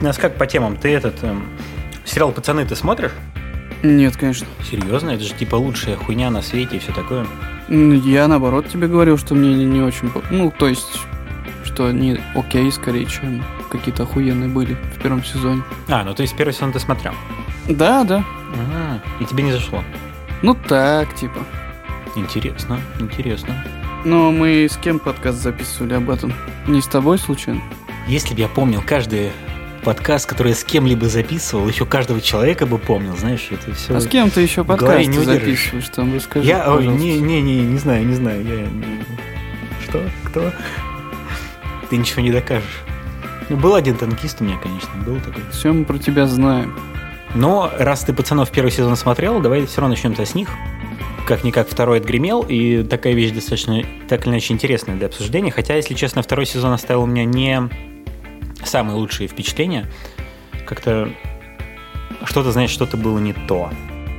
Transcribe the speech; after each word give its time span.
Нас 0.00 0.16
как 0.16 0.36
по 0.36 0.46
темам? 0.46 0.76
Ты 0.76 0.88
этот 0.88 1.22
эм, 1.22 1.44
сериал 2.06 2.32
«Пацаны» 2.32 2.64
ты 2.64 2.74
смотришь? 2.74 3.12
Нет, 3.82 4.16
конечно. 4.16 4.46
Серьезно? 4.62 5.10
Это 5.10 5.24
же 5.24 5.34
типа 5.34 5.56
лучшая 5.56 5.96
хуйня 5.96 6.30
на 6.30 6.40
свете 6.40 6.76
и 6.76 6.78
все 6.78 6.92
такое. 6.92 7.26
Я 7.68 8.26
наоборот 8.26 8.68
тебе 8.68 8.88
говорил, 8.88 9.18
что 9.18 9.34
мне 9.34 9.52
не, 9.54 9.66
не 9.66 9.82
очень... 9.82 10.10
Ну, 10.30 10.50
то 10.50 10.68
есть, 10.68 11.00
что 11.64 11.86
они 11.86 12.18
окей 12.34 12.72
скорее, 12.72 13.04
чем 13.04 13.44
какие-то 13.70 14.04
охуенные 14.04 14.48
были 14.48 14.74
в 14.74 15.02
первом 15.02 15.22
сезоне. 15.22 15.62
А, 15.88 16.02
ну 16.02 16.14
то 16.14 16.22
есть 16.22 16.34
первый 16.34 16.52
сезон 16.52 16.72
ты 16.72 16.80
смотрел. 16.80 17.12
Да, 17.68 18.04
да. 18.04 18.24
Ага. 18.54 19.02
И 19.20 19.24
тебе 19.26 19.44
не 19.44 19.52
зашло. 19.52 19.84
Ну 20.42 20.54
так, 20.54 21.14
типа. 21.14 21.40
Интересно, 22.16 22.80
интересно. 22.98 23.64
Но 24.04 24.32
мы 24.32 24.66
с 24.68 24.78
кем 24.78 24.98
подкаст 24.98 25.42
записывали 25.42 25.94
об 25.94 26.08
этом? 26.08 26.32
Не 26.66 26.80
с 26.80 26.86
тобой, 26.86 27.18
случайно? 27.18 27.60
Если 28.08 28.34
бы 28.34 28.40
я 28.40 28.48
помнил 28.48 28.82
каждый 28.84 29.30
подкаст, 29.82 30.26
который 30.26 30.50
я 30.50 30.54
с 30.54 30.64
кем-либо 30.64 31.08
записывал, 31.08 31.68
еще 31.68 31.86
каждого 31.86 32.20
человека 32.20 32.66
бы 32.66 32.78
помнил, 32.78 33.16
знаешь, 33.16 33.48
это 33.50 33.74
все... 33.74 33.96
А 33.96 34.00
с 34.00 34.06
кем 34.06 34.30
ты 34.30 34.40
еще 34.40 34.62
голове 34.64 35.06
не 35.06 35.18
записываешь? 35.18 35.88
Там 35.88 36.14
расскажи, 36.14 36.46
Я, 36.46 36.72
ой, 36.72 36.86
не, 36.86 37.18
не, 37.18 37.40
не, 37.40 37.62
не 37.62 37.78
знаю, 37.78 38.06
не 38.06 38.14
знаю. 38.14 38.44
Я... 38.44 38.66
Что? 39.84 40.02
Кто? 40.24 40.52
Ты 41.88 41.96
ничего 41.96 42.22
не 42.22 42.30
докажешь. 42.30 42.82
Ну, 43.48 43.56
был 43.56 43.74
один 43.74 43.96
танкист 43.96 44.40
у 44.40 44.44
меня, 44.44 44.58
конечно, 44.62 44.90
был 45.04 45.16
такой. 45.20 45.42
Все 45.50 45.72
мы 45.72 45.84
про 45.84 45.98
тебя 45.98 46.26
знаем. 46.26 46.78
Но 47.34 47.72
раз 47.78 48.04
ты 48.04 48.12
пацанов 48.12 48.50
первый 48.50 48.70
сезон 48.70 48.96
смотрел, 48.96 49.40
давай 49.40 49.66
все 49.66 49.80
равно 49.80 49.94
начнем-то 49.94 50.24
с 50.24 50.34
них. 50.34 50.48
Как-никак 51.26 51.68
второй 51.68 51.98
отгремел, 51.98 52.44
и 52.48 52.82
такая 52.82 53.14
вещь 53.14 53.32
достаточно, 53.32 53.82
так 54.08 54.24
или 54.24 54.32
иначе, 54.32 54.52
интересная 54.52 54.96
для 54.96 55.06
обсуждения. 55.06 55.50
Хотя, 55.50 55.76
если 55.76 55.94
честно, 55.94 56.22
второй 56.22 56.46
сезон 56.46 56.72
оставил 56.72 57.02
у 57.02 57.06
меня 57.06 57.24
не 57.24 57.68
самые 58.64 58.96
лучшие 58.96 59.28
впечатления. 59.28 59.86
Как-то 60.66 61.10
что-то, 62.24 62.52
знаешь, 62.52 62.70
что-то 62.70 62.96
было 62.96 63.18
не 63.18 63.32
то. 63.32 63.70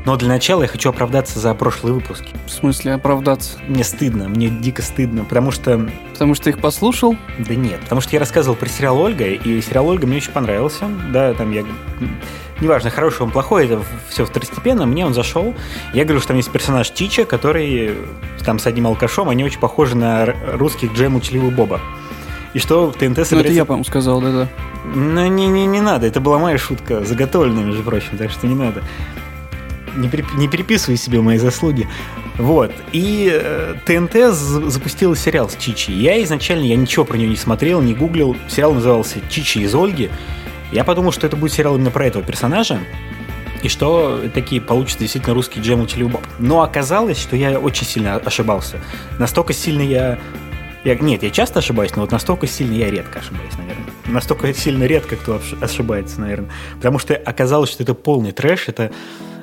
Но 0.03 0.15
для 0.17 0.29
начала 0.29 0.63
я 0.63 0.67
хочу 0.67 0.89
оправдаться 0.89 1.39
за 1.39 1.53
прошлые 1.53 1.93
выпуски. 1.93 2.29
В 2.47 2.49
смысле 2.49 2.93
оправдаться. 2.93 3.59
Мне 3.67 3.83
стыдно, 3.83 4.27
мне 4.29 4.49
дико 4.49 4.81
стыдно, 4.81 5.25
потому 5.25 5.51
что... 5.51 5.89
Потому 6.13 6.33
что 6.33 6.49
их 6.49 6.59
послушал? 6.59 7.15
Да 7.37 7.53
нет, 7.53 7.79
потому 7.81 8.01
что 8.01 8.15
я 8.15 8.19
рассказывал 8.19 8.55
про 8.55 8.67
сериал 8.67 8.99
«Ольга», 8.99 9.25
и 9.25 9.61
сериал 9.61 9.87
«Ольга» 9.87 10.07
мне 10.07 10.17
очень 10.17 10.31
понравился. 10.31 10.85
Да, 11.11 11.33
там 11.33 11.51
я... 11.51 11.63
Неважно, 12.61 12.89
хороший 12.91 13.23
он, 13.23 13.31
плохой, 13.31 13.65
это 13.65 13.81
все 14.09 14.25
второстепенно, 14.25 14.85
мне 14.85 15.05
он 15.05 15.13
зашел. 15.15 15.55
Я 15.93 16.03
говорю, 16.03 16.19
что 16.19 16.29
там 16.29 16.37
есть 16.37 16.51
персонаж 16.51 16.89
Чича, 16.91 17.25
который 17.25 17.95
там 18.45 18.59
с 18.59 18.67
одним 18.67 18.87
алкашом, 18.87 19.29
они 19.29 19.43
очень 19.43 19.59
похожи 19.59 19.95
на 19.95 20.27
русских 20.53 20.93
Джем 20.93 21.15
Учливый 21.15 21.51
Боба. 21.51 21.79
И 22.53 22.59
что 22.59 22.91
ТНТ 22.91 23.01
Ну, 23.01 23.11
это 23.11 23.25
собирается... 23.25 23.53
я, 23.53 23.65
по-моему, 23.65 23.85
сказал, 23.85 24.21
да-да. 24.21 24.47
Ну, 24.93 25.27
не, 25.27 25.47
не, 25.47 25.65
не 25.65 25.81
надо, 25.81 26.07
это 26.07 26.19
была 26.19 26.37
моя 26.39 26.57
шутка, 26.57 27.05
заготовленная, 27.05 27.63
между 27.63 27.83
прочим, 27.83 28.17
так 28.17 28.31
что 28.31 28.47
не 28.47 28.55
надо. 28.55 28.83
Не, 29.95 30.07
переп- 30.07 30.35
не 30.37 30.47
переписывай 30.47 30.97
себе 30.97 31.21
мои 31.21 31.37
заслуги. 31.37 31.87
Вот. 32.37 32.71
И 32.91 33.29
э, 33.31 33.75
ТНТ 33.85 34.33
запустила 34.33 35.15
сериал 35.15 35.49
с 35.49 35.55
Чичи. 35.55 35.91
Я 35.91 36.21
изначально, 36.23 36.63
я 36.63 36.75
ничего 36.75 37.05
про 37.05 37.17
нее 37.17 37.27
не 37.27 37.35
смотрел, 37.35 37.81
не 37.81 37.93
гуглил. 37.93 38.37
Сериал 38.47 38.73
назывался 38.73 39.19
«Чичи 39.29 39.59
из 39.59 39.75
Ольги». 39.75 40.09
Я 40.71 40.85
подумал, 40.85 41.11
что 41.11 41.27
это 41.27 41.35
будет 41.35 41.51
сериал 41.51 41.75
именно 41.75 41.91
про 41.91 42.05
этого 42.05 42.23
персонажа. 42.23 42.79
И 43.63 43.67
что 43.69 44.21
такие 44.33 44.61
получится 44.61 44.99
действительно 44.99 45.35
русский 45.35 45.59
джем 45.59 45.81
учили 45.81 46.03
Боб. 46.03 46.25
Но 46.39 46.61
оказалось, 46.61 47.19
что 47.19 47.35
я 47.35 47.59
очень 47.59 47.85
сильно 47.85 48.15
ошибался. 48.15 48.77
Настолько 49.19 49.53
сильно 49.53 49.81
я... 49.81 50.17
я... 50.83 50.95
Нет, 50.95 51.23
я 51.23 51.29
часто 51.29 51.59
ошибаюсь, 51.59 51.95
но 51.95 52.01
вот 52.01 52.11
настолько 52.11 52.47
сильно 52.47 52.73
я 52.73 52.89
редко 52.89 53.19
ошибаюсь, 53.19 53.53
наверное. 53.57 53.85
Настолько 54.07 54.53
сильно 54.53 54.83
редко 54.85 55.15
кто 55.15 55.39
ошибается, 55.61 56.21
наверное. 56.21 56.49
Потому 56.75 56.99
что 56.99 57.15
оказалось, 57.15 57.69
что 57.69 57.83
это 57.83 57.93
полный 57.93 58.31
трэш. 58.31 58.67
Это, 58.67 58.91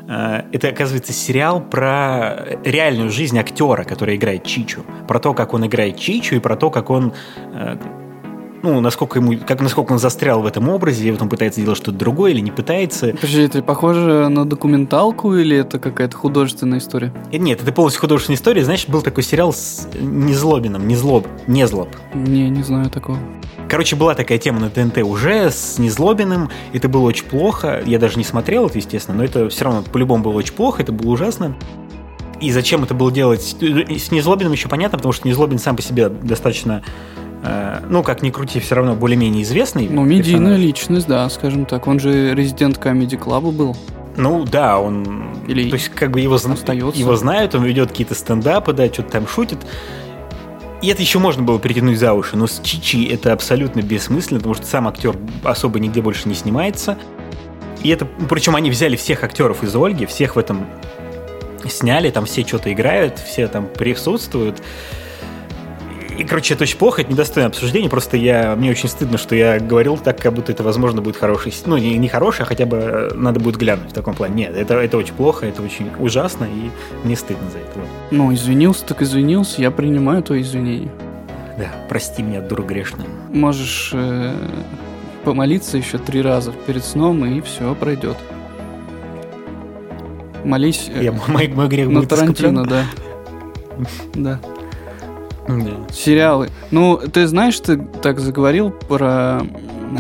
э, 0.09 0.43
это 0.53 0.69
оказывается, 0.69 1.13
сериал 1.13 1.61
про 1.61 2.59
реальную 2.65 3.11
жизнь 3.11 3.39
актера, 3.39 3.85
который 3.85 4.17
играет 4.17 4.45
Чичу. 4.45 4.85
Про 5.07 5.19
то, 5.21 5.35
как 5.35 5.55
он 5.55 5.67
играет 5.67 5.99
Чичу, 5.99 6.37
и 6.37 6.41
про 6.41 6.57
то, 6.57 6.71
как 6.71 6.91
он 6.91 7.15
э, 7.55 7.77
ну, 8.63 8.81
насколько 8.81 9.19
ему, 9.19 9.37
как, 9.47 9.61
насколько 9.61 9.93
он 9.93 9.99
застрял 9.99 10.43
в 10.43 10.47
этом 10.47 10.69
образе, 10.69 11.09
и 11.09 11.11
вот 11.11 11.23
он 11.23 11.29
пытается 11.29 11.61
делать 11.61 11.79
что-то 11.79 11.99
другое 11.99 12.33
или 12.33 12.41
не 12.41 12.51
пытается. 12.51 13.09
Подожди, 13.09 13.43
это 13.43 13.63
похоже 13.63 14.29
на 14.29 14.45
документалку 14.45 15.35
или 15.35 15.57
это 15.57 15.79
какая-то 15.79 16.17
художественная 16.17 16.79
история? 16.79 17.13
И 17.31 17.39
нет, 17.39 17.63
это 17.63 17.73
полностью 17.73 18.01
художественная 18.01 18.37
история. 18.37 18.65
Знаешь, 18.65 18.87
был 18.89 19.03
такой 19.03 19.23
сериал 19.23 19.53
с 19.53 19.89
Незлобиным, 20.01 20.87
Незлоб, 20.87 21.27
Незлоб. 21.47 21.89
Не, 22.15 22.49
не 22.49 22.63
знаю 22.63 22.91
такого. 22.91 23.19
Короче, 23.69 23.97
была 23.97 24.15
такая 24.15 24.39
тема 24.39 24.61
на 24.61 24.71
ТНТ 24.71 24.99
уже 24.99 25.51
с 25.51 25.79
Незлобиным. 25.79 26.49
Это 26.73 26.89
было 26.89 27.03
очень 27.03 27.27
плохо. 27.27 27.83
Я 27.85 27.99
даже 27.99 28.17
не 28.17 28.25
смотрел 28.25 28.67
это, 28.67 28.79
естественно, 28.79 29.19
но 29.19 29.25
это 29.25 29.49
все 29.51 29.65
равно 29.65 29.83
по-любому 29.83 30.25
было 30.25 30.33
очень 30.33 30.55
плохо, 30.55 30.83
это 30.83 30.91
было 30.91 31.11
ужасно. 31.11 31.55
И 32.41 32.51
зачем 32.53 32.85
это 32.85 32.95
было 32.95 33.13
делать? 33.13 33.43
С 33.43 34.11
Незлобиным 34.11 34.53
еще 34.53 34.69
понятно, 34.69 34.97
потому 34.99 35.13
что 35.13 35.29
Незлобин 35.29 35.59
сам 35.59 35.77
по 35.77 35.83
себе 35.83 36.09
достаточно, 36.09 36.83
э, 36.83 37.18
ну, 37.89 38.03
как 38.03 38.23
ни 38.23 38.31
крути, 38.31 38.61
все 38.61 38.75
равно 38.75 38.95
более-менее 38.95 39.43
известный. 39.43 39.89
Ну, 39.89 40.05
медийная 40.05 40.39
персонаж. 40.39 40.61
личность, 40.61 41.07
да, 41.07 41.29
скажем 41.31 41.65
так. 41.67 41.87
Он 41.87 42.01
же 42.01 42.35
резидент 42.35 42.79
комедий 42.79 43.17
клаба 43.17 43.51
был. 43.51 43.77
Ну 44.17 44.45
да, 44.45 44.81
он... 44.81 45.33
Или 45.47 45.71
то 45.71 45.77
есть 45.77 45.91
как 45.91 46.11
бы 46.11 46.21
его, 46.21 46.35
остается. 46.35 46.99
его 47.01 47.15
знают, 47.17 47.55
он 47.55 47.65
ведет 47.65 47.91
какие-то 47.91 48.17
стендапы, 48.17 48.73
да, 48.73 48.87
что-то 48.87 49.13
там 49.13 49.29
шутит. 49.29 49.59
И 50.83 50.89
это 50.89 51.03
еще 51.03 51.19
можно 51.19 51.43
было 51.43 51.59
перетянуть 51.59 51.99
за 51.99 52.13
уши, 52.13 52.37
но 52.37 52.47
с 52.47 52.61
Чичи 52.61 53.05
это 53.05 53.33
абсолютно 53.33 53.81
бессмысленно, 53.81 54.39
потому 54.39 54.55
что 54.55 54.67
сам 54.67 54.87
актер 54.89 55.17
особо 55.45 55.79
нигде 55.79 56.03
больше 56.03 56.29
не 56.29 56.35
снимается. 56.35 56.99
И 57.83 57.91
это, 57.91 58.07
причем 58.29 58.57
они 58.57 58.71
взяли 58.71 58.97
всех 58.97 59.23
актеров 59.23 59.63
из 59.63 59.75
Ольги, 59.75 60.07
всех 60.07 60.37
в 60.37 60.39
этом 60.39 60.67
сняли, 61.69 62.11
там 62.11 62.27
все 62.27 62.45
что-то 62.47 62.73
играют, 62.73 63.19
все 63.19 63.49
там 63.49 63.67
присутствуют. 63.67 64.63
И, 66.19 66.25
короче, 66.25 66.55
это 66.55 66.65
очень 66.65 66.77
плохо, 66.79 67.03
это 67.03 67.13
недостойное 67.13 67.49
обсуждение, 67.49 67.89
просто 67.89 68.17
я, 68.17 68.57
мне 68.57 68.73
очень 68.73 68.89
стыдно, 68.89 69.19
что 69.19 69.37
я 69.37 69.61
говорил 69.61 69.97
так, 69.97 70.21
как 70.21 70.33
будто 70.33 70.51
это, 70.51 70.65
возможно, 70.65 71.01
будет 71.01 71.17
хороший, 71.17 71.55
ну, 71.65 71.77
не, 71.77 71.97
не 71.97 72.09
хороший, 72.09 72.43
а 72.43 72.45
хотя 72.45 72.67
бы 72.67 72.77
э, 72.77 73.15
надо 73.15 73.39
будет 73.39 73.57
глянуть 73.57 73.91
в 73.91 73.93
таком 73.93 74.15
плане. 74.15 74.35
Нет, 74.35 74.57
это, 74.57 74.75
это 74.75 74.97
очень 74.97 75.15
плохо, 75.15 75.47
это 75.47 75.63
очень 75.63 75.91
ужасно, 76.01 76.45
и 76.45 76.71
мне 77.07 77.15
стыдно 77.15 77.49
за 77.51 77.59
это. 77.59 77.79
Ну, 78.11 78.35
извинился, 78.35 78.85
так 78.85 79.01
извинился. 79.01 79.63
Я 79.63 79.71
принимаю 79.71 80.25
твои 80.25 80.43
извинения. 80.43 80.91
Да, 81.57 81.71
прости 81.89 82.21
меня, 82.23 82.41
дура 82.41 82.63
грешная. 82.63 83.07
Можешь 83.33 83.93
э, 83.95 84.35
помолиться 85.25 85.77
еще 85.77 85.99
три 85.99 86.21
раза 86.21 86.53
перед 86.67 86.85
сном, 86.85 87.25
и 87.25 87.41
все 87.43 87.77
пройдет. 87.77 88.17
Молись 90.45 90.91
э, 90.93 91.05
Я, 91.05 91.13
мой, 91.13 91.47
мой 91.47 91.69
грех 91.69 91.89
на 91.89 92.01
будет 92.01 92.11
Тарантино, 92.11 92.65
да. 92.65 92.85
Да. 94.15 94.41
Да. 95.49 95.93
Сериалы. 95.93 96.51
Ну, 96.71 96.99
ты 96.99 97.27
знаешь, 97.27 97.59
ты 97.59 97.79
так 97.79 98.21
заговорил 98.21 98.71
про 98.71 99.41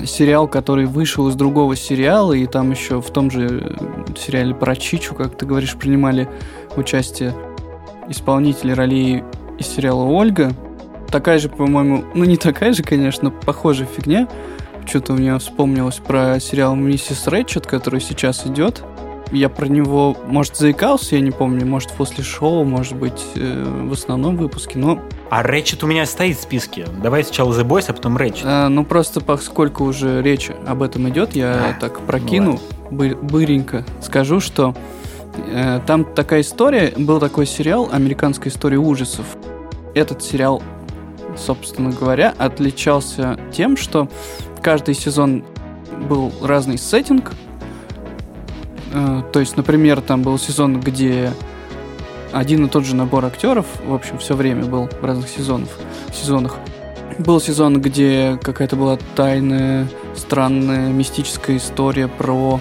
сериал, 0.04 0.46
который 0.46 0.84
вышел 0.84 1.28
из 1.28 1.34
другого 1.34 1.74
сериала, 1.74 2.34
и 2.34 2.46
там 2.46 2.70
еще 2.70 3.00
в 3.00 3.10
том 3.10 3.30
же 3.30 3.46
э, 3.62 4.14
сериале 4.18 4.54
про 4.54 4.76
Чичу, 4.76 5.14
как 5.14 5.36
ты 5.38 5.46
говоришь, 5.46 5.76
принимали 5.76 6.28
участие 6.76 7.34
исполнители 8.08 8.72
ролей 8.72 9.24
из 9.58 9.66
сериала 9.66 10.02
«Ольга». 10.02 10.52
Такая 11.10 11.38
же, 11.38 11.48
по-моему, 11.48 12.04
ну 12.14 12.24
не 12.24 12.36
такая 12.36 12.74
же, 12.74 12.82
конечно, 12.82 13.30
похожая 13.30 13.86
фигня. 13.86 14.28
Что-то 14.86 15.14
у 15.14 15.16
меня 15.16 15.38
вспомнилось 15.38 15.96
про 15.96 16.38
сериал 16.38 16.74
«Миссис 16.76 17.26
Рэтчет», 17.26 17.66
который 17.66 18.00
сейчас 18.00 18.46
идет. 18.46 18.84
Я 19.30 19.48
про 19.50 19.66
него, 19.66 20.16
может, 20.26 20.56
заикался, 20.56 21.16
я 21.16 21.20
не 21.20 21.30
помню, 21.30 21.66
может, 21.66 21.92
после 21.92 22.24
шоу, 22.24 22.64
может 22.64 22.96
быть, 22.96 23.22
э, 23.34 23.84
в 23.86 23.92
основном 23.92 24.36
выпуске, 24.36 24.78
но 24.78 25.00
А 25.30 25.42
Рэчет 25.42 25.84
у 25.84 25.86
меня 25.86 26.06
стоит 26.06 26.38
в 26.38 26.42
списке. 26.42 26.86
Давай 27.02 27.22
сначала 27.24 27.52
The 27.52 27.62
Boys, 27.66 27.84
а 27.88 27.92
потом 27.92 28.16
Рэчет. 28.16 28.44
А, 28.44 28.68
ну 28.68 28.84
просто 28.84 29.20
поскольку 29.20 29.84
уже 29.84 30.22
речь 30.22 30.50
об 30.66 30.82
этом 30.82 31.08
идет, 31.10 31.36
я 31.36 31.74
А, 31.76 31.80
так 31.80 32.00
прокину 32.00 32.58
бы- 32.90 33.14
быренько. 33.20 33.84
Скажу, 34.00 34.40
что 34.40 34.74
э, 35.52 35.80
там 35.86 36.04
такая 36.06 36.40
история, 36.40 36.94
был 36.96 37.20
такой 37.20 37.44
сериал 37.46 37.90
«Американская 37.92 38.50
история 38.50 38.78
ужасов». 38.78 39.26
Этот 39.94 40.22
сериал, 40.22 40.62
собственно 41.36 41.90
говоря, 41.90 42.34
отличался 42.38 43.38
тем, 43.52 43.76
что 43.76 44.08
каждый 44.62 44.94
сезон 44.94 45.44
был 46.08 46.32
разный 46.42 46.78
сеттинг. 46.78 47.32
Э, 48.92 49.22
то 49.32 49.40
есть, 49.40 49.56
например, 49.56 50.00
там 50.00 50.22
был 50.22 50.38
сезон, 50.38 50.80
где 50.80 51.32
один 52.32 52.66
и 52.66 52.68
тот 52.68 52.84
же 52.84 52.94
набор 52.94 53.24
актеров, 53.24 53.66
в 53.84 53.94
общем, 53.94 54.18
все 54.18 54.34
время 54.34 54.64
был 54.64 54.88
в 54.88 55.04
разных 55.04 55.28
сезонах. 55.28 55.70
сезонах. 56.12 56.56
Был 57.18 57.40
сезон, 57.40 57.80
где 57.80 58.38
какая-то 58.42 58.76
была 58.76 58.98
тайная, 59.16 59.88
странная, 60.14 60.92
мистическая 60.92 61.56
история 61.56 62.06
про 62.06 62.60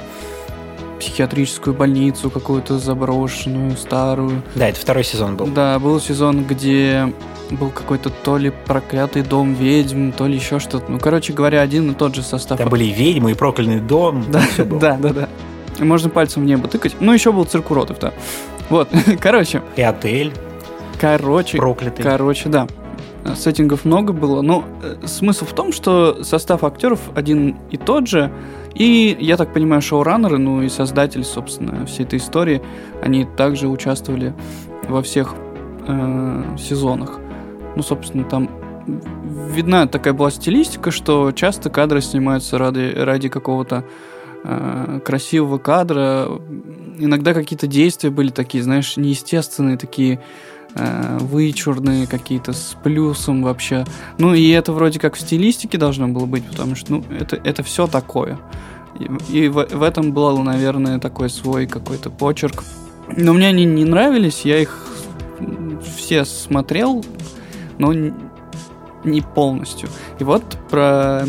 психиатрическую 1.00 1.76
больницу 1.76 2.32
какую-то 2.32 2.80
заброшенную, 2.80 3.78
старую. 3.78 4.42
Да, 4.56 4.70
это 4.70 4.80
второй 4.80 5.04
сезон 5.04 5.38
был. 5.38 5.48
Да, 5.48 5.78
был 5.78 6.00
сезон, 6.00 6.44
где 6.44 7.14
был 7.52 7.70
какой-то 7.70 8.10
то 8.10 8.38
ли 8.38 8.50
проклятый 8.50 9.22
дом 9.22 9.54
ведьм, 9.54 10.12
то 10.12 10.26
ли 10.26 10.36
еще 10.36 10.60
что-то. 10.60 10.92
Ну, 10.92 11.00
короче 11.00 11.34
говоря, 11.34 11.62
один 11.62 11.92
и 11.92 11.94
тот 11.94 12.16
же 12.16 12.24
состав. 12.24 12.58
Там 12.58 12.70
были 12.70 12.86
ведьмы, 12.86 13.32
и 13.32 13.34
проклятый 13.36 13.80
дом. 13.80 14.26
Да, 14.32 14.44
да, 14.58 14.98
да, 14.98 15.14
да. 15.14 15.30
Можно 15.80 16.10
пальцем 16.10 16.44
в 16.44 16.46
небо 16.46 16.68
тыкать. 16.68 16.96
Ну, 17.00 17.14
еще 17.14 17.32
был 17.32 17.46
цирк 17.46 17.72
уродов, 17.72 18.00
да. 18.00 18.14
Вот, 18.70 18.90
короче, 19.20 19.62
И 19.76 19.82
отель 19.82 20.34
короче, 21.00 21.58
проклятый. 21.58 22.04
короче, 22.04 22.50
да. 22.50 22.68
Сеттингов 23.36 23.84
много 23.84 24.14
было, 24.14 24.42
но 24.42 24.64
э, 24.82 25.06
смысл 25.06 25.46
в 25.46 25.54
том, 25.54 25.74
что 25.74 26.24
состав 26.24 26.64
актеров 26.64 27.00
один 27.14 27.58
и 27.72 27.78
тот 27.78 28.08
же, 28.08 28.32
и, 28.74 29.18
я 29.20 29.36
так 29.38 29.54
понимаю, 29.54 29.82
шоураннеры, 29.82 30.38
ну 30.38 30.62
и 30.62 30.70
создатели, 30.70 31.24
собственно, 31.24 31.86
всей 31.86 32.04
этой 32.06 32.20
истории, 32.20 32.62
они 33.02 33.26
также 33.26 33.68
участвовали 33.68 34.34
во 34.88 35.02
всех 35.02 35.36
э, 35.88 36.44
сезонах. 36.58 37.20
Ну, 37.76 37.84
собственно, 37.84 38.24
там 38.24 38.50
видна 39.50 39.88
такая 39.88 40.14
была 40.14 40.32
стилистика, 40.32 40.92
что 40.92 41.32
часто 41.34 41.70
кадры 41.70 42.02
снимаются 42.02 42.58
ради, 42.58 42.94
ради 42.96 43.28
какого-то 43.30 43.84
э, 44.44 45.00
красивого 45.04 45.57
кадра. 45.57 46.28
Иногда 46.98 47.34
какие-то 47.34 47.68
действия 47.68 48.10
были 48.10 48.30
такие, 48.30 48.63
знаешь, 48.63 48.98
неестественные, 48.98 49.78
такие 49.78 50.22
э, 50.75 51.18
вычурные 51.19 52.07
какие-то 52.07 52.54
с 52.54 52.75
плюсом 52.84 53.44
вообще. 53.44 53.86
Ну 54.18 54.34
и 54.34 54.50
это 54.50 54.72
вроде 54.74 55.00
как 55.00 55.16
в 55.16 55.19
стилистике 55.19 55.78
должно 55.78 56.07
было 56.07 56.25
быть, 56.25 56.45
потому 56.45 56.75
что 56.75 56.94
ну, 56.94 57.04
это, 57.10 57.36
это 57.36 57.63
все 57.63 57.88
такое. 57.88 58.39
И, 59.00 59.44
и 59.44 59.48
в, 59.48 59.66
в 59.66 59.84
этом 59.84 60.12
был, 60.12 60.40
наверное, 60.40 61.00
такой 61.00 61.30
свой 61.30 61.68
какой-то 61.68 62.10
почерк. 62.10 62.63
Но 63.16 63.33
мне 63.33 63.48
они 63.48 63.66
не 63.66 63.86
нравились, 63.86 64.42
я 64.44 64.60
их 64.60 64.88
все 65.95 66.25
смотрел, 66.25 67.06
но 67.78 67.94
не 69.04 69.22
полностью. 69.22 69.90
И 70.19 70.24
вот 70.24 70.44
про 70.69 71.25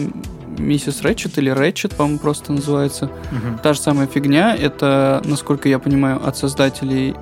миссис 0.58 1.02
Рэтчет 1.02 1.38
или 1.38 1.50
Рэтчет, 1.50 1.94
по-моему, 1.94 2.19
просто 2.19 2.52
называется. 2.52 3.10
Мгм. 3.31 3.58
Та 3.62 3.72
же 3.72 3.81
самая 3.81 4.06
фигня. 4.06 4.55
Это, 4.56 5.22
насколько 5.25 5.69
я 5.69 5.78
понимаю, 5.78 6.20
от 6.26 6.37
создателей 6.37 7.14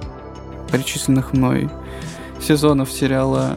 перечисленных 0.73 1.33
мной 1.33 1.71
сезонов 2.41 2.91
сериала 2.91 3.57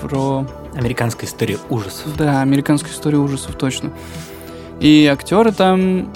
про... 0.00 0.46
Американская 0.74 1.28
история 1.28 1.58
ужасов. 1.68 2.16
Да, 2.16 2.40
американская 2.40 2.92
история 2.92 3.18
ужасов, 3.18 3.56
точно. 3.56 3.92
И 4.80 5.06
актеры 5.06 5.52
там 5.52 6.12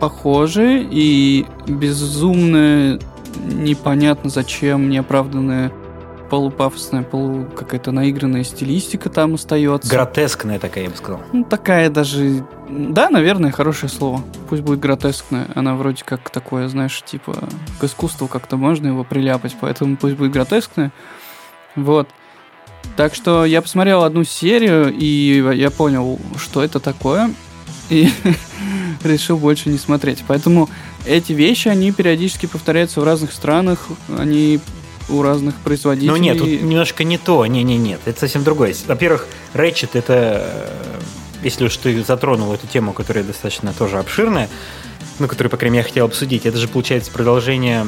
похожи, 0.00 0.86
и 0.90 1.44
безумно 1.66 2.98
непонятно 3.44 4.30
зачем, 4.30 4.88
неоправданная 4.88 5.72
полупафосная, 6.28 7.02
полу 7.02 7.46
какая-то 7.56 7.92
наигранная 7.92 8.44
стилистика 8.44 9.08
там 9.08 9.34
остается. 9.34 9.90
Гротескная 9.90 10.58
такая, 10.58 10.84
я 10.84 10.90
бы 10.90 10.96
сказал. 10.96 11.22
Ну, 11.32 11.44
такая 11.44 11.90
даже... 11.90 12.44
Да, 12.68 13.10
наверное, 13.10 13.50
хорошее 13.50 13.90
слово. 13.90 14.22
Пусть 14.48 14.62
будет 14.62 14.80
гротескная. 14.80 15.48
Она 15.54 15.74
вроде 15.74 16.04
как 16.04 16.30
такое, 16.30 16.68
знаешь, 16.68 17.02
типа 17.04 17.36
к 17.80 17.84
искусству 17.84 18.28
как-то 18.28 18.56
можно 18.56 18.88
его 18.88 19.04
приляпать, 19.04 19.56
поэтому 19.60 19.96
пусть 19.96 20.16
будет 20.16 20.32
гротескная. 20.32 20.92
Вот. 21.76 22.08
Так 22.96 23.14
что 23.14 23.44
я 23.44 23.62
посмотрел 23.62 24.02
одну 24.02 24.24
серию, 24.24 24.92
и 24.92 25.42
я 25.54 25.70
понял, 25.70 26.18
что 26.36 26.62
это 26.62 26.80
такое, 26.80 27.30
и 27.90 28.10
решил 29.04 29.38
больше 29.38 29.68
не 29.68 29.78
смотреть. 29.78 30.24
Поэтому 30.26 30.68
эти 31.06 31.32
вещи, 31.32 31.68
они 31.68 31.92
периодически 31.92 32.46
повторяются 32.46 33.00
в 33.00 33.04
разных 33.04 33.32
странах, 33.32 33.86
они 34.16 34.60
у 35.08 35.22
разных 35.22 35.56
производителей. 35.56 36.10
Ну 36.10 36.16
нет, 36.16 36.38
тут 36.38 36.48
немножко 36.48 37.04
не 37.04 37.18
то. 37.18 37.44
Не-не, 37.46 37.76
нет, 37.76 38.00
это 38.04 38.20
совсем 38.20 38.44
другое. 38.44 38.74
Во-первых, 38.86 39.26
Ratchet 39.54 39.90
это, 39.94 40.42
э, 40.44 41.00
если 41.42 41.64
уж 41.64 41.76
ты 41.76 42.02
затронул 42.02 42.52
эту 42.52 42.66
тему, 42.66 42.92
которая 42.92 43.24
достаточно 43.24 43.72
тоже 43.72 43.98
обширная, 43.98 44.48
ну, 45.18 45.26
которую, 45.26 45.50
по 45.50 45.56
крайней 45.56 45.74
мере, 45.74 45.84
я 45.84 45.88
хотел 45.88 46.06
обсудить, 46.06 46.46
это 46.46 46.58
же 46.58 46.68
получается 46.68 47.10
продолжение, 47.10 47.84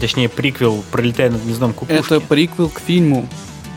точнее, 0.00 0.28
приквел 0.28 0.82
«Пролетая 0.90 1.30
над 1.30 1.42
гнездом 1.44 1.72
кукушки». 1.72 2.04
Это 2.04 2.20
приквел 2.20 2.68
к 2.68 2.80
фильму, 2.80 3.28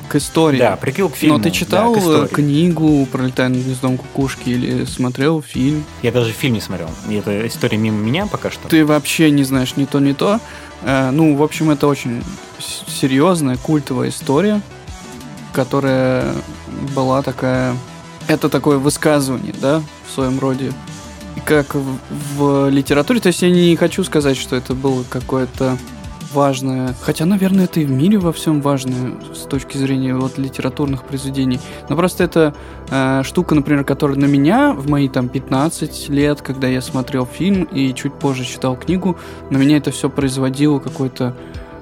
к 0.07 0.15
истории. 0.15 0.59
Да, 0.59 0.75
приквел 0.75 1.09
к 1.09 1.15
фильму. 1.15 1.37
Но 1.37 1.43
ты 1.43 1.51
читал 1.51 1.95
да, 1.95 2.25
э, 2.25 2.27
книгу 2.27 3.05
«Пролетая 3.11 3.49
над 3.49 3.63
гнездом 3.63 3.97
кукушки» 3.97 4.49
или 4.49 4.85
смотрел 4.85 5.41
фильм? 5.41 5.83
Я 6.01 6.11
даже 6.11 6.31
фильм 6.31 6.53
не 6.53 6.61
смотрел. 6.61 6.89
Это 7.09 7.47
история 7.47 7.77
мимо 7.77 7.97
меня 7.97 8.25
пока 8.25 8.51
что. 8.51 8.67
Ты 8.67 8.85
вообще 8.85 9.31
не 9.31 9.43
знаешь 9.43 9.75
ни 9.75 9.85
то, 9.85 9.99
ни 9.99 10.13
то. 10.13 10.39
Э, 10.83 11.11
ну, 11.11 11.35
в 11.35 11.43
общем, 11.43 11.69
это 11.69 11.87
очень 11.87 12.23
серьезная, 12.59 13.57
культовая 13.57 14.09
история, 14.09 14.61
которая 15.53 16.33
была 16.95 17.21
такая... 17.21 17.75
Это 18.27 18.49
такое 18.49 18.77
высказывание, 18.77 19.53
да, 19.61 19.83
в 20.07 20.13
своем 20.13 20.39
роде. 20.39 20.73
Как 21.45 21.75
в, 21.75 21.97
в 22.37 22.69
литературе, 22.69 23.19
то 23.19 23.27
есть 23.27 23.41
я 23.41 23.51
не 23.51 23.75
хочу 23.75 24.03
сказать, 24.03 24.37
что 24.37 24.55
это 24.55 24.73
было 24.73 25.03
какое-то 25.09 25.77
важное, 26.35 26.93
хотя, 27.01 27.25
наверное, 27.25 27.63
это 27.63 27.79
и 27.79 27.85
в 27.85 27.91
мире 27.91 28.19
во 28.19 28.31
всем 28.31 28.61
важное 28.61 29.13
с 29.33 29.47
точки 29.47 29.77
зрения 29.77 30.13
вот 30.13 30.37
литературных 30.37 31.05
произведений. 31.05 31.59
Но 31.89 31.95
просто 31.95 32.25
это 32.25 32.53
э, 32.91 33.23
штука, 33.23 33.55
например, 33.55 33.85
которая 33.85 34.17
на 34.17 34.25
меня 34.25 34.73
в 34.73 34.89
мои 34.89 35.07
там 35.07 35.29
15 35.29 36.09
лет, 36.09 36.41
когда 36.41 36.67
я 36.67 36.81
смотрел 36.81 37.25
фильм 37.25 37.63
и 37.63 37.93
чуть 37.93 38.13
позже 38.13 38.43
читал 38.43 38.75
книгу, 38.75 39.17
на 39.49 39.57
меня 39.57 39.77
это 39.77 39.91
все 39.91 40.09
производило 40.09 40.79
какое-то 40.79 41.33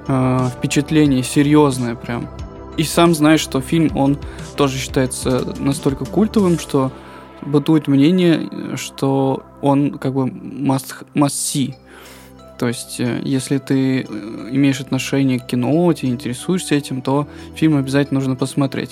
э, 0.07 0.49
впечатление 0.57 1.23
серьезное 1.23 1.95
прям. 1.95 2.29
И 2.77 2.83
сам 2.83 3.13
знаешь, 3.13 3.41
что 3.41 3.59
фильм, 3.59 3.95
он 3.97 4.17
тоже 4.55 4.77
считается 4.77 5.53
настолько 5.59 6.05
культовым, 6.05 6.59
что 6.59 6.91
бытует 7.41 7.87
мнение, 7.87 8.49
э, 8.51 8.75
что 8.77 9.43
он 9.61 9.97
как 9.97 10.13
бы 10.13 10.27
must, 10.27 11.05
must 11.15 11.29
see. 11.29 11.73
То 12.63 12.69
есть, 12.69 12.97
э, 13.01 13.19
если 13.25 13.57
ты 13.57 14.03
э, 14.03 14.05
имеешь 14.51 14.79
отношение 14.79 15.37
к 15.37 15.45
кино, 15.47 15.91
тебе 15.91 16.13
интересуешься 16.13 16.75
этим, 16.75 17.01
то 17.01 17.27
фильм 17.57 17.75
обязательно 17.75 18.21
нужно 18.21 18.37
посмотреть. 18.37 18.91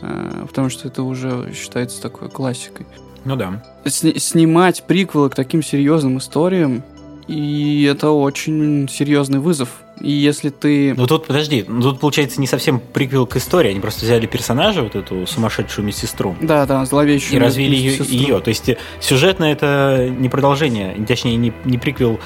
Э, 0.00 0.46
Потому 0.48 0.70
что 0.70 0.88
это 0.88 1.02
уже 1.02 1.52
считается 1.54 2.00
такой 2.00 2.30
классикой. 2.30 2.86
Ну 3.26 3.36
да. 3.36 3.62
Сни- 3.84 4.18
снимать 4.18 4.84
приквелы 4.84 5.28
к 5.28 5.34
таким 5.34 5.62
серьезным 5.62 6.16
историям, 6.16 6.82
и 7.26 7.86
это 7.92 8.08
очень 8.08 8.88
серьезный 8.88 9.38
вызов. 9.38 9.68
И 10.00 10.10
если 10.10 10.48
ты... 10.48 10.94
Ну 10.96 11.06
тут, 11.06 11.26
подожди, 11.26 11.66
ну 11.68 11.82
тут 11.82 12.00
получается 12.00 12.40
не 12.40 12.46
совсем 12.46 12.80
приквел 12.80 13.26
к 13.26 13.36
истории, 13.36 13.68
они 13.72 13.80
просто 13.80 14.06
взяли 14.06 14.24
персонажа, 14.24 14.82
вот 14.82 14.96
эту 14.96 15.26
сумасшедшую 15.26 15.84
медсестру, 15.84 16.36
Да, 16.40 16.64
да, 16.64 16.86
зловещую. 16.86 17.36
и 17.36 17.38
развили 17.38 17.76
ее, 17.76 18.02
ее. 18.06 18.40
То 18.40 18.48
есть 18.48 18.70
сюжетно 18.98 19.44
это 19.44 20.08
не 20.08 20.30
продолжение, 20.30 20.94
точнее 21.06 21.36
не, 21.36 21.52
не 21.66 21.76
приквел 21.76 22.18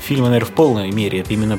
фильма, 0.00 0.28
наверное, 0.28 0.48
в 0.48 0.54
полной 0.54 0.90
мере. 0.90 1.20
Это 1.20 1.32
именно 1.32 1.58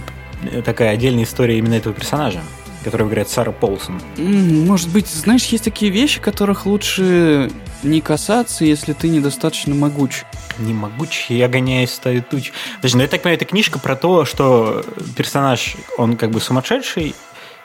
такая 0.63 0.91
отдельная 0.91 1.23
история 1.23 1.57
именно 1.57 1.73
этого 1.73 1.93
персонажа, 1.93 2.41
которого 2.83 3.09
играет 3.09 3.29
Сара 3.29 3.51
Полсон. 3.51 4.01
Может 4.17 4.89
быть, 4.89 5.07
знаешь, 5.07 5.45
есть 5.45 5.63
такие 5.63 5.91
вещи, 5.91 6.19
которых 6.21 6.65
лучше 6.65 7.51
не 7.83 8.01
касаться, 8.01 8.65
если 8.65 8.93
ты 8.93 9.09
недостаточно 9.09 9.75
могуч. 9.75 10.23
Не 10.59 10.73
могучий, 10.73 11.37
я 11.37 11.47
гоняюсь, 11.47 11.91
стаю 11.91 12.23
туч. 12.23 12.51
Подожди, 12.77 12.97
ну 12.97 13.03
я 13.03 13.09
так 13.09 13.21
понимаю, 13.21 13.37
это 13.37 13.45
книжка 13.45 13.77
про 13.79 13.95
то, 13.95 14.25
что 14.25 14.83
персонаж, 15.15 15.75
он 15.97 16.17
как 16.17 16.31
бы 16.31 16.41
сумасшедший, 16.41 17.13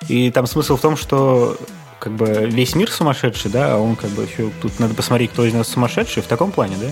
и 0.08 0.30
там 0.30 0.46
смысл 0.46 0.76
в 0.76 0.80
том, 0.80 0.96
что 0.96 1.56
как 1.98 2.12
бы 2.14 2.48
весь 2.50 2.74
мир 2.74 2.90
сумасшедший, 2.90 3.50
да, 3.50 3.74
а 3.74 3.78
он 3.78 3.96
как 3.96 4.10
бы 4.10 4.24
еще 4.24 4.50
тут 4.60 4.78
надо 4.80 4.94
посмотреть, 4.94 5.30
кто 5.30 5.44
из 5.46 5.54
нас 5.54 5.68
сумасшедший 5.68 6.22
в 6.22 6.26
таком 6.26 6.50
плане, 6.50 6.76
да? 6.80 6.88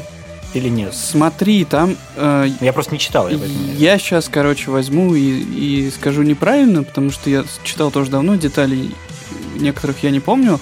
Или 0.55 0.69
нет? 0.69 0.95
Смотри, 0.95 1.65
там 1.65 1.97
э, 2.17 2.49
Я 2.61 2.73
просто 2.73 2.93
не 2.93 2.99
читал, 2.99 3.29
я 3.29 3.39
Я 3.77 3.99
сейчас, 3.99 4.29
короче, 4.29 4.71
возьму 4.71 5.15
и, 5.15 5.21
и 5.21 5.91
скажу 5.91 6.23
неправильно, 6.23 6.83
потому 6.83 7.11
что 7.11 7.31
я 7.31 7.45
читал 7.63 7.91
тоже 7.91 8.11
давно, 8.11 8.35
деталей 8.35 8.95
некоторых 9.57 10.03
я 10.03 10.11
не 10.11 10.21
помню, 10.21 10.59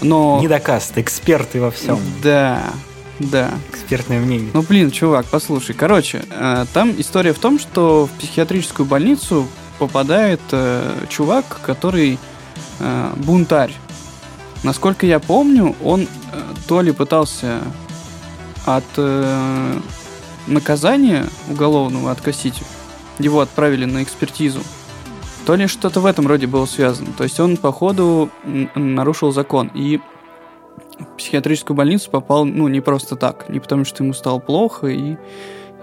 но... 0.00 0.38
Не 0.40 0.48
доказ, 0.48 0.90
ты 0.94 1.00
эксперты 1.00 1.60
во 1.60 1.70
всем. 1.70 1.98
Да, 2.22 2.72
да. 3.18 3.50
Экспертное 3.70 4.18
мнение. 4.18 4.50
Ну, 4.54 4.62
блин, 4.62 4.90
чувак, 4.90 5.26
послушай. 5.30 5.74
Короче, 5.74 6.24
э, 6.30 6.64
там 6.72 6.94
история 6.98 7.32
в 7.32 7.38
том, 7.38 7.58
что 7.58 8.06
в 8.06 8.18
психиатрическую 8.18 8.86
больницу 8.86 9.46
попадает 9.78 10.40
э, 10.52 11.04
чувак, 11.08 11.60
который 11.62 12.18
э, 12.78 13.12
бунтарь. 13.16 13.72
Насколько 14.62 15.06
я 15.06 15.20
помню, 15.20 15.76
он 15.82 16.02
э, 16.02 16.06
то 16.66 16.82
ли 16.82 16.92
пытался 16.92 17.60
от 18.76 18.84
э, 18.96 19.78
наказания 20.46 21.26
уголовного 21.48 22.10
откосить, 22.10 22.62
его 23.18 23.40
отправили 23.40 23.84
на 23.84 24.02
экспертизу, 24.02 24.60
то 25.46 25.54
ли 25.54 25.66
что-то 25.66 26.00
в 26.00 26.06
этом 26.06 26.26
роде 26.26 26.46
было 26.46 26.66
связано. 26.66 27.12
То 27.16 27.24
есть 27.24 27.40
он, 27.40 27.56
походу, 27.56 28.30
нарушил 28.74 29.32
закон. 29.32 29.70
И 29.74 30.00
в 30.98 31.16
психиатрическую 31.16 31.76
больницу 31.76 32.10
попал, 32.10 32.44
ну, 32.44 32.68
не 32.68 32.80
просто 32.80 33.16
так. 33.16 33.48
Не 33.48 33.60
потому, 33.60 33.84
что 33.84 34.04
ему 34.04 34.12
стало 34.12 34.38
плохо, 34.38 34.86
и 34.88 35.16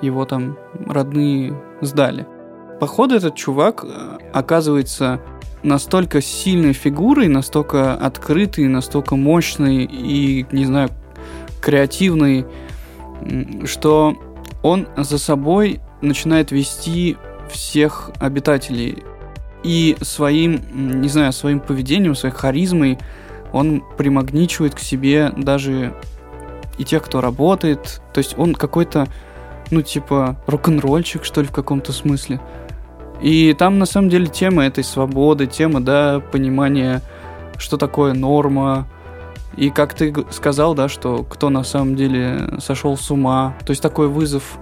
его 0.02 0.26
там 0.26 0.58
родные 0.86 1.60
сдали. 1.82 2.28
Походу, 2.80 3.16
этот 3.16 3.36
чувак 3.36 3.84
э, 3.84 4.18
оказывается 4.32 5.20
настолько 5.64 6.22
сильной 6.22 6.74
фигурой, 6.74 7.28
настолько 7.28 7.96
открытой, 7.96 8.68
настолько 8.68 9.16
мощной 9.16 9.86
и, 9.86 10.46
не 10.52 10.66
знаю, 10.66 10.90
креативной, 11.62 12.46
что 13.66 14.16
он 14.64 14.88
за 14.98 15.18
собой 15.18 15.80
начинает 16.02 16.52
вести 16.52 17.18
всех 17.50 18.12
обитателей. 18.20 19.04
И 19.64 19.98
своим, 20.02 21.02
не 21.02 21.10
знаю, 21.10 21.34
своим 21.34 21.60
поведением, 21.60 22.16
своей 22.16 22.36
харизмой 22.36 22.98
он 23.52 23.84
примагничивает 23.98 24.76
к 24.76 24.80
себе 24.80 25.32
даже 25.36 25.94
и 26.78 26.84
тех, 26.84 27.04
кто 27.04 27.22
работает. 27.22 28.02
То 28.14 28.20
есть 28.20 28.38
он 28.38 28.54
какой-то, 28.54 29.08
ну, 29.72 29.82
типа, 29.82 30.38
рок-н-ролльчик, 30.48 31.24
что 31.24 31.42
ли, 31.42 31.48
в 31.48 31.52
каком-то 31.52 31.92
смысле. 31.92 32.40
И 33.22 33.56
там, 33.58 33.80
на 33.80 33.86
самом 33.86 34.10
деле, 34.10 34.28
тема 34.28 34.66
этой 34.66 34.84
свободы, 34.84 35.48
тема, 35.48 35.82
да, 35.82 36.20
понимания, 36.32 37.02
что 37.58 37.78
такое 37.78 38.14
норма, 38.14 38.88
и 39.56 39.70
как 39.70 39.94
ты 39.94 40.14
сказал, 40.32 40.76
да, 40.76 40.90
что 40.90 41.24
кто 41.24 41.50
на 41.50 41.64
самом 41.64 41.96
деле 41.96 42.60
сошел 42.60 42.98
с 42.98 43.10
ума, 43.10 43.56
то 43.66 43.72
есть 43.72 43.82
такой 43.82 44.08
вызов 44.08 44.58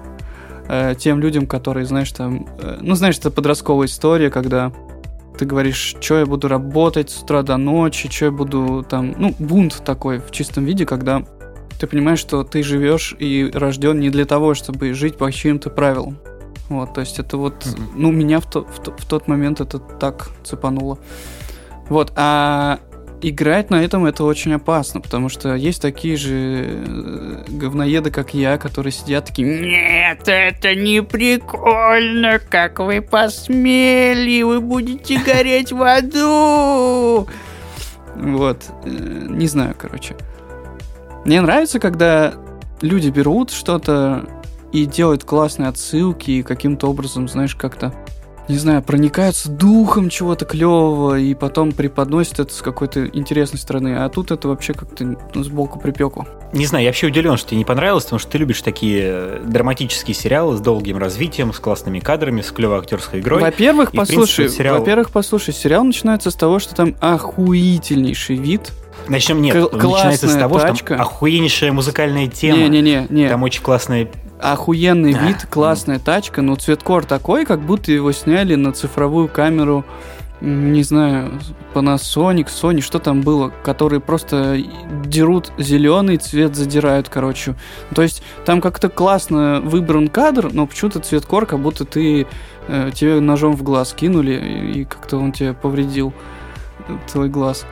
э, 0.67 0.95
тем 0.97 1.19
людям, 1.19 1.47
которые, 1.47 1.85
знаешь, 1.85 2.11
там, 2.11 2.47
э, 2.59 2.77
ну, 2.81 2.95
знаешь, 2.95 3.17
это 3.17 3.31
подростковая 3.31 3.87
история, 3.87 4.29
когда 4.29 4.71
ты 5.37 5.45
говоришь, 5.45 5.97
что 5.99 6.19
я 6.19 6.25
буду 6.25 6.47
работать 6.47 7.09
с 7.09 7.23
утра 7.23 7.41
до 7.41 7.57
ночи, 7.57 8.09
что 8.09 8.25
я 8.25 8.31
буду 8.31 8.85
там, 8.87 9.15
ну, 9.17 9.35
бунт 9.39 9.81
такой 9.83 10.19
в 10.19 10.31
чистом 10.31 10.65
виде, 10.65 10.85
когда 10.85 11.23
ты 11.79 11.87
понимаешь, 11.87 12.19
что 12.19 12.43
ты 12.43 12.63
живешь 12.63 13.15
и 13.19 13.51
рожден 13.53 13.99
не 13.99 14.09
для 14.09 14.25
того, 14.25 14.53
чтобы 14.53 14.93
жить 14.93 15.17
по 15.17 15.31
чьим-то 15.31 15.69
правилам. 15.69 16.17
Вот, 16.69 16.93
то 16.93 17.01
есть 17.01 17.19
это 17.19 17.37
вот, 17.37 17.67
ну, 17.93 18.11
меня 18.11 18.39
в, 18.39 18.49
то, 18.49 18.63
в, 18.63 18.79
то, 18.79 18.91
в 18.91 19.05
тот 19.05 19.27
момент 19.27 19.61
это 19.61 19.77
так 19.77 20.29
цепануло. 20.43 20.97
Вот, 21.89 22.11
а 22.15 22.79
играть 23.21 23.69
на 23.69 23.83
этом 23.83 24.05
это 24.05 24.23
очень 24.23 24.53
опасно, 24.53 25.01
потому 25.01 25.29
что 25.29 25.55
есть 25.55 25.81
такие 25.81 26.17
же 26.17 26.83
э, 26.85 27.43
говноеды, 27.47 28.11
как 28.11 28.33
я, 28.33 28.57
которые 28.57 28.91
сидят 28.91 29.25
такие, 29.25 29.59
нет, 29.59 30.27
это 30.27 30.75
не 30.75 31.01
прикольно, 31.01 32.39
как 32.39 32.79
вы 32.79 33.01
посмели, 33.01 34.43
вы 34.43 34.61
будете 34.61 35.19
гореть 35.19 35.71
в 35.71 35.81
аду. 35.81 37.27
Вот, 38.15 38.65
э, 38.85 38.89
не 39.29 39.47
знаю, 39.47 39.75
короче. 39.77 40.15
Мне 41.25 41.41
нравится, 41.41 41.79
когда 41.79 42.33
люди 42.81 43.09
берут 43.09 43.51
что-то 43.51 44.27
и 44.71 44.85
делают 44.85 45.23
классные 45.23 45.69
отсылки 45.69 46.31
и 46.31 46.43
каким-то 46.43 46.87
образом, 46.87 47.27
знаешь, 47.27 47.55
как-то 47.55 47.93
не 48.47 48.57
знаю, 48.57 48.81
проникаются 48.81 49.49
духом 49.49 50.09
чего-то 50.09 50.45
клевого 50.45 51.19
и 51.19 51.33
потом 51.33 51.71
преподносят 51.71 52.39
это 52.39 52.53
с 52.53 52.61
какой-то 52.61 53.07
интересной 53.07 53.59
стороны. 53.59 53.95
А 53.97 54.09
тут 54.09 54.31
это 54.31 54.47
вообще 54.47 54.73
как-то 54.73 55.17
ну, 55.33 55.43
сбоку 55.43 55.79
припеку. 55.79 56.27
Не 56.53 56.65
знаю, 56.65 56.83
я 56.83 56.89
вообще 56.89 57.07
удивлен, 57.07 57.37
что 57.37 57.49
тебе 57.49 57.57
не 57.57 57.65
понравилось, 57.65 58.03
потому 58.03 58.19
что 58.19 58.31
ты 58.31 58.37
любишь 58.37 58.61
такие 58.61 59.01
э, 59.03 59.41
драматические 59.45 60.13
сериалы 60.13 60.57
с 60.57 60.61
долгим 60.61 60.97
развитием, 60.97 61.53
с 61.53 61.59
классными 61.59 61.99
кадрами, 61.99 62.41
с 62.41 62.51
клевой 62.51 62.79
актерской 62.79 63.19
игрой. 63.19 63.41
Во-первых, 63.41 63.91
послушай, 63.91 64.35
принципе, 64.35 64.57
сериал... 64.57 64.79
во-первых, 64.79 65.09
послушай, 65.11 65.53
сериал 65.53 65.83
начинается 65.83 66.31
с 66.31 66.35
того, 66.35 66.59
что 66.59 66.75
там 66.75 66.95
охуительнейший 67.01 68.37
вид 68.37 68.71
Начнем, 69.07 69.41
нет, 69.41 69.53
К- 69.53 69.73
начинается 69.73 70.27
с 70.27 70.35
того, 70.35 70.59
тачка. 70.59 70.75
что 70.75 70.85
там 70.85 71.01
охуеннейшая 71.01 71.71
музыкальная 71.71 72.27
тема. 72.27 72.67
Не-не-не. 72.67 73.29
Там 73.29 73.43
очень 73.43 73.61
классная 73.61 74.09
охуенный 74.41 75.13
а, 75.13 75.27
вид, 75.27 75.47
классная 75.49 75.99
тачка, 75.99 76.41
но 76.41 76.55
цветкор 76.55 77.05
такой, 77.05 77.45
как 77.45 77.61
будто 77.61 77.91
его 77.91 78.11
сняли 78.11 78.55
на 78.55 78.71
цифровую 78.71 79.27
камеру, 79.27 79.85
не 80.41 80.83
знаю, 80.83 81.39
Panasonic, 81.73 82.47
Sony, 82.47 82.81
что 82.81 82.99
там 82.99 83.21
было, 83.21 83.51
которые 83.63 84.01
просто 84.01 84.61
дерут 85.05 85.51
зеленый 85.57 86.17
цвет, 86.17 86.55
задирают, 86.55 87.09
короче. 87.09 87.55
То 87.93 88.01
есть 88.01 88.21
там 88.45 88.61
как-то 88.61 88.89
классно 88.89 89.61
выбран 89.63 90.09
кадр, 90.09 90.51
но 90.51 90.67
почему-то 90.67 90.99
цветкор, 90.99 91.45
как 91.45 91.59
будто 91.59 91.85
ты 91.85 92.27
э, 92.67 92.91
тебе 92.93 93.19
ножом 93.21 93.55
в 93.55 93.63
глаз 93.63 93.93
кинули, 93.93 94.33
и, 94.33 94.81
и 94.81 94.85
как-то 94.85 95.17
он 95.17 95.31
тебе 95.31 95.53
повредил 95.53 96.13
твой 97.11 97.29
глаз. 97.29 97.65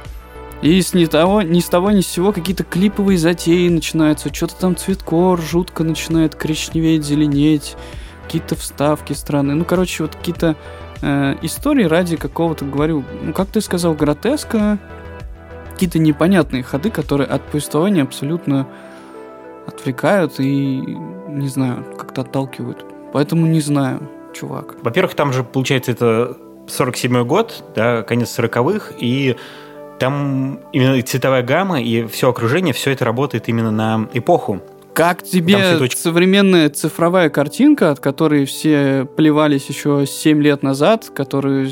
И 0.64 0.82
с 0.82 0.94
ни 0.94 1.04
того, 1.06 1.42
ни 1.42 1.60
с 1.60 1.68
того, 1.68 1.92
ни 1.92 2.00
с 2.00 2.08
сего 2.08 2.32
какие-то 2.32 2.64
клиповые 2.64 3.18
затеи 3.18 3.68
начинаются. 3.68 4.34
Что-то 4.34 4.56
там 4.56 4.78
цветкор 4.78 5.42
жутко 5.42 5.84
начинает 5.84 6.36
коричневеть, 6.36 7.04
зеленеть. 7.04 7.76
Какие-то 8.24 8.56
вставки 8.56 9.12
странные. 9.12 9.56
Ну, 9.56 9.66
короче, 9.66 10.04
вот 10.04 10.16
какие-то 10.16 10.56
э, 11.02 11.36
истории 11.42 11.84
ради 11.84 12.16
какого-то, 12.16 12.64
говорю, 12.64 13.04
ну, 13.24 13.34
как 13.34 13.50
ты 13.50 13.60
сказал, 13.60 13.94
гротеска. 13.94 14.80
Какие-то 15.74 16.00
непонятные 16.00 16.64
ходы, 16.64 16.92
которые 16.92 17.28
от 17.28 17.42
повествования 17.42 18.04
абсолютно 18.04 18.66
отвлекают 19.68 20.40
и, 20.40 20.78
не 21.28 21.50
знаю, 21.50 21.84
как-то 21.98 22.22
отталкивают. 22.22 22.86
Поэтому 23.12 23.48
не 23.48 23.60
знаю, 23.60 24.10
чувак. 24.34 24.76
Во-первых, 24.82 25.14
там 25.14 25.34
же, 25.34 25.44
получается, 25.44 25.92
это 25.92 26.38
47-й 26.68 27.26
год, 27.26 27.66
да, 27.76 28.02
конец 28.04 28.40
40-х, 28.40 28.94
и 28.98 29.36
там 30.04 30.60
именно 30.74 31.02
цветовая 31.02 31.44
гамма 31.44 31.82
и 31.82 32.06
все 32.08 32.30
окружение, 32.30 32.74
все 32.74 32.92
это 32.92 33.06
работает 33.06 33.48
именно 33.48 33.72
на 33.72 34.10
эпоху. 34.14 34.62
Как 34.94 35.24
тебе 35.24 35.78
очень... 35.80 35.98
современная 35.98 36.70
цифровая 36.70 37.30
картинка, 37.30 37.92
от 37.92 38.02
которой 38.02 38.44
все 38.44 39.08
плевались 39.16 39.68
еще 39.70 40.06
7 40.06 40.42
лет 40.44 40.62
назад, 40.62 41.10
которую 41.16 41.70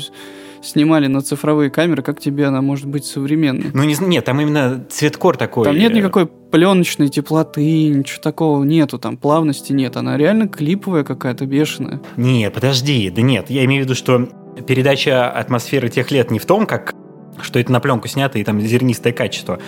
снимали 0.62 1.08
на 1.08 1.20
цифровые 1.20 1.68
камеры, 1.68 2.02
как 2.02 2.20
тебе 2.20 2.46
она 2.46 2.62
может 2.62 2.86
быть 2.86 3.04
современной? 3.04 3.70
Ну, 3.74 3.84
не, 3.84 3.96
нет, 4.00 4.24
там 4.24 4.40
именно 4.40 4.82
цветкор 4.88 5.36
такой. 5.36 5.66
Там 5.66 5.76
нет 5.76 5.92
никакой 5.92 6.24
пленочной 6.26 7.08
теплоты, 7.08 7.88
ничего 7.88 8.22
такого 8.22 8.64
нету, 8.64 8.98
там 8.98 9.18
плавности 9.18 9.74
нет. 9.74 9.98
Она 9.98 10.16
реально 10.16 10.48
клиповая 10.48 11.04
какая-то, 11.04 11.44
бешеная. 11.44 12.00
Нет, 12.16 12.54
подожди, 12.54 13.10
да 13.10 13.20
нет, 13.20 13.50
я 13.50 13.62
имею 13.66 13.82
в 13.82 13.84
виду, 13.84 13.94
что 13.94 14.26
передача 14.66 15.30
атмосферы 15.30 15.90
тех 15.90 16.10
лет 16.10 16.30
не 16.30 16.38
в 16.38 16.46
том, 16.46 16.66
как 16.66 16.94
что 17.40 17.58
это 17.58 17.72
на 17.72 17.80
пленку 17.80 18.08
снято 18.08 18.38
и 18.38 18.44
там 18.44 18.60
зернистое 18.60 19.12
качество, 19.12 19.58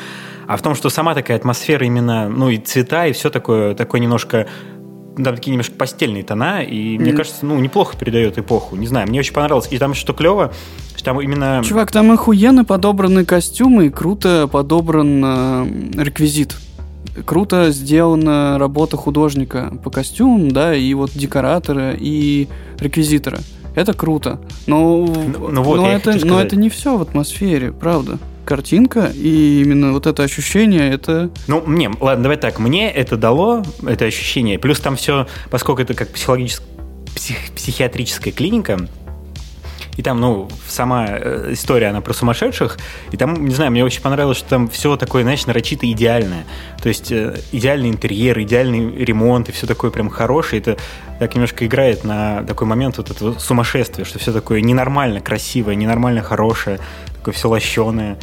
а 0.46 0.56
в 0.56 0.62
том, 0.62 0.74
что 0.74 0.90
сама 0.90 1.14
такая 1.14 1.36
атмосфера 1.36 1.86
именно, 1.86 2.28
ну 2.28 2.50
и 2.50 2.58
цвета, 2.58 3.06
и 3.06 3.12
все 3.12 3.30
такое, 3.30 3.74
такое 3.74 4.00
немножко 4.00 4.46
там 5.16 5.36
такие 5.36 5.52
немножко 5.52 5.74
постельные 5.76 6.24
тона, 6.24 6.62
и 6.62 6.96
mm. 6.96 7.00
мне 7.00 7.12
кажется, 7.12 7.46
ну, 7.46 7.58
неплохо 7.58 7.96
передает 7.96 8.38
эпоху. 8.38 8.76
Не 8.76 8.86
знаю, 8.86 9.08
мне 9.08 9.20
очень 9.20 9.32
понравилось. 9.32 9.68
И 9.70 9.78
там 9.78 9.94
что 9.94 10.12
клево, 10.12 10.52
что 10.96 11.04
там 11.04 11.20
именно... 11.20 11.62
Чувак, 11.64 11.92
там 11.92 12.10
охуенно 12.10 12.64
подобраны 12.64 13.24
костюмы 13.24 13.86
и 13.86 13.90
круто 13.90 14.48
подобран 14.50 15.22
э, 15.24 16.02
реквизит. 16.02 16.56
Круто 17.24 17.70
сделана 17.70 18.58
работа 18.58 18.96
художника 18.96 19.72
по 19.84 19.90
костюмам, 19.90 20.50
да, 20.50 20.74
и 20.74 20.92
вот 20.94 21.12
декоратора, 21.14 21.94
и 21.96 22.48
реквизитора. 22.80 23.38
Это 23.74 23.92
круто. 23.92 24.40
Но, 24.66 25.04
ну, 25.06 25.48
ну 25.50 25.62
вот, 25.62 25.76
но, 25.76 25.90
это, 25.90 26.24
но 26.24 26.40
это 26.40 26.56
не 26.56 26.68
все 26.68 26.96
в 26.96 27.02
атмосфере, 27.02 27.72
правда. 27.72 28.18
Картинка 28.44 29.10
и 29.14 29.62
именно 29.62 29.92
вот 29.92 30.06
это 30.06 30.22
ощущение, 30.22 30.90
это... 30.92 31.30
Ну, 31.46 31.62
мне, 31.64 31.90
ладно, 32.00 32.24
давай 32.24 32.36
так, 32.36 32.58
мне 32.58 32.90
это 32.90 33.16
дало, 33.16 33.64
это 33.86 34.04
ощущение. 34.04 34.58
Плюс 34.58 34.80
там 34.80 34.96
все, 34.96 35.26
поскольку 35.50 35.80
это 35.80 35.94
как 35.94 36.10
психологическая, 36.10 36.68
псих, 37.14 37.36
психиатрическая 37.54 38.32
клиника, 38.32 38.86
и 39.96 40.02
там, 40.02 40.20
ну, 40.20 40.48
сама 40.68 41.06
э, 41.08 41.50
история, 41.52 41.88
она 41.88 42.00
про 42.00 42.12
сумасшедших, 42.12 42.78
и 43.12 43.16
там, 43.16 43.46
не 43.46 43.54
знаю, 43.54 43.70
мне 43.70 43.84
очень 43.84 44.02
понравилось, 44.02 44.38
что 44.38 44.48
там 44.48 44.68
все 44.68 44.96
такое, 44.96 45.22
знаешь, 45.22 45.46
нарочито 45.46 45.90
идеальное. 45.90 46.44
То 46.82 46.88
есть 46.88 47.12
э, 47.12 47.40
идеальный 47.52 47.88
интерьер, 47.88 48.40
идеальный 48.40 49.04
ремонт, 49.04 49.48
и 49.48 49.52
все 49.52 49.66
такое 49.66 49.90
прям 49.90 50.10
хорошее. 50.10 50.62
Это 50.62 50.76
так 51.18 51.34
немножко 51.34 51.66
играет 51.66 52.04
на 52.04 52.42
такой 52.42 52.66
момент 52.66 52.98
вот 52.98 53.10
этого 53.10 53.38
сумасшествия, 53.38 54.04
что 54.04 54.18
все 54.18 54.32
такое 54.32 54.60
ненормально 54.60 55.20
красивое, 55.20 55.74
ненормально 55.74 56.22
хорошее, 56.22 56.80
такое 57.16 57.34
все 57.34 57.48
лощеное 57.48 58.18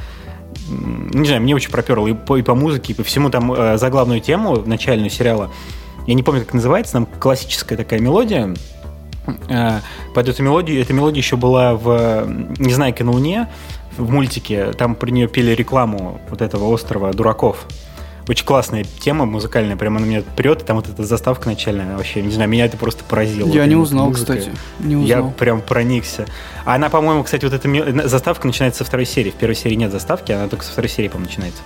не 0.67 1.25
знаю, 1.25 1.41
мне 1.41 1.55
очень 1.55 1.71
проперло 1.71 2.07
и 2.07 2.13
по, 2.13 2.37
и 2.37 2.41
по 2.41 2.55
музыке, 2.55 2.93
и 2.93 2.95
по 2.95 3.03
всему 3.03 3.29
там 3.29 3.51
э, 3.53 3.77
заглавную 3.77 4.21
тему 4.21 4.57
начальную 4.65 5.09
сериала. 5.09 5.49
Я 6.07 6.13
не 6.13 6.23
помню, 6.23 6.41
как 6.41 6.53
называется, 6.53 6.93
там 6.93 7.05
классическая 7.05 7.77
такая 7.77 7.99
мелодия, 7.99 8.53
под 9.25 10.29
эту 10.29 10.43
мелодию. 10.43 10.81
Эта 10.81 10.93
мелодия 10.93 11.21
еще 11.21 11.35
была 11.35 11.75
в 11.75 12.25
«Незнайка 12.59 13.03
на 13.03 13.11
Луне», 13.11 13.47
в 13.97 14.09
мультике. 14.09 14.71
Там 14.73 14.95
при 14.95 15.11
нее 15.11 15.27
пели 15.27 15.51
рекламу 15.51 16.19
вот 16.29 16.41
этого 16.41 16.65
острова 16.65 17.11
дураков. 17.13 17.65
Очень 18.27 18.45
классная 18.45 18.83
тема 18.83 19.25
музыкальная, 19.25 19.75
прямо 19.75 19.99
на 19.99 20.05
меня 20.05 20.23
прет, 20.35 20.63
там 20.65 20.77
вот 20.77 20.87
эта 20.87 21.03
заставка 21.03 21.49
начальная 21.49 21.97
вообще, 21.97 22.21
не 22.21 22.31
знаю, 22.31 22.49
меня 22.49 22.65
это 22.65 22.77
просто 22.77 23.03
поразило. 23.03 23.47
Я 23.49 23.61
вот 23.61 23.67
не 23.67 23.75
узнал, 23.75 24.07
музыкой. 24.07 24.37
кстати. 24.37 24.57
Не 24.79 24.95
узнал. 24.95 25.25
Я 25.25 25.31
прям 25.31 25.59
проникся. 25.61 26.27
А 26.63 26.75
она, 26.75 26.89
по-моему, 26.89 27.23
кстати, 27.23 27.45
вот 27.45 27.53
эта 27.53 28.07
заставка 28.07 28.45
начинается 28.47 28.79
со 28.79 28.85
второй 28.85 29.05
серии. 29.05 29.31
В 29.31 29.35
первой 29.35 29.55
серии 29.55 29.75
нет 29.75 29.91
заставки, 29.91 30.31
она 30.31 30.47
только 30.47 30.63
со 30.63 30.71
второй 30.71 30.89
серии, 30.89 31.07
по-моему, 31.07 31.29
начинается. 31.29 31.61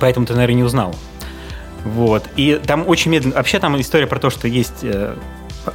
Поэтому 0.00 0.26
ты, 0.26 0.32
наверное, 0.32 0.56
не 0.56 0.64
узнал. 0.64 0.94
Вот. 1.84 2.24
И 2.36 2.60
там 2.66 2.88
очень 2.88 3.10
медленно... 3.10 3.36
Вообще 3.36 3.58
там 3.58 3.78
история 3.78 4.06
про 4.06 4.18
то, 4.18 4.30
что 4.30 4.48
есть 4.48 4.82
э, 4.82 5.14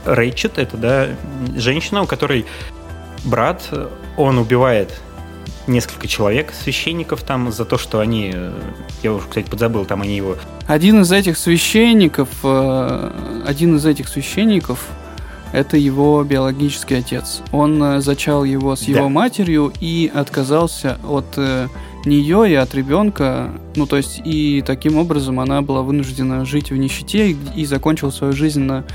Рэйчет, 0.06 0.58
это, 0.58 0.78
да, 0.78 1.08
женщина, 1.56 2.04
у 2.04 2.06
которой 2.06 2.46
брат, 3.24 3.70
он 4.18 4.38
убивает 4.38 5.02
несколько 5.70 6.08
человек, 6.08 6.52
священников 6.52 7.24
там, 7.24 7.52
за 7.52 7.64
то, 7.64 7.78
что 7.78 8.00
они, 8.00 8.32
э, 8.34 8.52
я 9.04 9.14
уже, 9.14 9.28
кстати, 9.28 9.50
подзабыл, 9.50 9.86
там 9.86 10.02
они 10.02 10.18
его... 10.18 10.36
Один 10.68 11.02
из 11.02 11.12
этих 11.12 11.38
священников, 11.38 12.30
э, 12.44 13.12
один 13.46 13.78
из 13.78 13.86
этих 13.86 14.10
священников, 14.10 14.86
это 15.54 15.78
его 15.78 16.24
биологический 16.24 16.96
отец. 16.96 17.42
Он 17.52 17.82
э, 17.82 18.02
зачал 18.02 18.44
его 18.44 18.76
с 18.76 18.84
его 18.84 19.04
да. 19.04 19.10
матерью 19.10 19.72
и 19.80 20.12
отказался 20.14 20.98
от 21.08 21.38
нее 22.06 22.50
и 22.50 22.56
от 22.56 22.74
ребенка. 22.74 23.52
Ну, 23.76 23.86
то 23.86 23.98
есть, 23.98 24.22
и 24.24 24.64
таким 24.66 24.98
образом 24.98 25.40
она 25.40 25.62
была 25.62 25.82
вынуждена 25.82 26.46
жить 26.46 26.72
в 26.72 26.78
нищете 26.78 27.32
и, 27.32 27.38
и 27.56 27.66
закончила 27.66 28.10
свою 28.10 28.34
жизнь 28.34 28.62
на, 28.62 28.86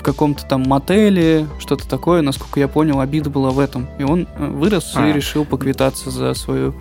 в 0.00 0.02
каком-то 0.02 0.46
там 0.46 0.62
мотеле, 0.62 1.46
что-то 1.58 1.86
такое. 1.86 2.22
Насколько 2.22 2.58
я 2.58 2.68
понял, 2.68 3.00
обида 3.00 3.28
была 3.28 3.50
в 3.50 3.58
этом. 3.58 3.86
И 3.98 4.02
он 4.02 4.26
э, 4.38 4.46
вырос 4.46 4.92
а. 4.94 5.06
и 5.06 5.12
решил 5.12 5.44
поквитаться 5.44 6.10
за 6.10 6.32
свою 6.32 6.74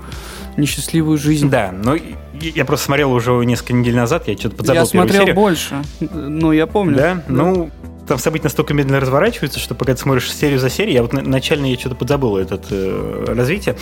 несчастливую 0.55 1.17
жизнь. 1.17 1.49
Да, 1.49 1.73
но 1.73 1.97
я 2.39 2.63
просто 2.63 2.85
смотрел 2.85 3.11
уже 3.11 3.33
несколько 3.43 3.73
недель 3.73 3.95
назад, 3.95 4.29
я 4.29 4.37
что-то 4.37 4.55
подзабыл 4.55 4.81
Я 4.81 4.85
смотрел 4.85 5.21
серию. 5.21 5.35
больше, 5.35 5.83
но 5.99 6.53
я 6.53 6.65
помню. 6.65 6.95
Да? 6.95 7.15
да? 7.15 7.23
Ну, 7.27 7.69
там 8.07 8.17
события 8.19 8.45
настолько 8.45 8.73
медленно 8.73 9.01
разворачиваются, 9.01 9.59
что 9.59 9.75
пока 9.75 9.93
ты 9.93 9.99
смотришь 9.99 10.33
серию 10.33 10.57
за 10.57 10.69
серией, 10.69 10.95
я 10.95 11.01
вот 11.01 11.11
начально 11.11 11.65
я 11.65 11.77
что-то 11.77 11.95
подзабыл 11.95 12.37
этот 12.37 12.67
э, 12.71 13.25
развитие. 13.27 13.75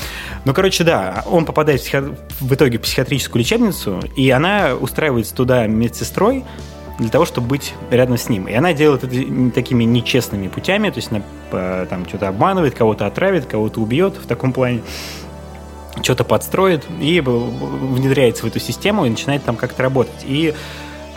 Ну, 0.46 0.54
короче, 0.56 0.84
да, 0.84 1.24
он 1.28 1.46
попадает 1.46 1.82
в, 1.82 1.84
психи... 1.84 2.04
в 2.40 2.54
итоге 2.54 2.80
в 2.80 2.82
психиатрическую 2.82 3.40
лечебницу, 3.40 4.02
и 4.16 4.30
она 4.32 4.74
устраивается 4.74 5.36
туда 5.36 5.68
медсестрой 5.68 6.44
для 7.00 7.10
того, 7.10 7.26
чтобы 7.26 7.48
быть 7.48 7.74
рядом 7.92 8.18
с 8.18 8.30
ним. 8.30 8.48
И 8.48 8.54
она 8.54 8.74
делает 8.74 9.04
это 9.04 9.52
такими 9.54 9.84
нечестными 9.84 10.48
путями, 10.48 10.90
то 10.90 10.98
есть 10.98 11.12
она 11.12 11.22
там 11.86 12.08
что-то 12.08 12.28
обманывает, 12.28 12.76
кого-то 12.76 13.06
отравит, 13.06 13.46
кого-то 13.46 13.80
убьет 13.82 14.16
в 14.16 14.28
таком 14.28 14.54
плане 14.54 14.82
что-то 16.02 16.24
подстроит 16.24 16.86
и 17.00 17.22
внедряется 17.22 18.44
в 18.44 18.48
эту 18.48 18.60
систему 18.60 19.06
и 19.06 19.10
начинает 19.10 19.44
там 19.44 19.56
как-то 19.56 19.82
работать. 19.82 20.24
И 20.26 20.54
Э, 20.54 20.54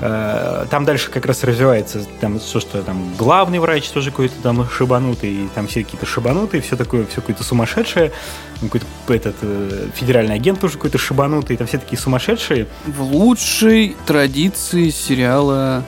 там 0.01 0.85
дальше 0.85 1.11
как 1.11 1.27
раз 1.27 1.45
развивается 1.45 2.05
там 2.21 2.41
что, 2.41 2.61
что 2.61 2.83
там 2.83 3.15
главный 3.17 3.59
врач 3.59 3.89
тоже 3.91 4.11
какой-то 4.11 4.35
там 4.43 4.69
шибанутый, 4.69 5.31
и 5.31 5.49
там 5.55 5.67
все 5.67 5.85
какие-то 5.85 6.07
шибанутые, 6.07 6.63
все 6.63 6.77
такое, 6.77 7.05
все 7.07 7.17
какое-то 7.17 7.45
сумасшедшее, 7.45 8.13
какой-то 8.61 8.87
этот 9.13 9.37
э, 9.43 9.89
федеральный 9.95 10.35
агент 10.35 10.61
тоже 10.61 10.75
какой-то 10.75 10.99
шибанутый, 10.99 11.57
там 11.57 11.67
все 11.67 11.79
такие 11.79 11.99
сумасшедшие. 11.99 12.67
В 12.87 13.03
лучшей 13.03 13.97
традиции 14.07 14.91
сериала 14.91 15.85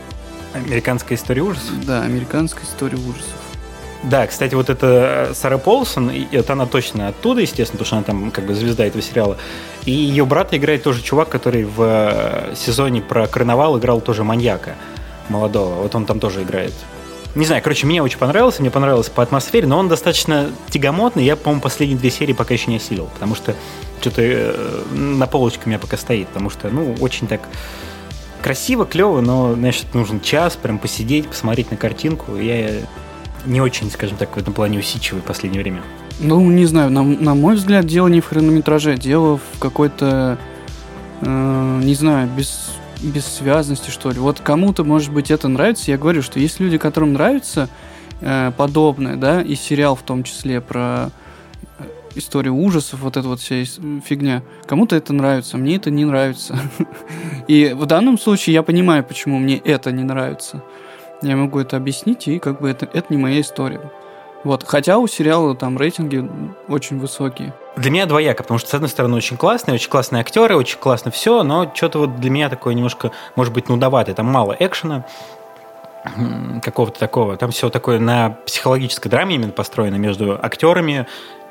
Американская 0.54 1.16
история 1.16 1.42
ужасов? 1.42 1.84
Да, 1.86 2.02
американская 2.02 2.64
история 2.64 2.98
ужасов. 2.98 3.41
Да, 4.02 4.26
кстати, 4.26 4.54
вот 4.54 4.68
это 4.68 5.28
э, 5.30 5.34
Сара 5.34 5.58
Полсон, 5.58 6.10
это 6.32 6.54
она 6.54 6.66
точно 6.66 7.08
оттуда, 7.08 7.40
естественно, 7.40 7.78
потому 7.78 7.86
что 7.86 7.96
она 7.96 8.04
там 8.04 8.30
как 8.32 8.46
бы 8.46 8.54
звезда 8.54 8.84
этого 8.84 9.00
сериала. 9.00 9.36
И 9.84 9.92
ее 9.92 10.26
брат 10.26 10.52
играет 10.54 10.82
тоже 10.82 11.02
чувак, 11.02 11.28
который 11.28 11.64
в 11.64 11.76
э, 11.78 12.54
сезоне 12.56 13.00
про 13.00 13.28
карнавал 13.28 13.78
играл 13.78 14.00
тоже 14.00 14.24
маньяка 14.24 14.74
молодого. 15.28 15.82
Вот 15.82 15.94
он 15.94 16.04
там 16.04 16.18
тоже 16.18 16.42
играет. 16.42 16.72
Не 17.36 17.46
знаю, 17.46 17.62
короче, 17.62 17.86
мне 17.86 18.02
очень 18.02 18.18
понравился, 18.18 18.60
мне 18.60 18.70
понравилось 18.70 19.08
по 19.08 19.22
атмосфере, 19.22 19.66
но 19.66 19.78
он 19.78 19.88
достаточно 19.88 20.50
тягомотный. 20.68 21.24
Я, 21.24 21.36
по-моему, 21.36 21.62
последние 21.62 21.98
две 21.98 22.10
серии 22.10 22.32
пока 22.32 22.54
еще 22.54 22.70
не 22.70 22.76
осилил, 22.76 23.08
потому 23.14 23.36
что 23.36 23.54
что-то 24.00 24.20
э, 24.20 24.82
на 24.90 25.28
полочке 25.28 25.62
у 25.64 25.68
меня 25.68 25.78
пока 25.78 25.96
стоит, 25.96 26.26
потому 26.28 26.50
что, 26.50 26.68
ну, 26.70 26.94
очень 27.00 27.28
так 27.28 27.40
красиво, 28.42 28.84
клево, 28.84 29.20
но, 29.20 29.54
значит, 29.54 29.94
нужен 29.94 30.20
час 30.20 30.56
прям 30.56 30.78
посидеть, 30.78 31.28
посмотреть 31.28 31.70
на 31.70 31.76
картинку. 31.76 32.36
Я 32.36 32.82
не 33.46 33.60
очень, 33.60 33.90
скажем 33.90 34.16
так, 34.16 34.36
в 34.36 34.38
этом 34.38 34.54
плане 34.54 34.78
усидчивый 34.78 35.22
в 35.22 35.24
последнее 35.24 35.62
время. 35.62 35.82
Ну, 36.20 36.40
не 36.50 36.66
знаю, 36.66 36.90
на, 36.90 37.02
на 37.02 37.34
мой 37.34 37.56
взгляд, 37.56 37.86
дело 37.86 38.08
не 38.08 38.20
в 38.20 38.26
хронометраже, 38.26 38.96
дело 38.96 39.38
в 39.38 39.58
какой-то, 39.58 40.38
э, 41.20 41.80
не 41.82 41.94
знаю, 41.94 42.28
без, 42.28 42.70
бессвязности, 43.02 43.90
что 43.90 44.10
ли. 44.10 44.18
Вот 44.18 44.40
кому-то, 44.40 44.84
может 44.84 45.12
быть, 45.12 45.30
это 45.30 45.48
нравится. 45.48 45.90
Я 45.90 45.98
говорю, 45.98 46.22
что 46.22 46.38
есть 46.38 46.60
люди, 46.60 46.78
которым 46.78 47.14
нравится 47.14 47.68
э, 48.20 48.52
подобное, 48.56 49.16
да, 49.16 49.42
и 49.42 49.54
сериал 49.54 49.96
в 49.96 50.02
том 50.02 50.22
числе 50.22 50.60
про 50.60 51.10
э, 51.78 51.84
историю 52.14 52.54
ужасов, 52.54 53.00
вот 53.00 53.16
эта 53.16 53.26
вот 53.26 53.40
вся 53.40 53.64
фигня. 54.04 54.42
Кому-то 54.66 54.94
это 54.94 55.12
нравится, 55.12 55.56
мне 55.56 55.76
это 55.76 55.90
не 55.90 56.04
нравится. 56.04 56.58
И 57.48 57.74
в 57.74 57.86
данном 57.86 58.18
случае 58.18 58.54
я 58.54 58.62
понимаю, 58.62 59.02
почему 59.02 59.38
мне 59.38 59.56
это 59.56 59.90
не 59.90 60.04
нравится 60.04 60.62
я 61.28 61.36
могу 61.36 61.58
это 61.60 61.76
объяснить, 61.76 62.28
и 62.28 62.38
как 62.38 62.60
бы 62.60 62.70
это, 62.70 62.88
это 62.92 63.06
не 63.10 63.16
моя 63.16 63.40
история. 63.40 63.80
Вот. 64.44 64.64
Хотя 64.66 64.98
у 64.98 65.06
сериала 65.06 65.54
там 65.54 65.78
рейтинги 65.78 66.28
очень 66.68 66.98
высокие. 66.98 67.54
Для 67.76 67.90
меня 67.90 68.06
двояко, 68.06 68.42
потому 68.42 68.58
что, 68.58 68.68
с 68.68 68.74
одной 68.74 68.90
стороны, 68.90 69.16
очень 69.16 69.36
классные, 69.36 69.74
очень 69.74 69.88
классные 69.88 70.20
актеры, 70.20 70.56
очень 70.56 70.78
классно 70.78 71.10
все, 71.10 71.42
но 71.42 71.70
что-то 71.74 72.00
вот 72.00 72.20
для 72.20 72.30
меня 72.30 72.48
такое 72.48 72.74
немножко, 72.74 73.12
может 73.36 73.54
быть, 73.54 73.68
нудоватое. 73.68 74.14
Там 74.14 74.26
мало 74.26 74.56
экшена, 74.58 75.04
какого-то 76.62 76.98
такого. 76.98 77.36
Там 77.36 77.50
все 77.50 77.70
такое 77.70 77.98
на 77.98 78.30
психологической 78.46 79.10
драме 79.10 79.36
именно 79.36 79.52
построено 79.52 79.96
между 79.96 80.34
актерами, 80.34 81.06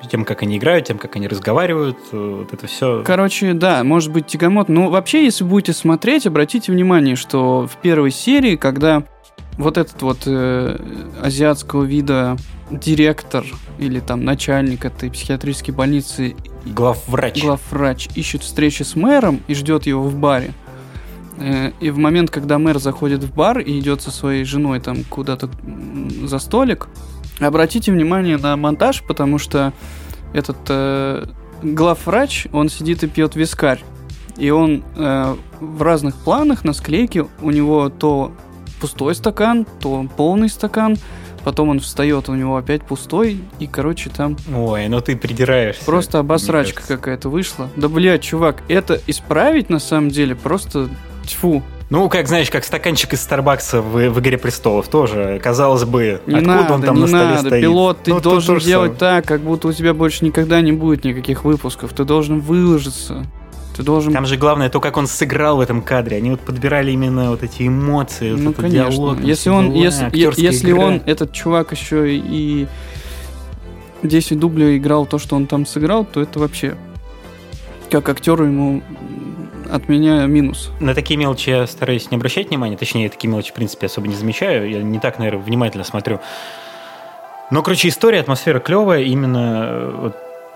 тем, 0.10 0.26
как 0.26 0.42
они 0.44 0.58
играют, 0.58 0.88
тем, 0.88 0.98
как 0.98 1.16
они 1.16 1.28
разговаривают, 1.28 1.98
вот 2.12 2.54
это 2.54 2.68
все. 2.68 3.04
Короче, 3.06 3.54
да, 3.54 3.84
может 3.84 4.12
быть 4.12 4.28
тягомот. 4.28 4.70
Но 4.70 4.90
вообще, 4.90 5.24
если 5.24 5.44
будете 5.44 5.74
смотреть, 5.74 6.26
обратите 6.26 6.72
внимание, 6.72 7.16
что 7.16 7.68
в 7.68 7.78
первой 7.78 8.12
серии, 8.12 8.56
когда 8.56 9.04
вот 9.58 9.78
этот 9.78 10.02
вот 10.02 10.20
э, 10.26 10.78
азиатского 11.22 11.84
вида 11.84 12.38
директор 12.70 13.46
или 13.80 14.00
там 14.00 14.24
начальник 14.24 14.86
этой 14.86 15.12
психиатрической 15.12 15.74
больницы 15.74 16.36
главврач 16.66 17.42
главврач 17.44 18.10
ищет 18.16 18.44
встречи 18.44 18.84
с 18.84 18.96
мэром 18.96 19.42
и 19.48 19.54
ждет 19.54 19.86
его 19.86 20.04
в 20.04 20.16
баре 20.16 20.54
э, 21.38 21.72
и 21.80 21.90
в 21.90 21.98
момент 21.98 22.32
когда 22.32 22.58
мэр 22.60 22.80
заходит 22.80 23.24
в 23.24 23.34
бар 23.34 23.60
и 23.60 23.78
идет 23.80 24.02
со 24.02 24.12
своей 24.12 24.46
женой 24.46 24.80
там 24.80 25.04
куда-то 25.04 25.50
за 26.24 26.40
столик 26.40 26.88
обратите 27.48 27.92
внимание 27.92 28.38
на 28.38 28.56
монтаж 28.56 29.04
потому 29.08 29.38
что 29.38 29.74
этот 30.34 30.58
э, 30.70 31.26
главврач 31.62 32.48
он 32.52 32.70
сидит 32.70 33.04
и 33.04 33.08
пьет 33.08 33.36
вискарь 33.36 33.84
и 34.38 34.50
он 34.50 34.84
э, 34.96 35.36
в 35.60 35.82
разных 35.82 36.16
планах 36.16 36.64
на 36.64 36.74
склейке 36.74 37.28
у 37.42 37.52
него 37.52 37.90
то 37.90 38.32
пустой 38.82 39.14
стакан, 39.14 39.66
то 39.80 40.08
полный 40.18 40.50
стакан, 40.50 40.98
потом 41.44 41.70
он 41.70 41.80
встает, 41.80 42.28
у 42.28 42.34
него 42.34 42.58
опять 42.58 42.82
пустой, 42.84 43.40
и, 43.60 43.68
короче, 43.68 44.10
там... 44.10 44.36
Ой, 44.54 44.88
ну 44.88 45.00
ты 45.00 45.16
придираешься. 45.16 45.86
Просто 45.86 46.20
обосрачка 46.20 46.84
какая-то 46.86 47.30
вышла. 47.30 47.70
Да, 47.76 47.88
блядь, 47.88 48.24
чувак, 48.24 48.64
это 48.68 49.00
исправить 49.08 49.70
на 49.70 49.80
самом 49.80 50.10
деле 50.10 50.36
просто 50.36 50.90
тьфу. 51.26 51.62
Ну, 51.92 52.08
как 52.08 52.30
знаешь, 52.30 52.50
как 52.50 52.64
стаканчик 52.64 53.12
из 53.12 53.22
Старбакса 53.22 53.82
в, 53.82 53.92
в 53.92 54.20
«Игре 54.22 54.38
престолов» 54.38 54.88
тоже, 54.88 55.42
казалось 55.44 55.84
бы, 55.84 56.22
не 56.26 56.36
откуда 56.36 56.56
надо, 56.56 56.74
он 56.74 56.82
там 56.84 56.96
не 56.96 57.02
на 57.02 57.08
столе 57.08 57.26
надо. 57.26 57.48
стоит. 57.50 57.62
Пилот, 57.62 58.04
ты 58.04 58.14
ну, 58.14 58.22
должен 58.22 58.60
делать 58.60 58.98
так, 58.98 59.26
как 59.26 59.42
будто 59.42 59.68
у 59.68 59.74
тебя 59.74 59.94
больше 59.94 60.24
никогда 60.24 60.62
не 60.62 60.72
будет 60.72 61.04
никаких 61.04 61.44
выпусков. 61.44 61.92
Ты 61.92 62.06
должен 62.06 62.40
выложиться. 62.40 63.26
Ты 63.76 63.84
должен... 63.84 64.14
Там 64.14 64.26
же 64.26 64.38
главное 64.38 64.70
то, 64.70 64.80
как 64.80 64.96
он 64.96 65.06
сыграл 65.06 65.58
в 65.58 65.60
этом 65.60 65.82
кадре. 65.82 66.16
Они 66.16 66.32
вот 66.32 66.40
подбирали 66.40 66.92
именно 66.92 67.32
вот 67.32 67.44
эти 67.44 67.68
эмоции, 67.68 68.32
ну, 68.32 68.52
вот 68.52 68.56
конечно. 68.56 68.90
диалог. 68.90 69.20
Если 69.20 69.50
он, 69.50 69.74
если, 69.74 70.10
если 70.42 70.72
он, 70.72 71.02
этот 71.06 71.34
чувак 71.34 71.74
еще 71.74 72.16
и 72.16 72.68
10 74.02 74.40
дублей 74.40 74.78
играл 74.78 75.06
то, 75.06 75.20
что 75.20 75.36
он 75.36 75.46
там 75.46 75.66
сыграл, 75.66 76.06
то 76.06 76.22
это 76.22 76.40
вообще 76.40 76.78
как 77.90 78.08
актеру 78.08 78.46
ему 78.46 78.82
от 79.72 79.88
меня 79.88 80.26
минус. 80.26 80.70
На 80.80 80.94
такие 80.94 81.18
мелочи 81.18 81.50
я 81.50 81.68
стараюсь 81.68 82.12
не 82.12 82.18
обращать 82.18 82.50
внимания, 82.50 82.78
точнее, 82.78 83.10
такие 83.10 83.30
мелочи, 83.30 83.52
в 83.52 83.54
принципе, 83.54 83.86
особо 83.88 84.08
не 84.08 84.16
замечаю. 84.16 84.70
Я 84.70 84.82
не 84.82 85.00
так, 85.00 85.18
наверное, 85.18 85.42
внимательно 85.42 85.84
смотрю. 85.84 86.20
Но, 87.52 87.64
короче, 87.64 87.88
история, 87.88 88.20
атмосфера 88.20 88.60
клевая, 88.60 89.04
именно 89.04 89.66
э, 89.68 89.92
вот 90.02 90.16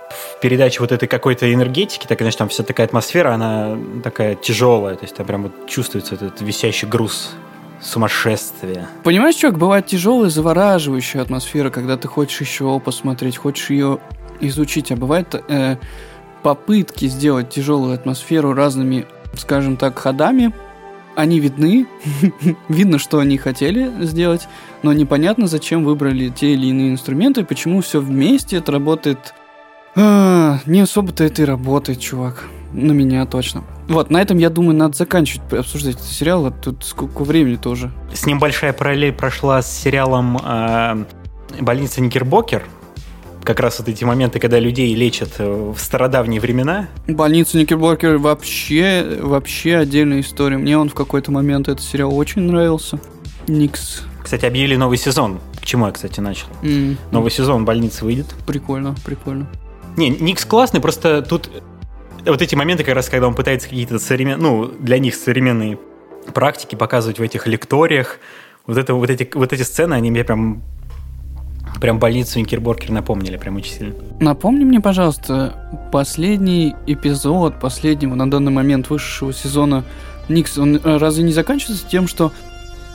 в 0.10 0.40
передаче 0.40 0.80
вот 0.80 0.92
этой 0.92 1.08
какой-то 1.08 1.52
энергетики, 1.52 2.08
так, 2.08 2.18
конечно, 2.18 2.40
там 2.40 2.50
вся 2.50 2.64
такая 2.64 2.88
атмосфера, 2.88 3.34
она 3.34 3.78
такая 4.04 4.36
тяжелая, 4.36 4.96
то 4.96 5.04
есть 5.04 5.16
там 5.16 5.26
прям 5.26 5.44
вот 5.44 5.68
чувствуется 5.68 6.16
этот 6.16 6.42
висящий 6.42 6.88
груз 6.88 7.32
сумасшествия. 7.82 8.88
Понимаешь, 9.04 9.36
чувак, 9.36 9.58
бывает 9.58 9.86
тяжелая, 9.88 10.30
завораживающая 10.30 11.22
атмосфера, 11.22 11.70
когда 11.70 11.98
ты 11.98 12.08
хочешь 12.08 12.42
еще 12.42 12.80
посмотреть, 12.80 13.38
хочешь 13.38 13.70
ее 13.70 14.00
изучить, 14.40 14.92
а 14.92 14.96
бывает 14.96 15.36
э, 15.48 15.78
попытки 16.46 17.08
сделать 17.08 17.50
тяжелую 17.50 17.96
атмосферу 17.96 18.54
разными, 18.54 19.08
скажем 19.36 19.78
так, 19.78 19.98
ходами, 19.98 20.54
они 21.16 21.40
видны, 21.40 21.88
видно, 22.70 23.00
что 23.00 23.18
они 23.18 23.40
хотели 23.40 23.92
сделать, 24.06 24.48
но 24.84 24.94
непонятно, 24.94 25.48
зачем 25.48 25.84
выбрали 25.84 26.30
те 26.30 26.54
или 26.54 26.68
иные 26.68 26.92
инструменты, 26.92 27.44
почему 27.44 27.82
все 27.82 28.00
вместе 28.00 28.58
это 28.58 28.72
работает 28.72 29.34
а, 29.96 30.60
не 30.68 30.82
особо-то 30.82 31.24
это 31.24 31.42
и 31.42 31.46
работает, 31.46 32.00
чувак. 32.00 32.44
На 32.74 32.92
меня 32.92 33.26
точно. 33.26 33.64
Вот, 33.88 34.12
на 34.12 34.22
этом, 34.22 34.38
я 34.38 34.52
думаю, 34.52 34.78
надо 34.78 34.96
заканчивать 34.96 35.52
обсуждать 35.52 35.96
этот 35.96 36.06
сериал. 36.06 36.46
А 36.46 36.52
тут 36.52 36.84
сколько 36.84 37.24
времени 37.24 37.56
тоже. 37.56 37.92
С 38.14 38.28
ним 38.28 38.38
большая 38.38 38.74
параллель 38.74 39.14
прошла 39.14 39.64
с 39.64 39.72
сериалом 39.72 40.38
э, 40.38 41.06
«Больница 41.62 42.02
Никербокер», 42.02 42.66
как 43.46 43.60
раз 43.60 43.80
вот 43.80 43.88
эти 43.88 44.04
моменты, 44.04 44.40
когда 44.40 44.60
людей 44.60 44.94
лечат 44.94 45.36
э, 45.38 45.74
в 45.74 45.78
стародавние 45.80 46.42
времена. 46.42 46.90
Больница 47.08 47.58
Никербокер 47.58 48.18
вообще, 48.18 49.20
вообще 49.22 49.78
отдельная 49.78 50.20
история. 50.22 50.58
Мне 50.58 50.78
он 50.78 50.90
в 50.90 50.94
какой-то 50.94 51.32
момент 51.32 51.68
этот 51.70 51.86
сериал 51.86 52.16
очень 52.16 52.42
нравился. 52.42 53.00
Никс. 53.48 54.04
Кстати, 54.22 54.46
объявили 54.46 54.76
новый 54.76 54.98
сезон. 54.98 55.40
К 55.62 55.66
чему 55.66 55.86
я, 55.86 55.92
кстати, 55.92 56.20
начал? 56.20 56.48
Mm. 56.64 56.98
Новый 57.12 57.32
сезон 57.32 57.64
больницы 57.64 58.04
выйдет. 58.04 58.26
Прикольно, 58.48 58.96
прикольно. 59.06 59.48
Не, 59.96 60.10
Никс 60.10 60.44
классный, 60.46 60.82
просто 60.82 61.22
тут 61.22 61.50
вот 62.26 62.42
эти 62.42 62.56
моменты, 62.56 62.84
как 62.84 62.96
раз, 62.96 63.08
когда 63.08 63.28
он 63.28 63.36
пытается 63.36 63.70
какие-то 63.70 64.00
современные, 64.00 64.42
ну, 64.42 64.66
для 64.66 64.98
них 64.98 65.16
современные 65.16 65.78
практики 66.34 66.76
показывать 66.76 67.20
в 67.20 67.22
этих 67.22 67.46
лекториях, 67.48 68.20
вот, 68.66 68.78
это, 68.78 68.96
вот, 68.96 69.10
эти, 69.10 69.30
вот 69.36 69.54
эти 69.54 69.62
сцены, 69.62 69.94
они 69.94 70.10
мне 70.10 70.24
прям 70.24 70.64
Прям 71.80 72.00
больницу 72.00 72.40
Никерборкер 72.40 72.92
напомнили, 72.92 73.38
прям 73.38 73.58
очень 73.58 73.74
сильно. 73.74 73.96
Напомни 74.20 74.64
мне, 74.64 74.80
пожалуйста, 74.80 75.54
последний 75.92 76.76
эпизод 76.88 77.60
последнего 77.60 78.16
на 78.16 78.30
данный 78.30 78.52
момент 78.52 78.90
вышедшего 78.90 79.34
сезона 79.34 79.84
Никс, 80.30 80.58
он 80.58 80.78
э, 80.78 80.98
разве 80.98 81.24
не 81.24 81.34
заканчивается 81.34 81.86
тем, 81.88 82.08
что 82.08 82.32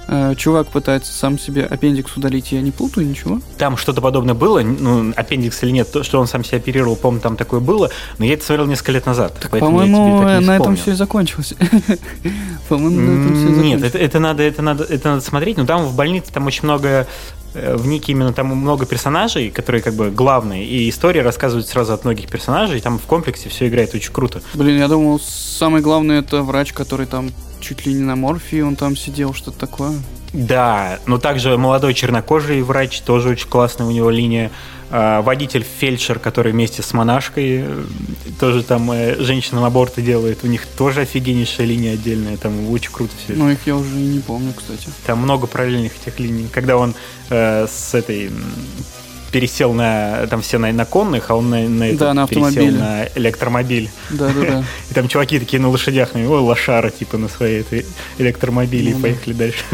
э, 0.08 0.34
чувак 0.36 0.66
пытается 0.68 1.12
сам 1.12 1.38
себе 1.38 1.64
аппендикс 1.64 2.16
удалить, 2.16 2.52
я 2.52 2.60
не 2.60 2.72
путаю 2.72 3.06
ничего. 3.06 3.40
Там 3.56 3.76
что-то 3.76 4.00
подобное 4.00 4.34
было, 4.34 4.60
ну, 4.60 5.12
аппендикс 5.14 5.62
или 5.62 5.70
нет, 5.70 5.92
то, 5.92 6.02
что 6.02 6.20
он 6.20 6.26
сам 6.26 6.44
себя 6.44 6.58
оперировал, 6.58 6.96
помню, 6.96 7.20
там 7.20 7.36
такое 7.36 7.60
было, 7.60 7.90
но 8.18 8.24
я 8.24 8.34
это 8.34 8.44
смотрел 8.44 8.66
несколько 8.66 8.92
лет 8.92 9.06
назад. 9.06 9.36
Так, 9.40 9.50
по-моему, 9.60 10.22
на 10.22 10.56
этом 10.56 10.76
все 10.76 10.92
и 10.92 10.94
закончилось. 10.94 11.54
По-моему, 12.68 13.00
на 13.00 13.10
этом 13.10 13.34
все 13.34 13.48
закончилось. 13.48 13.64
Нет, 13.64 13.82
это, 13.84 13.98
это, 13.98 14.18
надо, 14.18 14.42
это, 14.42 14.62
надо, 14.62 14.84
это 14.84 15.08
надо 15.08 15.20
смотреть, 15.20 15.56
но 15.56 15.66
там 15.66 15.84
в 15.84 15.94
больнице 15.94 16.32
там 16.32 16.46
очень 16.46 16.64
много 16.64 17.06
в 17.54 17.86
Нике 17.86 18.12
именно 18.12 18.32
там 18.32 18.48
много 18.48 18.86
персонажей, 18.86 19.50
которые 19.50 19.82
как 19.82 19.94
бы 19.94 20.10
главные, 20.10 20.64
и 20.64 20.88
история 20.88 21.22
рассказывает 21.22 21.66
сразу 21.66 21.92
от 21.92 22.04
многих 22.04 22.28
персонажей, 22.28 22.78
и 22.78 22.80
там 22.80 22.98
в 22.98 23.02
комплексе 23.02 23.48
все 23.48 23.68
играет 23.68 23.94
очень 23.94 24.12
круто. 24.12 24.40
Блин, 24.54 24.78
я 24.78 24.88
думал, 24.88 25.20
самый 25.20 25.80
главный 25.80 26.18
это 26.18 26.42
врач, 26.42 26.72
который 26.72 27.06
там 27.06 27.30
чуть 27.60 27.86
ли 27.86 27.92
не 27.92 28.02
на 28.02 28.16
морфии, 28.16 28.60
он 28.60 28.76
там 28.76 28.96
сидел, 28.96 29.34
что-то 29.34 29.58
такое. 29.58 29.92
Да, 30.32 30.98
но 31.06 31.18
также 31.18 31.56
молодой 31.56 31.94
чернокожий 31.94 32.62
врач, 32.62 33.00
тоже 33.00 33.30
очень 33.30 33.48
классная 33.48 33.86
у 33.86 33.90
него 33.90 34.10
линия. 34.10 34.50
А, 34.92 35.22
водитель 35.22 35.64
фельдшер, 35.64 36.18
который 36.18 36.50
вместе 36.50 36.82
с 36.82 36.92
монашкой 36.92 37.62
э, 37.64 37.84
тоже 38.40 38.64
там 38.64 38.90
э, 38.90 39.16
женщинам 39.20 39.62
аборты 39.62 40.02
делает. 40.02 40.40
У 40.42 40.48
них 40.48 40.66
тоже 40.66 41.02
офигеннейшая 41.02 41.66
линия 41.66 41.92
отдельная. 41.92 42.36
Там 42.36 42.68
очень 42.70 42.90
круто 42.90 43.12
все. 43.24 43.34
Ну, 43.34 43.48
их 43.50 43.58
я 43.66 43.76
уже 43.76 43.94
и 43.94 44.02
не 44.02 44.18
помню, 44.18 44.52
кстати. 44.52 44.88
Там 45.06 45.20
много 45.20 45.46
параллельных 45.46 45.92
этих 46.02 46.18
линий. 46.18 46.48
Когда 46.52 46.76
он 46.76 46.94
э, 47.28 47.68
с 47.68 47.94
этой 47.94 48.30
пересел 49.30 49.72
на 49.74 50.26
там 50.28 50.42
все 50.42 50.58
на, 50.58 50.72
на 50.72 50.84
конных, 50.84 51.30
а 51.30 51.36
он 51.36 51.50
на, 51.50 51.68
на, 51.68 51.92
да, 51.92 52.12
на 52.12 52.26
пересел 52.26 52.66
на 52.66 53.06
электромобиль. 53.14 53.90
Да, 54.10 54.28
да, 54.28 54.40
да. 54.40 54.64
И 54.90 54.94
там 54.94 55.06
чуваки 55.06 55.38
такие 55.38 55.62
на 55.62 55.68
лошадях, 55.68 56.10
ну, 56.14 56.28
ой, 56.28 56.40
лошара, 56.40 56.90
типа, 56.90 57.16
на 57.16 57.28
своей 57.28 57.60
этой 57.60 57.86
электромобиле, 58.18 58.92
ну, 58.92 58.98
и 58.98 59.02
поехали 59.02 59.32
да. 59.34 59.38
дальше. 59.38 59.64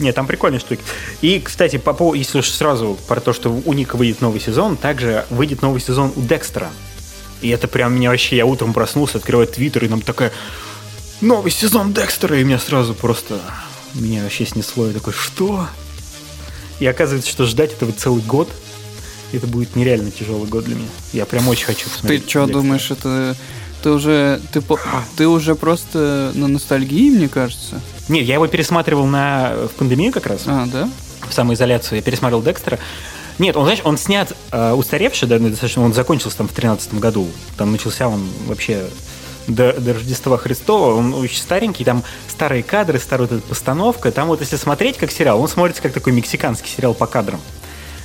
Нет, 0.00 0.14
там 0.14 0.26
прикольные 0.26 0.60
штуки. 0.60 0.82
И, 1.20 1.40
кстати, 1.40 1.76
по 1.76 1.92
поводу, 1.92 2.18
если 2.18 2.38
уж 2.38 2.48
сразу 2.48 2.98
про 3.06 3.20
то, 3.20 3.32
что 3.32 3.50
у 3.50 3.72
Ника 3.72 3.96
выйдет 3.96 4.20
новый 4.20 4.40
сезон, 4.40 4.76
также 4.76 5.26
выйдет 5.30 5.62
новый 5.62 5.80
сезон 5.80 6.12
у 6.16 6.22
Декстера. 6.22 6.70
И 7.42 7.48
это 7.48 7.68
прям 7.68 7.94
меня 7.94 8.10
вообще, 8.10 8.36
я 8.36 8.46
утром 8.46 8.72
проснулся, 8.72 9.18
открываю 9.18 9.46
твиттер, 9.46 9.84
и 9.84 9.88
там 9.88 10.00
такая, 10.02 10.32
новый 11.20 11.50
сезон 11.50 11.92
Декстера, 11.92 12.38
и 12.38 12.44
меня 12.44 12.58
сразу 12.58 12.94
просто, 12.94 13.40
меня 13.94 14.22
вообще 14.22 14.46
снесло, 14.46 14.86
я 14.86 14.92
такой, 14.92 15.12
что? 15.12 15.66
И 16.80 16.86
оказывается, 16.86 17.30
что 17.30 17.44
ждать 17.44 17.72
этого 17.72 17.92
целый 17.92 18.22
год, 18.22 18.50
это 19.32 19.46
будет 19.46 19.76
нереально 19.76 20.10
тяжелый 20.10 20.48
год 20.48 20.64
для 20.64 20.74
меня. 20.76 20.88
Я 21.12 21.24
прям 21.24 21.46
очень 21.48 21.66
хочу 21.66 21.88
посмотреть. 21.88 22.24
Ты 22.24 22.30
что 22.30 22.46
думаешь, 22.46 22.90
это 22.90 23.36
ты 23.82 23.90
уже 23.90 24.40
ты, 24.52 24.62
ты 25.16 25.26
уже 25.26 25.54
просто 25.54 26.32
на 26.34 26.48
ностальгии, 26.48 27.10
мне 27.10 27.28
кажется? 27.28 27.80
Нет, 28.08 28.24
я 28.26 28.34
его 28.34 28.46
пересматривал 28.46 29.06
на, 29.06 29.52
в 29.68 29.76
пандемию 29.76 30.12
как 30.12 30.26
раз. 30.26 30.42
А, 30.46 30.66
да? 30.66 30.88
В 31.28 31.32
самоизоляцию. 31.32 31.96
Я 31.96 32.02
пересмотрел 32.02 32.42
Декстера. 32.42 32.78
Нет, 33.38 33.56
он, 33.56 33.64
знаешь, 33.64 33.80
он 33.84 33.96
снят 33.96 34.32
э, 34.52 34.72
устаревший, 34.72 35.26
да, 35.26 35.38
достаточно, 35.38 35.82
он 35.82 35.94
закончился 35.94 36.36
там 36.36 36.46
в 36.46 36.52
2013 36.52 36.94
году. 37.00 37.26
Там 37.56 37.72
начался 37.72 38.08
он 38.08 38.28
вообще 38.46 38.84
до, 39.46 39.72
до 39.72 39.94
Рождества 39.94 40.36
Христова, 40.36 40.94
он 40.94 41.14
очень 41.14 41.38
старенький, 41.38 41.84
там 41.84 42.02
старые 42.28 42.62
кадры, 42.62 42.98
старая 42.98 43.28
вот 43.28 43.38
эта 43.38 43.46
постановка. 43.46 44.12
Там 44.12 44.28
вот 44.28 44.40
если 44.40 44.56
смотреть 44.56 44.98
как 44.98 45.10
сериал, 45.10 45.40
он 45.40 45.48
смотрится 45.48 45.82
как 45.82 45.92
такой 45.92 46.12
мексиканский 46.12 46.68
сериал 46.68 46.94
по 46.94 47.06
кадрам. 47.06 47.40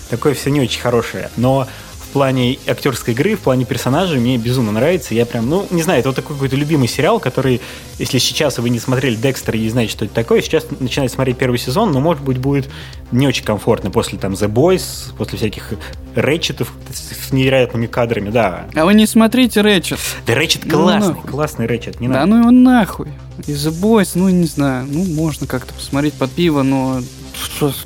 Такое 0.09 0.35
все 0.35 0.51
не 0.51 0.61
очень 0.61 0.79
хорошее. 0.79 1.29
Но 1.35 1.67
плане 2.15 2.58
актерской 2.65 3.13
игры, 3.13 3.36
в 3.36 3.41
плане 3.41 3.65
персонажей 3.65 4.21
мне 4.21 4.38
безумно 4.38 4.71
нравится. 4.71 5.13
Я 5.13 5.25
прям, 5.25 5.49
ну, 5.49 5.67
не 5.69 5.82
знаю, 5.82 5.99
это 5.99 6.08
вот 6.08 6.15
такой 6.15 6.38
какой-то 6.38 6.56
любимый 6.56 6.88
сериал, 6.88 7.19
который, 7.19 7.60
если 7.99 8.19
сейчас 8.19 8.58
вы 8.58 8.69
не 8.69 8.80
смотрели 8.80 9.15
Декстер 9.15 9.56
и 9.56 9.60
не 9.60 9.69
знаете, 9.69 9.91
что 9.91 10.06
это 10.06 10.13
такое, 10.13 10.41
сейчас 10.41 10.65
начинаете 10.80 11.13
смотреть 11.13 11.38
первый 11.38 11.60
сезон, 11.60 11.91
но, 11.91 11.99
может 11.99 12.23
быть, 12.23 12.38
будет 12.38 12.69
не 13.12 13.28
очень 13.28 13.43
комфортно 13.43 13.91
после 13.91 14.17
там 14.17 14.32
The 14.32 14.47
Boys, 14.47 15.13
после 15.17 15.38
всяких 15.38 15.73
Рэчетов 16.15 16.71
с 16.93 17.34
невероятными 17.34 17.88
кадрами, 17.88 18.30
да. 18.30 18.67
А 18.73 18.86
вы 18.86 18.93
не 18.93 19.08
смотрите 19.08 19.60
Рэчет. 19.60 19.99
Да 20.25 20.36
Рэчет 20.36 20.63
ну, 20.63 20.71
классный, 20.71 21.15
ну, 21.15 21.30
классный 21.30 21.65
Рэчет, 21.65 21.99
не 21.99 22.08
надо. 22.08 22.21
Да 22.21 22.25
ну 22.28 22.39
его 22.39 22.51
нахуй. 22.51 23.10
И 23.45 23.51
The 23.51 23.78
Boys, 23.78 24.12
ну, 24.15 24.30
не 24.30 24.47
знаю, 24.47 24.88
ну, 24.89 25.04
можно 25.04 25.47
как-то 25.47 25.73
посмотреть 25.73 26.13
под 26.13 26.32
пиво, 26.32 26.63
но 26.63 27.01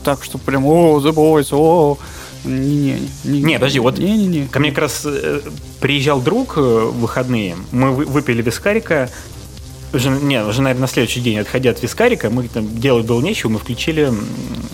так, 0.03 0.23
что 0.23 0.37
прям, 0.37 0.67
о, 0.67 0.99
The 0.99 1.11
Boys, 1.15 1.47
о, 1.51 1.97
не-не. 1.97 2.18
Не, 2.45 3.01
не, 3.25 3.53
подожди, 3.55 3.79
вот 3.79 3.97
не, 3.97 4.17
не, 4.17 4.27
не. 4.27 4.47
ко 4.47 4.59
мне 4.59 4.69
как 4.69 4.79
раз 4.79 5.01
э, 5.05 5.41
приезжал 5.81 6.21
друг 6.21 6.57
э, 6.57 6.61
в 6.61 7.01
выходные, 7.01 7.57
мы 7.71 7.91
выпили 7.91 8.41
вискарика, 8.41 9.09
уже, 9.91 10.09
не, 10.09 10.41
уже, 10.43 10.61
наверное, 10.61 10.81
на 10.81 10.87
следующий 10.87 11.19
день, 11.19 11.39
отходя 11.39 11.71
от 11.71 11.81
вискарика, 11.81 12.29
мы 12.29 12.47
там 12.47 12.79
делать 12.79 13.05
было 13.05 13.21
нечего, 13.21 13.49
мы 13.49 13.59
включили 13.59 14.11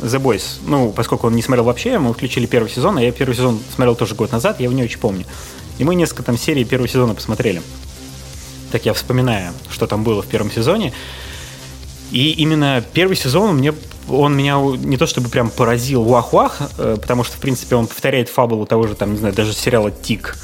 The 0.01 0.21
Boys. 0.21 0.59
Ну, 0.65 0.91
поскольку 0.91 1.27
он 1.27 1.35
не 1.35 1.41
смотрел 1.41 1.65
вообще, 1.65 1.97
мы 1.99 2.13
включили 2.13 2.45
первый 2.45 2.69
сезон, 2.69 2.97
а 2.97 3.01
я 3.01 3.11
первый 3.11 3.33
сезон 3.33 3.59
смотрел 3.73 3.95
тоже 3.95 4.15
год 4.15 4.31
назад, 4.31 4.59
я 4.59 4.65
его 4.65 4.73
не 4.73 4.83
очень 4.83 4.99
помню. 4.99 5.25
И 5.77 5.83
мы 5.83 5.95
несколько 5.95 6.23
там 6.23 6.37
серий 6.37 6.65
первого 6.65 6.87
сезона 6.87 7.15
посмотрели. 7.15 7.61
Так 8.71 8.85
я 8.85 8.93
вспоминаю, 8.93 9.53
что 9.69 9.87
там 9.87 10.03
было 10.03 10.21
в 10.21 10.27
первом 10.27 10.51
сезоне. 10.51 10.93
И 12.11 12.31
именно 12.31 12.83
первый 12.93 13.15
сезон 13.15 13.55
мне 13.55 13.73
он 14.07 14.37
меня 14.37 14.59
не 14.59 14.97
то 14.97 15.07
чтобы 15.07 15.29
прям 15.29 15.49
поразил 15.49 16.03
вах-вах, 16.03 16.59
э, 16.77 16.97
потому 17.01 17.23
что, 17.23 17.37
в 17.37 17.39
принципе, 17.39 17.75
он 17.75 17.87
повторяет 17.87 18.29
фабулу 18.29 18.65
того 18.65 18.87
же, 18.87 18.95
там, 18.95 19.13
не 19.13 19.17
знаю, 19.17 19.33
даже 19.33 19.53
сериала 19.53 19.89
«Тик», 19.89 20.37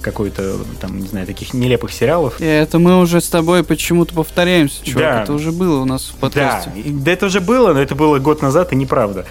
какой-то, 0.00 0.56
там, 0.80 0.98
не 0.98 1.06
знаю, 1.06 1.26
таких 1.26 1.52
нелепых 1.52 1.92
сериалов. 1.92 2.40
И 2.40 2.44
это 2.44 2.78
мы 2.78 2.98
уже 2.98 3.20
с 3.20 3.28
тобой 3.28 3.62
почему-то 3.62 4.14
повторяемся, 4.14 4.84
чувак. 4.84 5.02
Да. 5.02 5.22
Это 5.22 5.32
уже 5.32 5.52
было 5.52 5.80
у 5.80 5.84
нас 5.84 6.04
в 6.04 6.14
подкасте. 6.14 6.70
Да. 6.74 6.82
да, 6.86 7.12
это 7.12 7.26
уже 7.26 7.40
было, 7.40 7.72
но 7.72 7.80
это 7.80 7.94
было 7.94 8.18
год 8.18 8.42
назад, 8.42 8.72
и 8.72 8.76
неправда. 8.76 9.26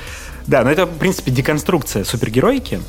Да, 0.48 0.64
но 0.64 0.72
это, 0.72 0.86
в 0.86 0.98
принципе, 0.98 1.32
деконструкция 1.32 2.04
супергеройки. 2.04 2.82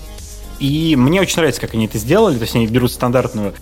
И 0.59 0.95
мне 0.97 1.21
очень 1.21 1.37
нравится, 1.37 1.61
как 1.61 1.75
они 1.75 1.87
это 1.87 1.99
сделали. 1.99 2.37
То 2.37 2.43
есть 2.43 2.55
они 2.55 2.67
берут 2.67 2.93
стандартную 2.93 3.55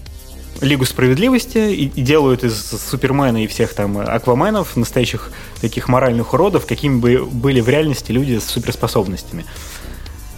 Лигу 0.60 0.84
справедливости 0.84 1.58
и, 1.58 1.86
и 1.94 2.02
делают 2.02 2.44
из 2.44 2.56
Супермена 2.56 3.44
и 3.44 3.46
всех 3.46 3.74
там 3.74 3.98
Акваменов 3.98 4.76
настоящих 4.76 5.30
таких 5.60 5.88
моральных 5.88 6.34
уродов, 6.34 6.66
какими 6.66 6.98
бы 6.98 7.24
были 7.24 7.60
в 7.60 7.68
реальности 7.68 8.12
люди 8.12 8.38
с 8.38 8.44
суперспособностями. 8.44 9.44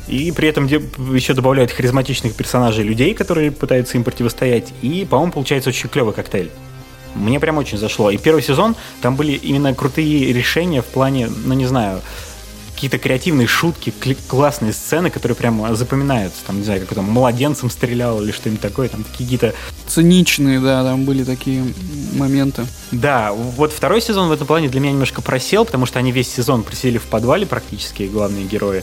И 0.08 0.32
при 0.32 0.48
этом 0.48 0.66
еще 0.66 1.34
добавляют 1.34 1.70
харизматичных 1.70 2.34
персонажей 2.34 2.84
людей, 2.84 3.14
которые 3.14 3.52
пытаются 3.52 3.96
им 3.96 4.04
противостоять. 4.04 4.72
И, 4.82 5.06
по-моему, 5.08 5.32
получается 5.32 5.70
очень 5.70 5.88
клевый 5.88 6.12
коктейль. 6.12 6.50
Мне 7.14 7.40
прям 7.40 7.58
очень 7.58 7.78
зашло. 7.78 8.10
И 8.10 8.18
первый 8.18 8.42
сезон, 8.42 8.76
там 9.02 9.16
были 9.16 9.32
именно 9.32 9.74
крутые 9.74 10.32
решения 10.32 10.82
в 10.82 10.86
плане, 10.86 11.28
ну 11.44 11.54
не 11.54 11.66
знаю, 11.66 12.00
какие-то 12.80 12.98
креативные 12.98 13.46
шутки, 13.46 13.92
классные 14.26 14.72
сцены, 14.72 15.10
которые 15.10 15.36
прям 15.36 15.76
запоминаются. 15.76 16.42
Там, 16.46 16.60
не 16.60 16.64
знаю, 16.64 16.80
как 16.80 16.94
там 16.94 17.04
младенцем 17.04 17.68
стрелял 17.68 18.22
или 18.22 18.32
что-нибудь 18.32 18.62
такое. 18.62 18.88
Там 18.88 19.04
какие-то... 19.04 19.52
Циничные, 19.86 20.60
да, 20.60 20.82
там 20.82 21.04
были 21.04 21.22
такие 21.22 21.62
моменты. 22.14 22.64
Да, 22.90 23.32
вот 23.32 23.74
второй 23.74 24.00
сезон 24.00 24.30
в 24.30 24.32
этом 24.32 24.46
плане 24.46 24.70
для 24.70 24.80
меня 24.80 24.92
немножко 24.92 25.20
просел, 25.20 25.66
потому 25.66 25.84
что 25.84 25.98
они 25.98 26.10
весь 26.10 26.32
сезон 26.32 26.62
присели 26.62 26.96
в 26.96 27.02
подвале 27.02 27.44
практически, 27.44 28.04
главные 28.04 28.46
герои. 28.46 28.82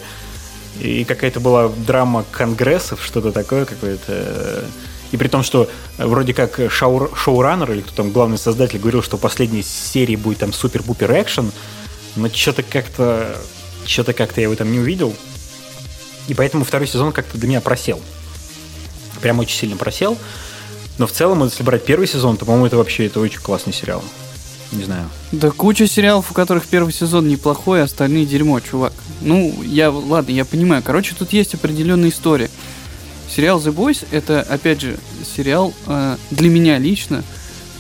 И 0.79 1.03
какая-то 1.03 1.39
была 1.39 1.67
драма 1.67 2.23
конгрессов, 2.29 3.03
что-то 3.03 3.31
такое 3.31 3.65
какое-то. 3.65 4.63
И 5.12 5.17
при 5.17 5.27
том, 5.27 5.41
что 5.41 5.71
вроде 5.97 6.36
как 6.36 6.62
шоу, 6.69 7.10
шоураннер 7.15 7.71
или 7.71 7.81
кто 7.81 7.95
там 8.03 8.12
главный 8.12 8.38
создатель 8.38 8.77
говорил, 8.77 9.01
что 9.01 9.17
в 9.17 9.21
последней 9.21 9.63
серии 9.63 10.15
будет 10.15 10.38
там 10.38 10.53
супер-бупер 10.53 11.12
экшен, 11.19 11.51
но 12.15 12.29
что-то 12.29 12.62
как-то 12.62 13.36
что-то 13.88 14.13
как-то 14.13 14.41
я 14.41 14.45
его 14.45 14.56
там 14.56 14.71
не 14.71 14.80
увидел. 14.80 15.13
И 16.28 16.34
поэтому 16.34 16.65
второй 16.65 16.88
сезон 16.88 17.12
как-то 17.12 17.38
для 17.38 17.47
меня 17.47 17.62
просел. 17.62 18.02
Прям 19.21 19.39
очень 19.39 19.58
сильно 19.58 19.78
просел. 19.78 20.17
Но 20.97 21.08
в 21.08 21.12
целом, 21.12 21.43
если 21.43 21.63
брать 21.63 21.86
первый 21.86 22.08
сезон, 22.08 22.38
то, 22.38 22.45
по-моему, 22.45 22.67
это 22.67 22.78
вообще 22.78 23.06
это 23.06 23.19
очень 23.19 23.39
классный 23.39 23.73
сериал. 23.73 24.04
Не 24.71 24.84
знаю. 24.84 25.10
Да 25.32 25.52
куча 25.52 25.88
сериалов, 25.88 26.32
у 26.32 26.34
которых 26.34 26.65
первый 26.65 26.91
сезон 26.91 27.28
неплохой, 27.28 27.82
а 27.82 27.86
остальные 27.86 28.26
дерьмо, 28.26 28.60
чувак. 28.60 28.93
Ну, 29.21 29.63
я, 29.63 29.89
ладно, 29.91 30.32
я 30.32 30.43
понимаю. 30.43 30.84
Короче, 30.84 31.15
тут 31.17 31.32
есть 31.34 31.54
определенная 31.54 32.10
история. 32.10 32.50
Сериал 33.34 33.60
The 33.60 33.73
Boys 33.73 34.06
это, 34.12 34.41
опять 34.41 34.82
же, 34.82 34.97
сериал 35.36 35.73
э, 35.86 36.17
для 36.32 36.50
меня 36.50 36.78
лично. 36.80 37.23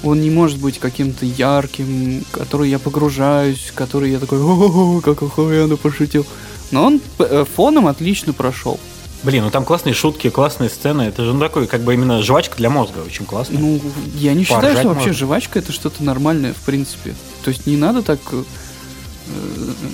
Он 0.03 0.21
не 0.21 0.29
может 0.29 0.59
быть 0.59 0.79
каким-то 0.79 1.25
ярким, 1.25 2.23
который 2.31 2.69
я 2.69 2.79
погружаюсь, 2.79 3.71
который 3.73 4.11
я 4.11 4.19
такой, 4.19 4.39
о, 4.41 5.01
как 5.01 5.23
охуенно 5.23 5.75
пошутил. 5.75 6.25
Но 6.71 6.85
он 6.85 7.01
э, 7.19 7.45
фоном 7.55 7.87
отлично 7.87 8.33
прошел. 8.33 8.79
Блин, 9.23 9.43
ну 9.43 9.49
там 9.49 9.65
классные 9.65 9.93
шутки, 9.93 10.29
классные 10.29 10.69
сцены. 10.69 11.03
Это 11.03 11.25
же 11.25 11.33
ну, 11.33 11.39
такой, 11.39 11.67
как 11.67 11.81
бы 11.81 11.93
именно 11.93 12.21
жвачка 12.21 12.55
для 12.57 12.69
мозга, 12.69 12.99
очень 13.05 13.25
классно. 13.25 13.59
Ну, 13.59 13.81
я 14.15 14.33
не 14.33 14.43
считаю, 14.43 14.61
Поржать 14.61 14.79
что 14.79 14.89
вообще 14.89 15.07
можно. 15.07 15.19
жвачка 15.25 15.59
это 15.59 15.71
что-то 15.71 16.03
нормальное, 16.03 16.53
в 16.53 16.61
принципе. 16.65 17.15
То 17.43 17.49
есть 17.49 17.65
не 17.65 17.77
надо 17.77 18.03
так 18.03 18.19
э, 18.31 18.43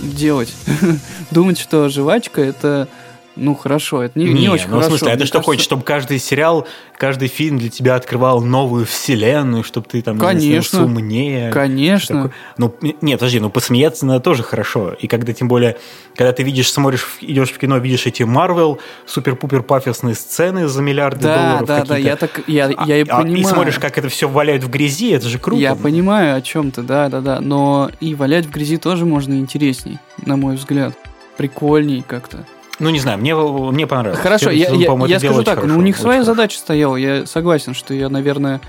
делать. 0.04 0.54
Думать, 1.32 1.58
что 1.58 1.88
жвачка 1.90 2.42
это 2.42 2.90
ну 3.36 3.56
хорошо, 3.56 4.04
это 4.04 4.18
не, 4.20 4.26
не, 4.26 4.50
очень 4.50 4.66
ну, 4.68 4.74
хорошо. 4.76 4.88
в 4.88 4.90
смысле, 4.92 5.14
а 5.14 5.16
Мне 5.16 5.26
что 5.26 5.34
кажется, 5.34 5.46
хочешь, 5.46 5.64
чтобы 5.64 5.84
каждый 5.84 6.20
сериал, 6.20 6.68
каждый 6.98 7.28
фильм 7.28 7.58
для 7.58 7.70
тебя 7.70 7.96
открывал 7.96 8.42
новую 8.42 8.86
вселенную, 8.86 9.64
чтобы 9.64 9.88
ты 9.90 10.02
там 10.02 10.16
не 10.16 10.20
знаю, 10.20 10.38
Конечно. 10.38 10.62
становился 10.70 11.00
умнее? 11.00 11.52
Конечно. 11.52 12.32
Ну, 12.58 12.76
нет, 13.02 13.20
подожди, 13.20 13.40
ну 13.40 13.50
посмеяться 13.50 14.06
надо 14.06 14.20
тоже 14.20 14.44
хорошо. 14.44 14.94
И 14.94 15.08
когда, 15.08 15.34
тем 15.34 15.48
более, 15.48 15.78
когда 16.16 16.32
ты 16.32 16.44
видишь, 16.44 16.72
смотришь, 16.72 17.08
идешь 17.22 17.52
в 17.52 17.58
кино, 17.58 17.78
видишь 17.78 18.06
эти 18.06 18.24
Марвел, 18.24 18.80
супер-пупер 19.06 19.64
пафосные 19.64 20.16
сцены 20.16 20.68
за 20.68 20.82
миллиарды 20.82 21.22
Да, 21.24 21.36
долларов. 21.36 21.68
да, 21.68 21.76
да, 21.80 21.82
какие-то. 21.82 22.08
я 22.10 22.16
так, 22.16 22.42
я, 22.48 22.86
я 22.86 22.98
и 22.98 23.06
А- 23.08 23.18
понимаю. 23.22 23.42
И 23.42 23.44
смотришь, 23.44 23.80
как 23.80 23.98
это 23.98 24.10
все 24.10 24.28
валяют 24.30 24.64
в 24.64 24.70
грязи, 24.70 25.12
это 25.12 25.28
же 25.28 25.40
круто. 25.40 25.62
Я 25.62 25.76
понимаю 25.76 26.36
о 26.36 26.42
чем-то, 26.42 26.84
да, 26.84 27.10
да, 27.10 27.22
да. 27.22 27.40
Но 27.42 27.90
и 28.00 28.16
валять 28.16 28.46
в 28.46 28.52
грязи 28.52 28.78
тоже 28.78 29.06
можно 29.06 29.34
интересней, 29.34 29.98
на 30.26 30.38
мой 30.38 30.56
взгляд. 30.56 30.94
Прикольней 31.38 32.04
как-то. 32.08 32.46
Ну, 32.84 32.90
не 32.90 33.00
знаю, 33.00 33.18
мне, 33.18 33.34
мне 33.34 33.88
понравилось. 33.88 34.20
Хорошо, 34.22 34.50
Первый 34.50 34.80
я, 34.80 34.96
я, 34.96 35.06
я 35.08 35.20
скажу 35.20 35.44
так, 35.44 35.56
ну 35.56 35.62
хорошо, 35.62 35.80
у 35.80 35.82
них 35.82 35.98
своя 35.98 36.20
хорошо. 36.20 36.34
задача 36.34 36.58
стояла. 36.58 36.98
Я 36.98 37.26
согласен, 37.26 37.74
что 37.74 37.94
я, 37.94 38.10
наверное, 38.10 38.60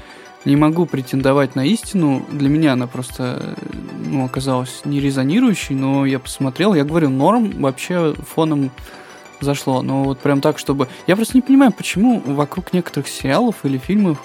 не 0.44 0.54
могу 0.54 0.86
претендовать 0.86 1.56
на 1.56 1.66
истину. 1.66 2.24
Для 2.30 2.48
меня 2.48 2.74
она 2.74 2.86
просто 2.86 3.56
ну, 4.06 4.24
оказалась 4.24 4.82
не 4.84 5.00
резонирующей, 5.00 5.74
но 5.74 6.06
я 6.06 6.20
посмотрел, 6.20 6.74
я 6.74 6.84
говорю, 6.84 7.10
норм 7.10 7.50
вообще 7.60 8.14
фоном 8.34 8.70
зашло. 9.40 9.82
Но 9.82 10.04
вот 10.04 10.20
прям 10.20 10.40
так, 10.40 10.60
чтобы... 10.60 10.86
Я 11.08 11.16
просто 11.16 11.36
не 11.36 11.42
понимаю, 11.42 11.72
почему 11.72 12.22
вокруг 12.24 12.72
некоторых 12.72 13.08
сериалов 13.08 13.56
или 13.64 13.78
фильмов 13.78 14.18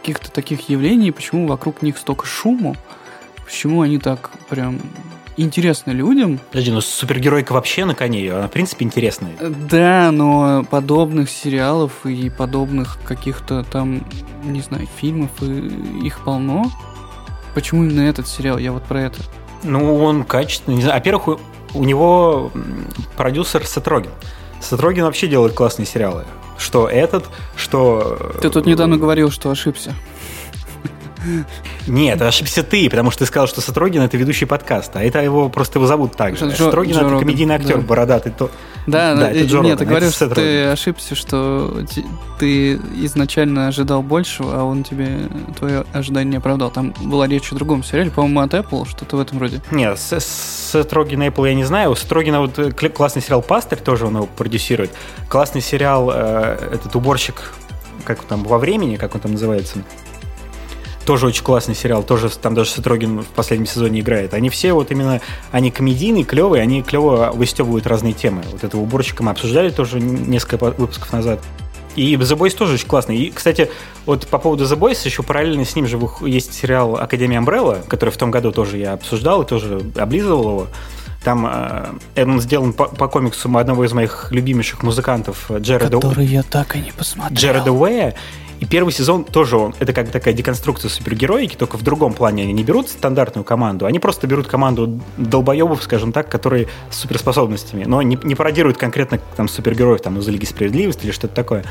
каких-то 0.00 0.30
таких 0.30 0.68
явлений, 0.68 1.10
почему 1.10 1.48
вокруг 1.48 1.82
них 1.82 1.98
столько 1.98 2.26
шуму, 2.26 2.76
почему 3.44 3.82
они 3.82 3.98
так 3.98 4.30
прям 4.48 4.78
интересны 5.36 5.90
людям, 5.92 6.40
Подожди, 6.50 6.70
ну 6.70 6.80
супергеройка 6.80 7.52
вообще 7.52 7.84
на 7.84 7.94
коне, 7.94 8.32
она 8.32 8.48
в 8.48 8.50
принципе 8.50 8.84
интересная. 8.84 9.34
да, 9.40 10.10
но 10.12 10.64
подобных 10.70 11.30
сериалов 11.30 12.04
и 12.04 12.30
подобных 12.30 12.98
каких-то 13.04 13.64
там, 13.64 14.04
не 14.44 14.60
знаю, 14.60 14.88
фильмов, 14.96 15.30
и 15.42 16.06
их 16.06 16.20
полно. 16.24 16.70
Почему 17.54 17.84
именно 17.84 18.02
этот 18.02 18.28
сериал? 18.28 18.58
Я 18.58 18.72
вот 18.72 18.82
про 18.84 19.02
это. 19.02 19.18
Ну, 19.62 19.96
он 20.04 20.24
качественный. 20.24 20.76
Не 20.76 20.82
знаю. 20.82 20.98
Во-первых, 20.98 21.28
у, 21.28 21.40
у 21.74 21.84
него 21.84 22.52
продюсер 23.16 23.66
Сетрогин. 23.66 24.10
Сетрогин 24.60 25.04
вообще 25.04 25.26
делает 25.26 25.54
классные 25.54 25.86
сериалы. 25.86 26.24
Что 26.58 26.88
этот, 26.88 27.24
что... 27.56 28.32
Ты 28.40 28.50
тут 28.50 28.66
недавно 28.66 28.96
говорил, 28.96 29.30
что 29.30 29.50
ошибся. 29.50 29.94
Нет, 31.86 32.20
ошибся 32.22 32.62
ты, 32.62 32.88
потому 32.90 33.10
что 33.10 33.20
ты 33.20 33.26
сказал, 33.26 33.46
что 33.46 33.60
Сатрогин 33.60 34.02
это 34.02 34.16
ведущий 34.16 34.44
подкаста, 34.44 34.98
а 35.00 35.02
это 35.02 35.22
его 35.22 35.48
просто 35.48 35.78
его 35.78 35.86
зовут 35.86 36.16
так 36.16 36.36
же. 36.36 36.46
Джо- 36.46 36.56
Сатрогин 36.56 36.92
Джо 36.92 36.98
это 37.00 37.04
Роган, 37.08 37.20
комедийный 37.20 37.54
актер, 37.54 37.76
да. 37.76 37.82
бородатый. 37.82 38.32
То... 38.32 38.50
Да, 38.86 39.14
Да, 39.14 39.20
да, 39.22 39.30
это 39.30 39.44
Джо 39.44 39.58
нет, 39.60 39.64
Роган, 39.72 39.78
ты 39.78 39.84
говорил, 39.86 40.10
что 40.12 40.28
ты 40.30 40.64
ошибся, 40.66 41.14
что 41.14 41.84
ты 42.38 42.74
изначально 43.04 43.68
ожидал 43.68 44.02
большего, 44.02 44.60
а 44.60 44.64
он 44.64 44.84
тебе 44.84 45.18
твое 45.58 45.84
ожидание 45.92 46.30
не 46.32 46.36
оправдал. 46.36 46.70
Там 46.70 46.94
была 47.02 47.26
речь 47.26 47.50
о 47.52 47.54
другом 47.54 47.82
сериале, 47.82 48.10
по-моему, 48.10 48.40
от 48.40 48.54
Apple, 48.54 48.88
что-то 48.88 49.16
в 49.16 49.20
этом 49.20 49.38
роде. 49.40 49.60
Нет, 49.70 49.98
с- 49.98 50.20
с- 50.20 50.70
Сатрогина 50.72 51.24
Apple 51.28 51.48
я 51.48 51.54
не 51.54 51.64
знаю. 51.64 51.90
У 51.92 51.94
Сатрогина 51.94 52.40
вот 52.40 52.58
э, 52.58 52.70
кл- 52.72 52.88
классный 52.90 53.22
сериал 53.22 53.42
«Пастырь», 53.42 53.78
тоже 53.78 54.06
он 54.06 54.16
его 54.16 54.26
продюсирует. 54.26 54.90
Классный 55.28 55.60
сериал 55.62 56.10
э, 56.12 56.58
этот 56.72 56.94
уборщик, 56.96 57.52
как 58.04 58.22
там, 58.24 58.44
во 58.44 58.58
времени, 58.58 58.96
как 58.96 59.14
он 59.14 59.20
там 59.20 59.32
называется. 59.32 59.78
Тоже 61.06 61.26
очень 61.26 61.44
классный 61.44 61.74
сериал, 61.74 62.02
тоже 62.02 62.28
там 62.30 62.54
даже 62.54 62.70
Сатрогин 62.70 63.20
в 63.20 63.28
последнем 63.28 63.66
сезоне 63.66 64.00
играет. 64.00 64.34
Они 64.34 64.50
все 64.50 64.72
вот 64.72 64.90
именно, 64.90 65.20
они 65.52 65.70
комедийные, 65.70 66.24
клевые, 66.24 66.62
они 66.62 66.82
клево 66.82 67.30
выстебывают 67.32 67.86
разные 67.86 68.12
темы. 68.12 68.42
Вот 68.50 68.64
этого 68.64 68.80
уборщика 68.80 69.22
мы 69.22 69.30
обсуждали 69.30 69.70
тоже 69.70 70.00
несколько 70.00 70.56
выпусков 70.64 71.12
назад. 71.12 71.40
И 71.94 72.14
The 72.16 72.36
Boys 72.36 72.56
тоже 72.56 72.74
очень 72.74 72.86
классный. 72.86 73.16
И, 73.16 73.30
кстати, 73.30 73.70
вот 74.04 74.26
по 74.26 74.38
поводу 74.38 74.64
The 74.64 74.76
Boys, 74.78 75.00
еще 75.04 75.22
параллельно 75.22 75.64
с 75.64 75.74
ним 75.74 75.86
же 75.86 75.98
есть 76.22 76.52
сериал 76.52 76.96
«Академия 76.96 77.38
Umbrella», 77.38 77.86
который 77.88 78.10
в 78.10 78.16
том 78.16 78.30
году 78.30 78.52
тоже 78.52 78.76
я 78.76 78.92
обсуждал 78.92 79.42
и 79.42 79.46
тоже 79.46 79.80
облизывал 79.96 80.42
его. 80.42 80.66
Там 81.24 81.46
э, 82.14 82.22
он 82.22 82.40
сделан 82.40 82.72
по, 82.72 82.84
по 82.84 83.08
комиксу 83.08 83.50
одного 83.56 83.84
из 83.84 83.92
моих 83.92 84.28
любимейших 84.30 84.84
музыкантов 84.84 85.50
э, 85.50 85.58
Джареда, 85.58 85.98
я 86.20 86.42
так 86.44 86.76
и 86.76 86.80
не 86.80 86.92
посмотрел. 86.92 87.36
Джареда 87.36 87.72
Уэя. 87.72 88.14
И 88.60 88.64
первый 88.64 88.92
сезон 88.92 89.24
тоже 89.24 89.56
он, 89.56 89.74
это 89.78 89.92
как 89.92 90.10
такая 90.10 90.32
деконструкция 90.32 90.88
супергероики, 90.88 91.56
только 91.56 91.76
в 91.76 91.82
другом 91.82 92.14
плане 92.14 92.44
они 92.44 92.52
не 92.54 92.64
берут 92.64 92.88
стандартную 92.88 93.44
команду, 93.44 93.84
они 93.84 93.98
просто 93.98 94.26
берут 94.26 94.46
команду 94.46 94.98
долбоебов, 95.18 95.82
скажем 95.82 96.12
так, 96.12 96.30
которые 96.30 96.68
с 96.90 96.96
суперспособностями, 96.96 97.84
но 97.84 98.00
не, 98.00 98.18
не 98.22 98.34
пародируют 98.34 98.78
конкретно 98.78 99.20
там 99.36 99.48
супергероев 99.48 100.00
там 100.00 100.18
из 100.18 100.28
Лиги 100.28 100.46
Справедливости 100.46 101.04
или 101.04 101.12
что-то 101.12 101.34
такое. 101.34 101.64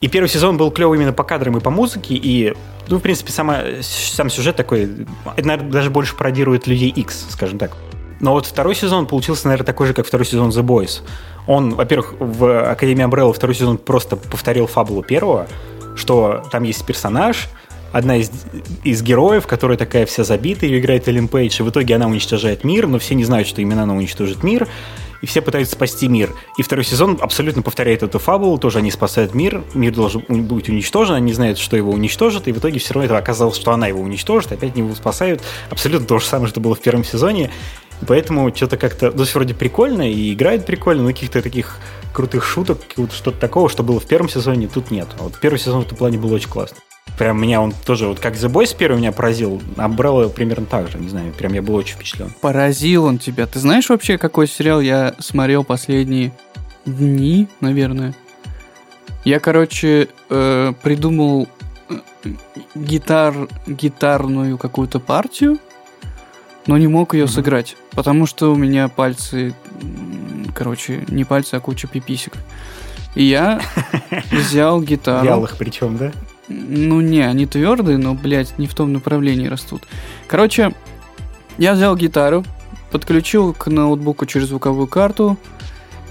И 0.00 0.08
первый 0.08 0.28
сезон 0.28 0.56
был 0.56 0.70
клевый 0.70 0.96
именно 0.96 1.12
по 1.12 1.24
кадрам 1.24 1.58
и 1.58 1.60
по 1.60 1.68
музыке, 1.68 2.14
и, 2.14 2.54
ну, 2.88 2.96
в 2.96 3.02
принципе, 3.02 3.32
сама, 3.32 3.58
сам 3.82 4.30
сюжет 4.30 4.56
такой, 4.56 5.06
это, 5.36 5.46
наверное, 5.46 5.70
даже 5.70 5.90
больше 5.90 6.16
пародирует 6.16 6.66
Людей 6.66 6.88
X, 6.88 7.26
скажем 7.28 7.58
так. 7.58 7.76
Но 8.20 8.32
вот 8.32 8.46
второй 8.46 8.74
сезон 8.74 9.06
получился, 9.06 9.48
наверное, 9.48 9.66
такой 9.66 9.86
же, 9.86 9.94
как 9.94 10.06
второй 10.06 10.24
сезон 10.24 10.48
The 10.50 10.62
Boys. 10.62 11.02
Он, 11.46 11.74
во-первых, 11.74 12.14
в 12.18 12.70
Академии 12.70 13.04
Umbrella 13.04 13.32
второй 13.32 13.54
сезон 13.54 13.76
просто 13.76 14.16
повторил 14.16 14.66
фабулу 14.66 15.02
первого, 15.02 15.46
что 15.96 16.42
там 16.50 16.62
есть 16.62 16.84
персонаж, 16.84 17.48
одна 17.92 18.16
из, 18.16 18.30
из 18.84 19.02
героев, 19.02 19.46
которая 19.46 19.76
такая 19.76 20.06
вся 20.06 20.24
забитая, 20.24 20.70
ее 20.70 20.80
играет 20.80 21.08
Эллен 21.08 21.28
Пейдж, 21.28 21.60
и 21.60 21.62
в 21.62 21.70
итоге 21.70 21.96
она 21.96 22.06
уничтожает 22.06 22.64
мир, 22.64 22.86
но 22.86 22.98
все 22.98 23.14
не 23.14 23.24
знают, 23.24 23.48
что 23.48 23.60
именно 23.60 23.82
она 23.82 23.94
уничтожит 23.94 24.42
мир, 24.42 24.68
и 25.22 25.26
все 25.26 25.42
пытаются 25.42 25.74
спасти 25.74 26.08
мир. 26.08 26.32
И 26.56 26.62
второй 26.62 26.84
сезон 26.84 27.18
абсолютно 27.20 27.62
повторяет 27.62 28.02
эту 28.02 28.18
фабулу, 28.18 28.58
тоже 28.58 28.78
они 28.78 28.90
спасают 28.90 29.34
мир, 29.34 29.62
мир 29.74 29.94
должен 29.94 30.22
быть 30.28 30.68
уничтожен, 30.68 31.14
они 31.14 31.32
знают, 31.32 31.58
что 31.58 31.76
его 31.76 31.92
уничтожит, 31.92 32.48
и 32.48 32.52
в 32.52 32.58
итоге 32.58 32.78
все 32.78 32.94
равно 32.94 33.06
это 33.06 33.18
оказалось, 33.18 33.56
что 33.56 33.72
она 33.72 33.86
его 33.86 34.00
уничтожит, 34.00 34.52
опять 34.52 34.76
его 34.76 34.94
спасают. 34.94 35.42
Абсолютно 35.68 36.06
то 36.06 36.18
же 36.18 36.24
самое, 36.24 36.48
что 36.48 36.60
было 36.60 36.74
в 36.74 36.80
первом 36.80 37.04
сезоне. 37.04 37.50
Поэтому 38.06 38.54
что-то 38.54 38.76
как-то, 38.76 39.12
ну, 39.14 39.24
вроде 39.34 39.54
прикольно, 39.54 40.10
и 40.10 40.32
играет 40.32 40.66
прикольно, 40.66 41.02
но 41.02 41.08
каких-то 41.08 41.42
таких 41.42 41.78
крутых 42.12 42.44
шуток, 42.44 42.80
что-то 43.12 43.38
такого, 43.38 43.68
что 43.68 43.82
было 43.82 44.00
в 44.00 44.06
первом 44.06 44.28
сезоне, 44.28 44.68
тут 44.68 44.90
нет. 44.90 45.08
А 45.18 45.24
Вот 45.24 45.38
первый 45.38 45.58
сезон 45.58 45.82
в 45.82 45.86
этом 45.86 45.98
плане 45.98 46.18
был 46.18 46.32
очень 46.32 46.48
классный. 46.48 46.78
Прям 47.18 47.40
меня 47.40 47.60
он 47.60 47.72
тоже, 47.84 48.06
вот 48.06 48.18
как 48.18 48.34
The 48.34 48.50
Boys 48.50 48.74
первый 48.76 48.98
меня 48.98 49.12
поразил, 49.12 49.60
Umbrella 49.76 50.30
примерно 50.30 50.66
так 50.66 50.88
же, 50.88 50.98
не 50.98 51.08
знаю, 51.08 51.32
прям 51.32 51.52
я 51.52 51.60
был 51.60 51.74
очень 51.74 51.96
впечатлен. 51.96 52.32
Поразил 52.40 53.04
он 53.04 53.18
тебя. 53.18 53.46
Ты 53.46 53.58
знаешь 53.58 53.88
вообще, 53.90 54.16
какой 54.16 54.48
сериал 54.48 54.80
я 54.80 55.14
смотрел 55.18 55.64
последние 55.64 56.32
дни, 56.86 57.48
наверное? 57.60 58.14
Я, 59.24 59.38
короче, 59.38 60.08
э, 60.30 60.72
придумал 60.82 61.46
э, 61.90 62.30
гитар, 62.74 63.34
гитарную 63.66 64.56
какую-то 64.56 64.98
партию, 64.98 65.58
но 66.66 66.76
не 66.78 66.88
мог 66.88 67.14
ее 67.14 67.26
сыграть, 67.26 67.76
потому 67.92 68.26
что 68.26 68.52
у 68.52 68.56
меня 68.56 68.88
пальцы, 68.88 69.54
короче, 70.54 71.04
не 71.08 71.24
пальцы, 71.24 71.54
а 71.54 71.60
куча 71.60 71.88
пиписек. 71.88 72.34
И 73.14 73.24
я 73.24 73.60
взял 74.30 74.80
гитару. 74.82 75.26
Вялых 75.26 75.56
причем, 75.56 75.96
да? 75.96 76.12
Ну 76.48 77.00
не, 77.00 77.20
они 77.20 77.46
твердые, 77.46 77.98
но, 77.98 78.14
блядь, 78.14 78.58
не 78.58 78.66
в 78.66 78.74
том 78.74 78.92
направлении 78.92 79.46
растут. 79.46 79.82
Короче, 80.26 80.74
я 81.58 81.74
взял 81.74 81.96
гитару, 81.96 82.44
подключил 82.90 83.52
к 83.52 83.68
ноутбуку 83.68 84.26
через 84.26 84.48
звуковую 84.48 84.86
карту 84.86 85.36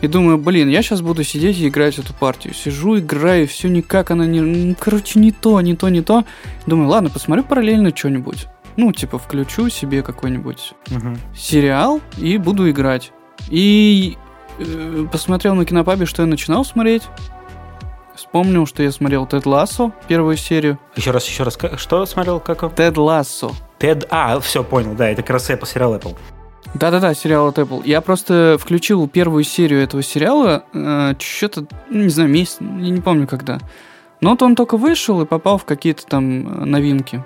и 0.01 0.07
думаю, 0.07 0.37
блин, 0.37 0.69
я 0.69 0.81
сейчас 0.81 1.01
буду 1.01 1.23
сидеть 1.23 1.57
и 1.57 1.67
играть 1.67 1.99
эту 1.99 2.13
партию. 2.13 2.53
Сижу, 2.53 2.99
играю, 2.99 3.47
все 3.47 3.67
никак 3.67 4.11
она 4.11 4.25
не... 4.25 4.39
ну, 4.39 4.75
Короче, 4.79 5.19
не 5.19 5.31
то, 5.31 5.59
не 5.59 5.75
то, 5.75 5.89
не 5.89 6.01
то. 6.01 6.23
Думаю, 6.65 6.89
ладно, 6.89 7.09
посмотрю 7.09 7.43
параллельно 7.43 7.95
что-нибудь. 7.95 8.47
Ну, 8.79 8.93
типа, 8.93 9.19
включу 9.19 9.67
себе 9.67 10.01
какой-нибудь 10.01 10.73
Мгм. 10.89 11.17
сериал 11.35 11.99
и 12.17 12.37
буду 12.37 12.69
играть. 12.69 13.11
И 13.49 14.17
э, 14.57 15.05
посмотрел 15.11 15.53
на 15.55 15.65
кинопабе, 15.65 16.05
что 16.05 16.21
я 16.21 16.27
начинал 16.27 16.63
смотреть. 16.63 17.03
вспомнил, 18.15 18.65
что 18.65 18.81
я 18.81 18.91
смотрел 18.93 19.25
Тед 19.25 19.45
Лассо, 19.45 19.91
первую 20.07 20.37
серию. 20.37 20.79
Еще 20.95 21.11
раз, 21.11 21.27
еще 21.27 21.43
раз. 21.43 21.57
Что 21.75 22.05
смотрел? 22.05 22.39
Как? 22.39 22.73
Тед 22.73 22.97
Лассо. 22.97 23.51
Тед... 23.79 24.07
А, 24.09 24.39
все, 24.39 24.63
понял, 24.63 24.93
да, 24.93 25.09
это 25.09 25.23
как 25.23 25.31
раз 25.31 25.49
Apple, 25.49 25.67
сериал 25.67 25.95
Apple. 25.95 26.15
Да-да-да, 26.73 27.13
сериал 27.13 27.47
от 27.47 27.57
Apple. 27.57 27.81
Я 27.85 27.99
просто 27.99 28.57
включил 28.59 29.09
первую 29.09 29.43
серию 29.43 29.81
этого 29.81 30.03
сериала, 30.03 30.63
э, 30.73 31.15
что-то, 31.19 31.65
ну, 31.89 32.03
не 32.03 32.09
знаю, 32.09 32.29
месяц, 32.29 32.57
я 32.61 32.89
не 32.89 33.01
помню 33.01 33.27
когда. 33.27 33.59
Но 34.21 34.31
вот 34.31 34.41
он 34.41 34.55
только 34.55 34.77
вышел 34.77 35.21
и 35.21 35.25
попал 35.25 35.57
в 35.57 35.65
какие-то 35.65 36.05
там 36.05 36.61
э, 36.63 36.65
новинки. 36.65 37.23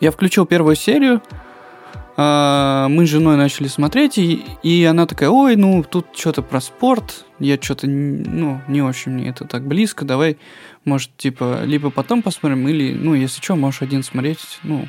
Я 0.00 0.10
включил 0.10 0.46
первую 0.46 0.76
серию, 0.76 1.22
э, 2.16 2.86
мы 2.88 3.06
с 3.06 3.08
женой 3.08 3.36
начали 3.36 3.66
смотреть, 3.66 4.18
и, 4.18 4.44
и 4.62 4.84
она 4.84 5.06
такая, 5.06 5.28
ой, 5.28 5.56
ну, 5.56 5.82
тут 5.82 6.06
что-то 6.16 6.42
про 6.42 6.60
спорт, 6.60 7.24
я 7.38 7.58
что-то, 7.60 7.86
ну, 7.88 8.60
не 8.68 8.80
очень 8.82 9.12
мне 9.12 9.30
это 9.30 9.44
так 9.44 9.66
близко, 9.66 10.04
давай, 10.04 10.38
может, 10.84 11.16
типа, 11.16 11.62
либо 11.64 11.90
потом 11.90 12.22
посмотрим, 12.22 12.68
или, 12.68 12.94
ну, 12.94 13.14
если 13.14 13.42
что, 13.42 13.56
можешь 13.56 13.82
один 13.82 14.02
смотреть, 14.04 14.40
ну, 14.62 14.88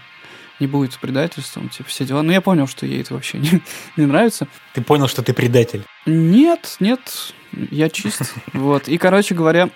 не 0.60 0.68
будет 0.68 0.98
предательством, 1.00 1.70
типа, 1.70 1.90
все 1.90 2.06
дела. 2.06 2.22
Но 2.22 2.32
я 2.32 2.42
понял, 2.42 2.68
что 2.68 2.86
ей 2.86 3.02
это 3.02 3.14
вообще 3.14 3.38
не, 3.38 3.62
не 3.98 4.06
нравится. 4.06 4.48
Ты 4.74 4.82
понял, 4.82 5.08
что 5.08 5.24
ты 5.24 5.34
предатель. 5.34 5.84
Нет, 6.06 6.76
нет, 6.80 7.34
я 7.72 7.90
чист. 7.90 8.34
Вот. 8.54 8.88
И, 8.88 8.98
короче 8.98 9.36
говоря, 9.36 9.70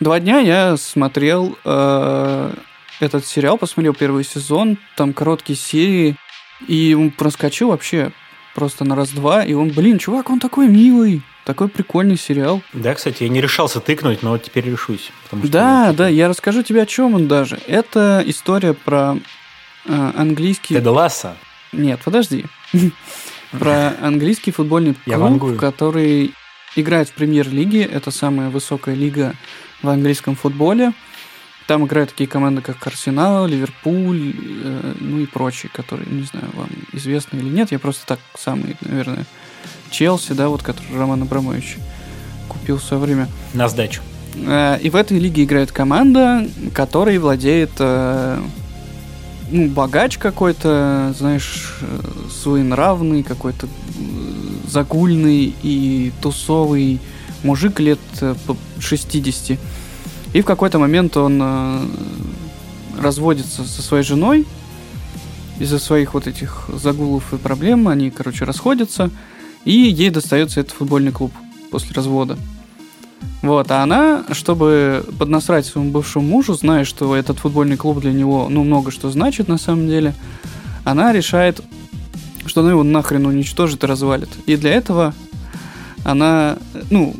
два 0.00 0.20
дня 0.20 0.40
я 0.40 0.76
смотрел 0.76 1.56
э, 1.64 2.52
этот 3.00 3.26
сериал, 3.26 3.58
посмотрел 3.58 3.94
первый 3.94 4.24
сезон, 4.24 4.78
там 4.96 5.12
короткие 5.12 5.56
серии, 5.58 6.16
и 6.66 7.12
проскочил 7.16 7.68
вообще 7.68 8.12
просто 8.54 8.84
на 8.84 8.96
раз-два, 8.96 9.44
и 9.44 9.52
он, 9.52 9.68
блин, 9.68 9.98
чувак, 9.98 10.30
он 10.30 10.40
такой 10.40 10.68
милый, 10.68 11.20
такой 11.44 11.68
прикольный 11.68 12.16
сериал. 12.16 12.62
Да, 12.72 12.94
кстати, 12.94 13.24
я 13.24 13.28
не 13.28 13.40
решался 13.42 13.80
тыкнуть, 13.80 14.22
но 14.22 14.30
вот 14.30 14.42
теперь 14.44 14.64
решусь. 14.70 15.10
потому 15.24 15.42
что- 15.42 15.52
Да, 15.52 15.92
да, 15.92 16.08
я 16.08 16.28
расскажу 16.28 16.62
тебе, 16.62 16.82
о 16.82 16.86
чем 16.86 17.14
он 17.14 17.28
даже. 17.28 17.58
Это 17.66 18.22
история 18.26 18.72
про 18.72 19.18
э, 19.84 20.12
английский... 20.16 20.74
Теда 20.74 20.90
Ласса. 20.90 21.36
Нет, 21.72 22.00
подожди. 22.04 22.46
Про 23.52 23.94
английский 24.02 24.50
футбольный 24.50 24.94
клуб, 25.04 25.56
который 25.58 26.34
играет 26.74 27.08
в 27.08 27.12
премьер-лиге. 27.12 27.82
Это 27.84 28.10
самая 28.10 28.50
высокая 28.50 28.94
лига 28.94 29.34
в 29.82 29.88
английском 29.88 30.34
футболе. 30.34 30.92
Там 31.66 31.84
играют 31.84 32.10
такие 32.10 32.28
команды, 32.28 32.62
как 32.62 32.86
Арсенал, 32.86 33.46
Ливерпуль, 33.46 34.34
э, 34.36 34.94
ну 35.00 35.18
и 35.18 35.26
прочие, 35.26 35.70
которые, 35.72 36.06
не 36.08 36.22
знаю, 36.22 36.46
вам 36.54 36.68
известны 36.92 37.38
или 37.38 37.48
нет. 37.48 37.72
Я 37.72 37.78
просто 37.78 38.06
так 38.06 38.20
самый, 38.38 38.76
наверное, 38.80 39.26
Челси, 39.90 40.32
да, 40.32 40.48
вот, 40.48 40.62
который 40.62 40.96
Роман 40.96 41.22
Абрамович 41.22 41.78
купил 42.48 42.78
в 42.78 42.82
свое 42.84 43.02
время. 43.02 43.28
На 43.52 43.68
сдачу. 43.68 44.02
Э, 44.36 44.78
И 44.80 44.90
в 44.90 44.96
этой 44.96 45.18
лиге 45.18 45.42
играет 45.44 45.72
команда, 45.72 46.48
которой 46.72 47.18
владеет 47.18 47.72
э, 47.80 48.40
ну, 49.50 49.68
богач 49.68 50.18
какой-то, 50.18 51.14
знаешь, 51.18 51.78
своенравный, 52.30 53.24
какой-то 53.24 53.68
загульный 54.68 55.54
и 55.62 56.12
тусовый 56.20 57.00
мужик 57.42 57.80
лет 57.80 57.98
э, 58.20 58.34
по 58.46 58.56
60. 58.78 59.58
И 60.32 60.40
в 60.40 60.44
какой-то 60.44 60.78
момент 60.78 61.16
он 61.16 61.40
э, 61.42 61.86
разводится 63.00 63.64
со 63.64 63.82
своей 63.82 64.04
женой 64.04 64.46
из-за 65.58 65.78
своих 65.78 66.14
вот 66.14 66.26
этих 66.26 66.68
загулов 66.72 67.32
и 67.32 67.38
проблем. 67.38 67.88
Они, 67.88 68.10
короче, 68.10 68.44
расходятся. 68.44 69.10
И 69.64 69.72
ей 69.72 70.10
достается 70.10 70.60
этот 70.60 70.74
футбольный 70.74 71.12
клуб 71.12 71.32
после 71.70 71.92
развода. 71.94 72.36
Вот, 73.42 73.70
а 73.70 73.82
она, 73.82 74.24
чтобы 74.32 75.04
поднасрать 75.18 75.66
своему 75.66 75.90
бывшему 75.90 76.26
мужу, 76.26 76.54
зная, 76.54 76.84
что 76.84 77.14
этот 77.14 77.38
футбольный 77.38 77.76
клуб 77.76 78.00
для 78.00 78.12
него, 78.12 78.48
ну, 78.48 78.64
много 78.64 78.90
что 78.90 79.10
значит 79.10 79.48
на 79.48 79.58
самом 79.58 79.88
деле, 79.88 80.14
она 80.84 81.12
решает, 81.12 81.60
что 82.46 82.60
она 82.60 82.70
его 82.70 82.82
нахрен 82.82 83.26
уничтожит 83.26 83.84
и 83.84 83.86
развалит. 83.86 84.28
И 84.46 84.56
для 84.56 84.72
этого 84.72 85.14
она, 86.04 86.58
ну, 86.90 87.14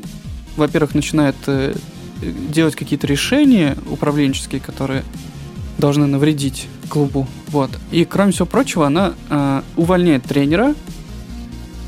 во-первых, 0.57 0.95
начинает 0.95 1.37
э, 1.47 1.75
делать 2.23 2.77
какие-то 2.77 3.07
решения 3.07 3.77
управленческие, 3.91 4.61
которые 4.61 5.05
должны 5.79 6.07
навредить 6.07 6.69
клубу. 6.89 7.27
Вот. 7.49 7.71
И, 7.91 8.05
кроме 8.05 8.33
всего 8.33 8.47
прочего, 8.47 8.87
она 8.87 9.15
э, 9.29 9.63
увольняет 9.77 10.25
тренера 10.25 10.75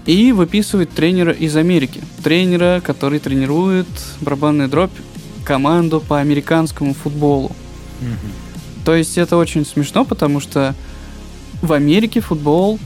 и 0.06 0.32
выписывает 0.32 0.90
тренера 0.90 1.32
из 1.32 1.56
Америки. 1.56 2.00
Тренера, 2.22 2.82
который 2.84 3.18
тренирует 3.18 3.88
барабанную 4.20 4.68
дробь 4.68 4.92
команду 5.44 6.02
по 6.06 6.20
американскому 6.20 6.94
футболу. 6.94 7.52
То 8.84 8.94
есть 8.94 9.18
это 9.18 9.36
очень 9.36 9.66
смешно, 9.66 10.04
потому 10.04 10.40
что 10.40 10.74
в 11.60 11.72
Америке 11.72 12.20
футбол, 12.20 12.78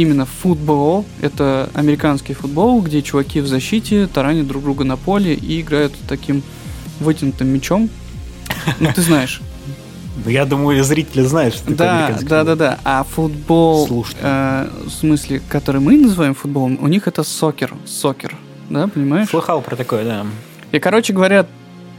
именно 0.00 0.26
футбол, 0.26 1.04
это 1.20 1.68
американский 1.74 2.32
футбол, 2.34 2.80
где 2.82 3.02
чуваки 3.02 3.40
в 3.40 3.48
защите 3.48 4.06
таранят 4.06 4.46
друг 4.46 4.62
друга 4.62 4.84
на 4.84 4.96
поле 4.96 5.34
и 5.34 5.60
играют 5.60 5.92
таким 6.08 6.42
вытянутым 7.00 7.48
мячом. 7.48 7.90
Ну, 8.80 8.88
ты 8.94 9.02
знаешь. 9.02 9.40
Ну, 10.24 10.32
я 10.32 10.46
думаю, 10.46 10.82
зрители 10.82 11.22
знают, 11.22 11.54
что 11.54 11.62
такое 11.62 11.76
Да, 11.78 11.98
американский 11.98 12.26
да, 12.26 12.42
да, 12.42 12.50
футбол. 12.50 12.56
да. 12.56 12.78
А 12.82 13.04
футбол, 13.04 13.86
Слушайте. 13.86 14.20
э, 14.20 14.68
в 14.86 14.90
смысле, 14.90 15.40
который 15.48 15.80
мы 15.80 15.96
называем 15.96 16.34
футболом, 16.34 16.76
у 16.80 16.88
них 16.88 17.06
это 17.06 17.22
сокер. 17.22 17.72
Сокер. 17.86 18.34
Да, 18.68 18.88
понимаешь? 18.88 19.28
Слыхал 19.28 19.62
про 19.62 19.76
такое, 19.76 20.04
да. 20.04 20.26
И, 20.72 20.80
короче 20.80 21.12
говоря, 21.12 21.46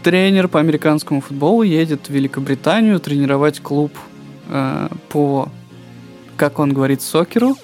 тренер 0.03 0.49
по 0.49 0.59
американскому 0.59 1.21
футболу 1.21 1.63
едет 1.63 2.07
в 2.07 2.09
Великобританию 2.09 2.99
тренировать 2.99 3.62
клуб 3.62 3.93
э, 4.49 4.89
по, 5.07 5.47
как 6.35 6.59
он 6.59 6.73
говорит, 6.73 7.01
сокеру, 7.01 7.55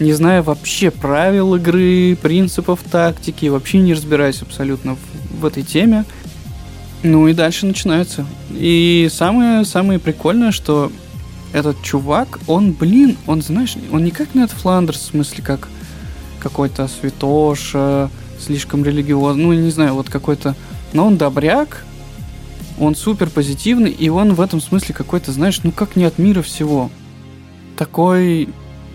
не 0.00 0.12
зная 0.12 0.42
вообще 0.42 0.90
правил 0.90 1.54
игры, 1.54 2.16
принципов 2.20 2.80
тактики, 2.90 3.46
вообще 3.46 3.78
не 3.78 3.94
разбираясь 3.94 4.42
абсолютно 4.42 4.96
в, 4.96 5.40
в 5.40 5.46
этой 5.46 5.62
теме. 5.62 6.04
Ну 7.02 7.28
и 7.28 7.34
дальше 7.34 7.66
начинается. 7.66 8.26
И 8.50 9.08
самое, 9.12 9.64
самое 9.64 9.98
прикольное, 9.98 10.52
что 10.52 10.90
этот 11.52 11.80
чувак, 11.82 12.40
он, 12.46 12.72
блин, 12.72 13.16
он, 13.26 13.42
знаешь, 13.42 13.76
он 13.92 14.04
не 14.04 14.10
как 14.10 14.34
Нед 14.34 14.50
Фландерс, 14.50 15.00
в 15.00 15.06
смысле, 15.10 15.44
как 15.44 15.68
какой-то 16.40 16.88
святоша, 16.88 18.10
слишком 18.40 18.84
религиозный, 18.84 19.44
ну, 19.44 19.52
не 19.52 19.70
знаю, 19.70 19.94
вот 19.94 20.08
какой-то... 20.08 20.54
Но 20.92 21.06
он 21.06 21.16
добряк, 21.16 21.84
он 22.78 22.94
супер 22.94 23.30
позитивный, 23.30 23.90
и 23.90 24.08
он 24.08 24.34
в 24.34 24.40
этом 24.40 24.60
смысле 24.60 24.94
какой-то, 24.94 25.32
знаешь, 25.32 25.60
ну, 25.62 25.72
как 25.72 25.96
не 25.96 26.04
от 26.04 26.18
мира 26.18 26.42
всего. 26.42 26.90
Такой, 27.76 28.48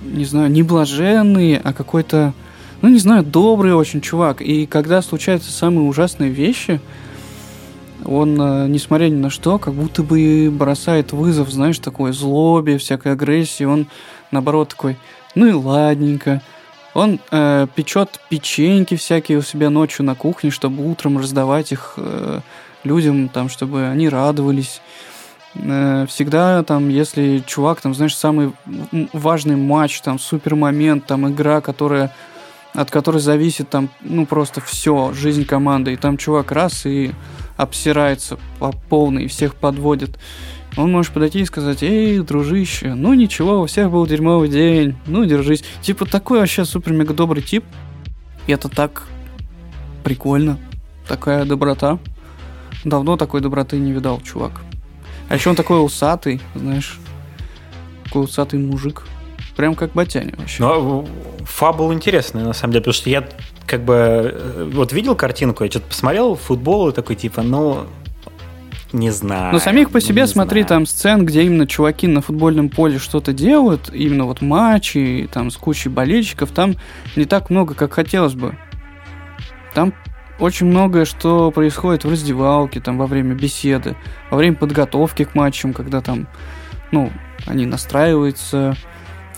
не 0.04 0.26
знаю, 0.26 0.52
не 0.52 0.64
блаженный, 0.64 1.58
а 1.58 1.74
какой-то, 1.74 2.34
ну, 2.82 2.90
не 2.90 3.00
знаю, 3.00 3.24
добрый 3.24 3.74
очень 3.74 4.02
чувак. 4.02 4.42
И 4.42 4.66
когда 4.66 5.02
случаются 5.02 5.52
самые 5.52 5.88
ужасные 5.88 6.30
вещи, 6.30 6.80
он, 8.06 8.40
э, 8.42 8.68
несмотря 8.68 9.08
ни 9.08 9.16
на 9.16 9.30
что, 9.30 9.60
как 9.60 9.74
будто 9.74 10.04
бы 10.04 10.50
бросает 10.52 11.12
вызов, 11.12 11.50
знаешь, 11.50 11.80
такой 11.80 12.14
злобе, 12.14 12.78
всякой 12.78 13.14
агрессии. 13.14 13.66
Он, 13.66 13.88
наоборот, 14.32 14.70
такой, 14.70 14.98
ну 15.36 15.48
и 15.48 15.52
ладненько. 15.52 16.42
Он 16.94 17.20
э, 17.32 17.68
печет 17.76 18.20
печеньки 18.30 18.96
всякие 18.96 19.38
у 19.38 19.42
себя 19.42 19.70
ночью 19.70 20.06
на 20.06 20.16
кухне, 20.16 20.50
чтобы 20.50 20.90
утром 20.90 21.18
раздавать 21.18 21.72
их 21.72 21.94
э, 21.98 22.40
людям, 22.84 23.30
там, 23.30 23.50
чтобы 23.50 23.88
они 23.88 24.10
радовались. 24.10 24.82
Э, 25.56 26.06
всегда 26.08 26.64
там, 26.64 26.90
если 26.90 27.44
чувак, 27.46 27.82
там, 27.82 27.94
знаешь, 27.94 28.16
самый 28.16 28.54
важный 29.14 29.56
матч, 29.56 30.02
там, 30.02 30.20
супер 30.20 30.56
момент, 30.56 31.06
там, 31.06 31.30
игра, 31.30 31.62
которая 31.62 32.14
от 32.74 32.92
которой 32.92 33.20
зависит 33.20 33.70
там, 33.70 33.90
ну, 34.02 34.26
просто 34.26 34.62
все, 34.62 35.12
жизнь 35.14 35.46
команды. 35.46 35.94
И 35.94 35.98
там 35.98 36.18
чувак 36.18 36.52
раз 36.52 36.86
и 36.86 37.12
обсирается 37.58 38.38
по 38.60 38.72
полной, 38.72 39.26
и 39.26 39.28
всех 39.28 39.56
подводит. 39.56 40.20
Он 40.78 40.92
может 40.92 41.14
подойти 41.14 41.42
и 41.42 41.46
сказать, 41.46 41.82
эй, 41.82 42.20
дружище, 42.20 42.94
ну 42.94 43.14
ничего, 43.14 43.62
у 43.62 43.66
всех 43.66 43.90
был 43.90 44.06
дерьмовый 44.06 44.50
день, 44.50 44.96
ну 45.08 45.26
держись. 45.26 45.64
Типа 45.82 46.06
такой 46.06 46.40
вообще 46.40 46.64
супер-мега 46.64 47.14
добрый 47.14 47.42
тип. 47.42 47.66
И 48.48 48.52
это 48.52 48.70
так 48.70 49.04
прикольно. 50.04 50.58
Такая 51.08 51.44
доброта. 51.44 52.00
Давно 52.86 53.18
такой 53.18 53.42
доброты 53.42 53.78
не 53.78 53.92
видал, 53.92 54.22
чувак. 54.22 54.62
А 55.30 55.36
еще 55.36 55.52
он 55.52 55.56
такой 55.56 55.84
усатый, 55.84 56.42
знаешь. 56.56 57.00
Такой 58.04 58.24
усатый 58.24 58.60
мужик. 58.60 59.04
Прям 59.56 59.76
как 59.76 59.94
Батяня 59.94 60.34
вообще. 60.38 60.62
Но 60.64 61.06
э, 61.06 61.44
фабул 61.44 61.94
интересный, 61.94 62.44
на 62.44 62.54
самом 62.54 62.74
деле, 62.74 62.82
потому 62.82 62.94
что 62.94 63.10
я 63.10 63.28
как 63.68 63.84
бы 63.84 63.94
э, 63.94 64.70
вот 64.74 64.92
видел 64.92 65.16
картинку, 65.16 65.64
я 65.64 65.70
что-то 65.70 65.88
посмотрел 65.88 66.36
футбол 66.36 66.90
и 66.90 66.94
такой 66.94 67.16
типа, 67.16 67.44
ну, 67.44 67.86
не 68.92 69.12
знаю. 69.12 69.54
Но 69.54 69.60
самих 69.60 69.92
по 69.92 70.02
себе, 70.02 70.26
смотри, 70.26 70.62
знаю. 70.62 70.68
там 70.68 70.86
сцен, 70.88 71.26
где 71.26 71.44
именно 71.44 71.68
чуваки 71.68 72.08
на 72.08 72.22
футбольном 72.22 72.70
поле 72.70 72.98
что-то 72.98 73.34
делают, 73.34 73.92
именно 73.94 74.26
вот 74.26 74.42
матчи, 74.42 75.30
там 75.32 75.52
с 75.52 75.58
кучей 75.58 75.90
болельщиков, 75.90 76.50
там 76.52 76.76
не 77.16 77.26
так 77.26 77.50
много, 77.52 77.76
как 77.76 77.94
хотелось 77.94 78.34
бы. 78.34 78.58
Там 79.76 79.94
очень 80.40 80.68
многое, 80.68 81.06
что 81.06 81.52
происходит 81.52 82.06
в 82.06 82.12
раздевалке, 82.12 82.80
там, 82.80 82.98
во 82.98 83.08
время 83.08 83.36
беседы, 83.36 83.96
во 84.30 84.38
время 84.38 84.56
подготовки 84.56 85.24
к 85.24 85.36
матчам, 85.36 85.74
когда 85.74 86.02
там, 86.02 86.28
ну, 86.92 87.12
они 87.46 87.66
настраиваются, 87.66 88.76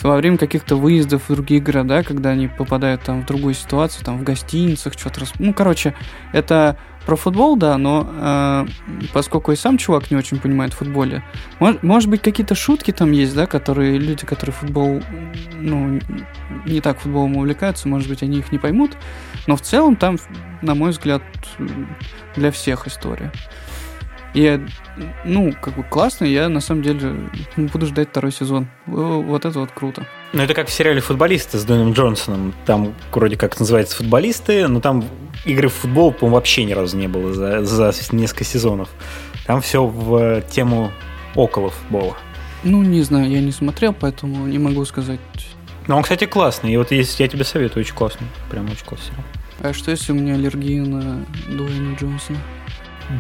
во 0.02 0.16
время 0.16 0.38
каких-то 0.38 0.76
выездов 0.76 1.30
в 1.30 1.34
другие 1.34 1.62
города, 1.62 2.04
когда 2.04 2.32
они 2.32 2.47
попадают 2.47 3.04
там 3.04 3.22
в 3.22 3.26
другую 3.26 3.54
ситуацию, 3.54 4.04
там 4.04 4.18
в 4.18 4.24
гостиницах, 4.24 4.93
что-то... 4.93 5.22
Рас... 5.22 5.34
Ну, 5.38 5.54
короче, 5.54 5.93
это 6.34 6.78
про 7.12 7.18
футбол, 7.18 7.57
да, 7.57 7.78
но 7.78 8.07
э, 8.09 8.66
поскольку 9.12 9.51
и 9.51 9.57
сам 9.57 9.78
чувак 9.78 10.12
не 10.12 10.16
очень 10.16 10.39
понимает 10.39 10.72
в 10.72 10.78
футболе, 10.78 11.26
может, 11.59 11.84
может 11.84 12.09
быть, 12.09 12.22
какие-то 12.22 12.55
шутки 12.55 12.91
там 12.91 13.12
есть, 13.12 13.36
да, 13.36 13.47
которые 13.47 13.97
люди, 13.97 14.26
которые 14.26 14.53
футбол, 14.53 15.01
ну, 15.59 15.99
не 16.66 16.80
так 16.80 17.01
футболом 17.01 17.36
увлекаются, 17.36 17.89
может 17.89 18.07
быть, 18.07 18.24
они 18.24 18.39
их 18.39 18.53
не 18.53 18.59
поймут, 18.59 18.91
но 19.45 19.57
в 19.57 19.62
целом 19.62 19.97
там, 19.97 20.20
на 20.62 20.74
мой 20.74 20.91
взгляд, 20.91 21.22
для 22.38 22.49
всех 22.49 22.88
история. 22.88 23.34
И, 24.34 24.60
ну, 25.26 25.54
как 25.62 25.76
бы 25.76 25.84
классно, 25.84 26.26
я 26.26 26.48
на 26.48 26.62
самом 26.62 26.84
деле 26.84 27.30
буду 27.58 27.86
ждать 27.86 28.10
второй 28.10 28.32
сезон. 28.32 28.70
Вот 28.86 29.46
это 29.46 29.60
вот 29.60 29.72
круто. 29.72 30.06
Ну, 30.32 30.42
это 30.42 30.54
как 30.54 30.70
в 30.70 30.72
сериале 30.72 31.02
«Футболисты» 31.02 31.58
с 31.58 31.66
Дуэйном 31.66 31.92
Джонсоном. 31.92 32.54
Там 32.66 32.94
вроде 33.12 33.36
как 33.36 33.60
называется 33.60 33.98
«Футболисты», 33.98 34.68
но 34.68 34.80
там 34.80 35.04
игры 35.46 35.68
в 35.68 35.74
футбол, 35.74 36.14
по-моему, 36.14 36.36
вообще 36.36 36.64
ни 36.64 36.72
разу 36.72 36.98
не 36.98 37.08
было 37.08 37.34
за, 37.34 37.64
за 37.66 37.94
несколько 38.14 38.46
сезонов. 38.46 38.90
Там 39.46 39.62
все 39.62 39.86
в 39.86 40.42
тему 40.44 40.92
около 41.36 41.72
футбола. 41.72 42.16
Ну, 42.64 42.84
не 42.84 43.02
знаю, 43.02 43.30
я 43.30 43.42
не 43.42 43.52
смотрел, 43.52 43.94
поэтому 43.94 44.46
не 44.46 44.60
могу 44.60 44.86
сказать. 44.86 45.20
Ну, 45.88 45.98
он, 45.98 46.04
кстати, 46.04 46.26
классный. 46.26 46.72
И 46.72 46.78
вот 46.78 46.92
если 46.92 47.24
я 47.24 47.28
тебе 47.28 47.44
советую, 47.44 47.82
очень 47.84 47.96
классный. 47.96 48.28
Прям 48.50 48.66
очень 48.70 48.86
классный. 48.86 49.16
А 49.60 49.74
что, 49.74 49.92
если 49.92 50.12
у 50.12 50.16
меня 50.16 50.36
аллергия 50.36 50.84
на 50.84 51.26
Дуэйна 51.50 51.96
Джонсона? 52.00 52.38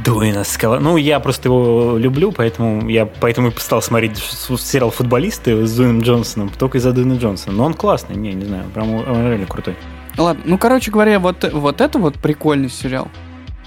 Дуэйна 0.03 0.43
Скала. 0.43 0.79
Ну, 0.79 0.97
я 0.97 1.19
просто 1.19 1.49
его 1.49 1.97
люблю, 1.97 2.31
поэтому 2.31 2.89
я 2.89 3.05
поэтому 3.05 3.49
и 3.49 3.53
стал 3.57 3.81
смотреть 3.81 4.17
сериал 4.17 4.89
«Футболисты» 4.89 5.65
с 5.65 5.75
Дуэйном 5.75 6.01
Джонсоном, 6.01 6.49
только 6.49 6.77
из-за 6.77 6.93
Дуэйна 6.93 7.17
Джонсона. 7.17 7.55
Но 7.55 7.65
он 7.65 7.73
классный, 7.73 8.15
не, 8.15 8.33
не 8.33 8.45
знаю, 8.45 8.65
прям 8.73 8.93
он 8.93 9.05
реально 9.05 9.47
крутой. 9.47 9.75
Ладно, 10.17 10.43
ну, 10.45 10.57
короче 10.57 10.91
говоря, 10.91 11.19
вот, 11.19 11.49
вот 11.51 11.81
это 11.81 11.99
вот 11.99 12.15
прикольный 12.15 12.69
сериал. 12.69 13.09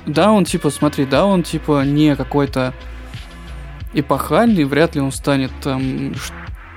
Да, 0.07 0.33
он 0.33 0.45
типа, 0.45 0.71
смотри, 0.71 1.07
да, 1.07 1.25
он 1.25 1.43
типа 1.43 1.85
не 1.85 2.17
какой-то 2.17 2.75
эпохальный, 3.95 4.65
вряд 4.65 4.95
ли 4.95 5.01
он 5.01 5.13
станет 5.13 5.51
там 5.63 6.15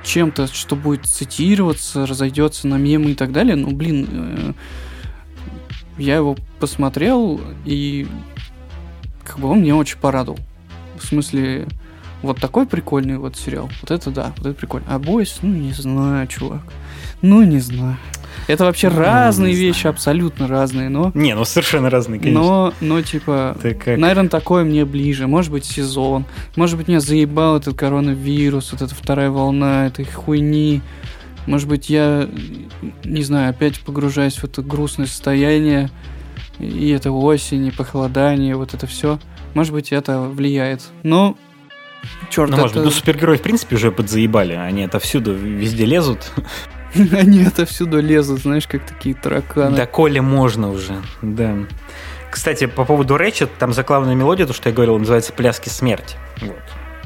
чем-то, 0.03 0.47
что 0.47 0.75
будет 0.75 1.05
цитироваться, 1.05 2.05
разойдется 2.05 2.67
на 2.67 2.75
мемы 2.75 3.11
и 3.11 3.15
так 3.15 3.31
далее. 3.31 3.55
Ну, 3.55 3.71
блин, 3.71 4.07
э, 4.11 4.53
я 5.97 6.15
его 6.15 6.37
посмотрел, 6.59 7.41
и 7.65 8.07
как 9.27 9.39
бы 9.39 9.49
он 9.49 9.61
меня 9.61 9.75
очень 9.75 9.97
порадовал. 9.97 10.39
В 10.97 11.05
смысле, 11.05 11.67
вот 12.21 12.39
такой 12.39 12.65
прикольный 12.65 13.17
вот 13.17 13.35
сериал. 13.35 13.69
Вот 13.81 13.91
это 13.91 14.09
да, 14.09 14.33
вот 14.37 14.47
это 14.47 14.55
прикольно. 14.57 14.87
А 14.89 14.99
Бойс, 14.99 15.39
ну 15.41 15.53
не 15.53 15.73
знаю, 15.73 16.27
чувак. 16.27 16.61
Ну 17.21 17.43
не 17.43 17.59
знаю. 17.59 17.97
Это 18.47 18.65
вообще 18.65 18.89
ну, 18.89 18.99
разные 18.99 19.53
вещи, 19.53 19.81
знаю. 19.81 19.93
абсолютно 19.95 20.47
разные, 20.47 20.89
но... 20.89 21.11
Не, 21.15 21.35
ну 21.35 21.43
совершенно 21.43 21.89
разные, 21.89 22.19
конечно. 22.19 22.39
Но, 22.39 22.73
но 22.81 23.01
типа, 23.01 23.57
как... 23.61 23.97
наверное, 23.97 24.29
такое 24.29 24.63
мне 24.63 24.85
ближе. 24.85 25.27
Может 25.27 25.51
быть, 25.51 25.65
сезон. 25.65 26.25
Может 26.55 26.77
быть, 26.77 26.87
меня 26.87 26.99
заебал 26.99 27.57
этот 27.57 27.75
коронавирус, 27.77 28.71
вот 28.71 28.81
эта 28.81 28.93
вторая 28.95 29.31
волна 29.31 29.87
этой 29.87 30.05
хуйни. 30.05 30.81
Может 31.47 31.67
быть, 31.67 31.89
я, 31.89 32.29
не 33.03 33.23
знаю, 33.23 33.49
опять 33.49 33.79
погружаюсь 33.81 34.35
в 34.35 34.43
это 34.43 34.61
грустное 34.61 35.07
состояние 35.07 35.89
и 36.59 36.89
это 36.89 37.11
осень, 37.11 37.67
и 37.67 37.71
похолодание, 37.71 38.55
вот 38.55 38.73
это 38.73 38.87
все. 38.87 39.19
Может 39.53 39.73
быть, 39.73 39.91
это 39.91 40.21
влияет. 40.21 40.83
Но 41.03 41.37
Черт, 42.29 42.49
ну, 42.49 42.55
это... 42.55 42.61
может 42.61 42.75
быть, 42.77 42.85
ну, 42.85 42.91
супергерои, 42.91 43.37
в 43.37 43.41
принципе, 43.41 43.75
уже 43.75 43.91
подзаебали. 43.91 44.53
Они 44.53 44.83
это 44.83 44.99
всюду 44.99 45.33
везде 45.33 45.85
лезут. 45.85 46.31
Они 47.11 47.43
это 47.43 47.65
всюду 47.65 48.01
лезут, 48.01 48.41
знаешь, 48.41 48.67
как 48.67 48.85
такие 48.85 49.15
тараканы. 49.15 49.75
Да, 49.75 49.85
Коля 49.85 50.21
можно 50.21 50.71
уже, 50.71 51.01
да. 51.21 51.55
Кстати, 52.31 52.65
по 52.65 52.85
поводу 52.85 53.17
Рэчет, 53.17 53.49
там 53.57 53.73
заглавная 53.73 54.15
мелодия, 54.15 54.45
то, 54.45 54.53
что 54.53 54.69
я 54.69 54.75
говорил, 54.75 54.97
называется 54.97 55.33
«Пляски 55.33 55.69
смерти». 55.69 56.15
Вот. 56.41 56.55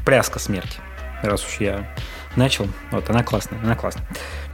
«Пляска 0.05 0.39
смерти». 0.39 0.79
Раз 1.23 1.45
уж 1.45 1.59
я 1.59 1.87
начал. 2.35 2.67
Вот, 2.91 3.09
она 3.09 3.23
классная, 3.23 3.59
она 3.63 3.75
классная. 3.75 4.05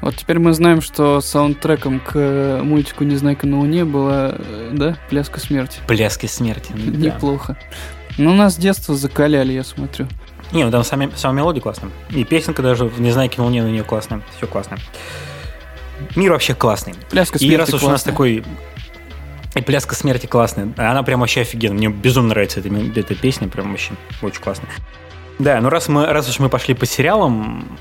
Вот 0.01 0.15
теперь 0.15 0.39
мы 0.39 0.53
знаем, 0.53 0.81
что 0.81 1.21
саундтреком 1.21 1.99
к 1.99 2.59
мультику 2.63 3.03
«Незнайка 3.03 3.47
на 3.47 3.59
Луне» 3.59 3.85
была, 3.85 4.35
э, 4.37 4.69
да, 4.73 4.97
«Пляска 5.09 5.39
смерти». 5.39 5.79
«Пляски 5.87 6.25
смерти», 6.25 6.71
Неплохо. 6.73 7.57
Ну, 8.17 8.33
нас 8.33 8.55
с 8.55 8.57
детства 8.57 8.95
закаляли, 8.95 9.53
я 9.53 9.63
смотрю. 9.63 10.07
Не, 10.51 10.63
ну 10.63 10.71
там 10.71 10.83
сами, 10.83 11.11
сама 11.15 11.35
мелодия 11.35 11.61
классная. 11.61 11.91
И 12.09 12.23
песенка 12.23 12.61
даже 12.61 12.85
в 12.85 12.99
«Незнайке 12.99 13.37
на 13.37 13.45
Луне» 13.45 13.63
на 13.63 13.67
нее 13.67 13.83
классная. 13.83 14.21
Все 14.37 14.47
классно. 14.47 14.77
Мир 16.15 16.31
вообще 16.31 16.55
классный. 16.55 16.95
«Пляска 17.09 17.37
смерти» 17.37 17.53
И 17.53 17.57
раз 17.57 17.73
уж 17.73 17.83
у 17.83 17.89
нас 17.89 18.03
такой 18.03 18.43
и 19.55 19.61
пляска 19.61 19.95
смерти 19.95 20.27
классная. 20.27 20.71
Она 20.77 21.03
прям 21.03 21.21
вообще 21.21 21.41
офигенная. 21.41 21.77
Мне 21.77 21.89
безумно 21.89 22.29
нравится 22.29 22.59
эта, 22.59 22.69
эта 22.69 23.15
песня, 23.15 23.47
прям 23.47 23.71
вообще 23.71 23.93
очень 24.21 24.41
классная. 24.41 24.69
Да, 25.39 25.61
ну 25.61 25.69
раз, 25.69 25.87
мы, 25.87 26.05
раз 26.07 26.29
уж 26.29 26.39
мы 26.39 26.49
пошли 26.49 26.73
по 26.73 26.85
сериалам, 26.85 27.77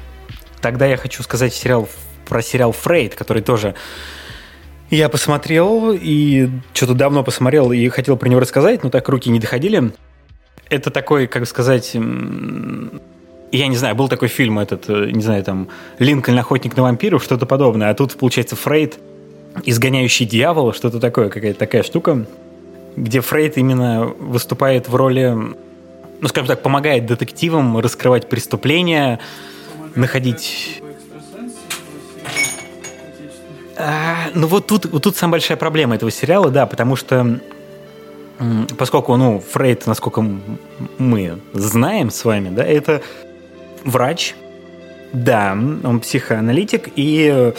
тогда 0.61 0.87
я 0.87 0.97
хочу 0.97 1.23
сказать 1.23 1.55
сериал, 1.55 1.89
про 2.29 2.43
сериал 2.43 2.73
«Фрейд», 2.73 3.15
который 3.15 3.43
тоже 3.43 3.75
я 4.91 5.09
посмотрел 5.09 5.93
и 5.93 6.49
что-то 6.75 6.95
давно 6.95 7.25
посмотрел 7.25 7.73
и 7.73 7.89
хотел 7.89 8.17
про 8.17 8.29
него 8.29 8.41
рассказать, 8.41 8.85
но 8.85 8.91
так 8.91 9.09
руки 9.09 9.31
не 9.31 9.41
доходили. 9.41 9.93
Это 10.69 10.91
такой, 10.91 11.27
как 11.27 11.47
сказать, 11.47 11.95
я 11.95 13.67
не 13.69 13.77
знаю, 13.77 13.95
был 13.95 14.09
такой 14.09 14.29
фильм 14.29 14.59
этот, 14.59 14.89
э, 14.89 15.11
не 15.13 15.23
знаю, 15.23 15.43
там, 15.45 15.69
Линкольн, 15.99 16.39
охотник 16.39 16.77
на 16.77 16.83
вампиров, 16.83 17.23
что-то 17.23 17.47
подобное, 17.47 17.91
а 17.91 17.95
тут, 17.95 18.17
получается, 18.17 18.57
Фрейд, 18.57 18.99
изгоняющий 19.65 20.27
дьявола, 20.27 20.75
что-то 20.75 21.01
такое, 21.01 21.31
какая-то 21.31 21.59
такая 21.59 21.83
штука, 21.83 22.27
где 22.97 23.21
Фрейд 23.21 23.57
именно 23.57 24.07
выступает 24.07 24.89
в 24.89 24.95
роли 24.95 25.37
ну, 26.21 26.29
скажем 26.29 26.49
так, 26.49 26.63
помогает 26.63 27.07
детективам 27.07 27.79
раскрывать 27.79 28.29
преступления, 28.29 29.19
помогает 29.19 29.95
находить... 29.95 30.83
А, 33.79 34.31
ну 34.35 34.47
вот 34.47 34.67
тут, 34.67 34.87
вот 34.87 35.03
тут 35.03 35.17
самая 35.17 35.33
большая 35.33 35.59
проблема 35.59 35.97
этого 35.97 36.11
сериала, 36.11 36.51
да, 36.51 36.67
потому 36.67 36.97
что 36.97 37.41
поскольку, 38.79 39.17
ну, 39.17 39.43
Фрейд, 39.53 39.87
насколько 39.87 40.25
мы 40.99 41.39
знаем 41.53 42.11
с 42.11 42.25
вами, 42.25 42.51
да, 42.51 42.65
это 42.65 43.03
врач, 43.85 44.35
да, 45.13 45.53
он 45.53 46.01
психоаналитик, 46.01 46.89
и 46.97 47.31
Э, 47.35 47.53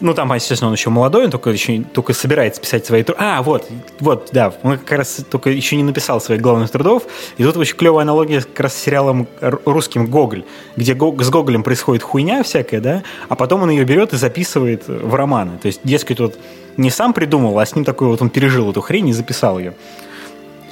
ну, 0.00 0.14
там, 0.14 0.32
естественно, 0.32 0.68
он 0.68 0.74
еще 0.74 0.88
молодой, 0.88 1.26
он 1.26 1.30
только, 1.30 1.50
еще, 1.50 1.82
только 1.82 2.14
собирается 2.14 2.60
писать 2.60 2.86
свои 2.86 3.02
труды. 3.02 3.20
А, 3.22 3.42
вот, 3.42 3.68
вот, 4.00 4.30
да, 4.32 4.54
он 4.62 4.78
как 4.78 4.98
раз 4.98 5.20
только 5.30 5.50
еще 5.50 5.76
не 5.76 5.82
написал 5.82 6.20
своих 6.20 6.40
главных 6.40 6.70
трудов. 6.70 7.02
И 7.36 7.44
тут 7.44 7.56
очень 7.58 7.76
клевая 7.76 8.04
аналогия 8.04 8.40
как 8.40 8.60
раз 8.60 8.74
с 8.74 8.78
сериалом 8.78 9.28
русским 9.40 10.06
«Гоголь», 10.06 10.44
где 10.76 10.94
с 10.94 11.30
Гоголем 11.30 11.62
происходит 11.62 12.02
хуйня 12.02 12.42
всякая, 12.42 12.80
да, 12.80 13.02
а 13.28 13.34
потом 13.34 13.62
он 13.62 13.70
ее 13.70 13.84
берет 13.84 14.14
и 14.14 14.16
записывает 14.16 14.88
в 14.88 15.14
романы. 15.14 15.58
То 15.58 15.66
есть, 15.66 15.80
дескать, 15.84 16.20
вот 16.20 16.38
не 16.78 16.90
сам 16.90 17.12
придумал, 17.12 17.58
а 17.58 17.66
с 17.66 17.74
ним 17.74 17.84
такой 17.84 18.08
вот 18.08 18.22
он 18.22 18.30
пережил 18.30 18.70
эту 18.70 18.80
хрень 18.80 19.08
и 19.08 19.12
записал 19.12 19.58
ее. 19.58 19.74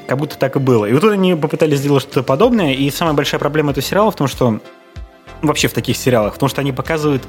Как 0.07 0.19
будто 0.19 0.39
так 0.39 0.57
и 0.57 0.59
было. 0.59 0.87
И 0.87 0.93
вот 0.93 1.05
они 1.05 1.35
попытались 1.35 1.79
сделать 1.79 2.03
что-то 2.03 2.23
подобное, 2.23 2.73
и 2.73 2.91
самая 2.91 3.15
большая 3.15 3.39
проблема 3.39 3.73
этого 3.73 3.85
сериала 3.85 4.11
в 4.11 4.17
том, 4.17 4.29
что 4.29 4.61
вообще 5.43 5.69
в 5.69 5.73
таких 5.73 5.97
сериалах, 5.97 6.35
в 6.35 6.39
том, 6.39 6.49
что 6.49 6.61
они 6.61 6.73
показывают 6.73 7.23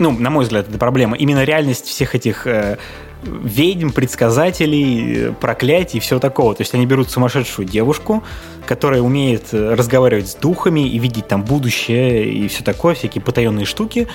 ну, 0.00 0.10
на 0.10 0.30
мой 0.30 0.44
взгляд, 0.44 0.68
это 0.68 0.78
проблема, 0.78 1.16
именно 1.16 1.44
реальность 1.44 1.86
всех 1.86 2.14
этих 2.14 2.46
э, 2.46 2.78
ведьм, 3.22 3.90
предсказателей, 3.90 5.28
э, 5.28 5.32
проклятий 5.32 5.98
и 5.98 6.00
всего 6.00 6.18
такого. 6.18 6.54
То 6.54 6.62
есть 6.62 6.74
они 6.74 6.86
берут 6.86 7.10
сумасшедшую 7.10 7.68
девушку, 7.68 8.24
которая 8.66 9.02
умеет 9.02 9.52
э, 9.52 9.74
разговаривать 9.74 10.28
с 10.28 10.34
духами 10.34 10.88
и 10.88 10.98
видеть 10.98 11.28
там 11.28 11.44
будущее 11.44 12.32
и 12.32 12.48
все 12.48 12.64
такое, 12.64 12.94
всякие 12.94 13.22
потаенные 13.22 13.66
штуки, 13.66 14.08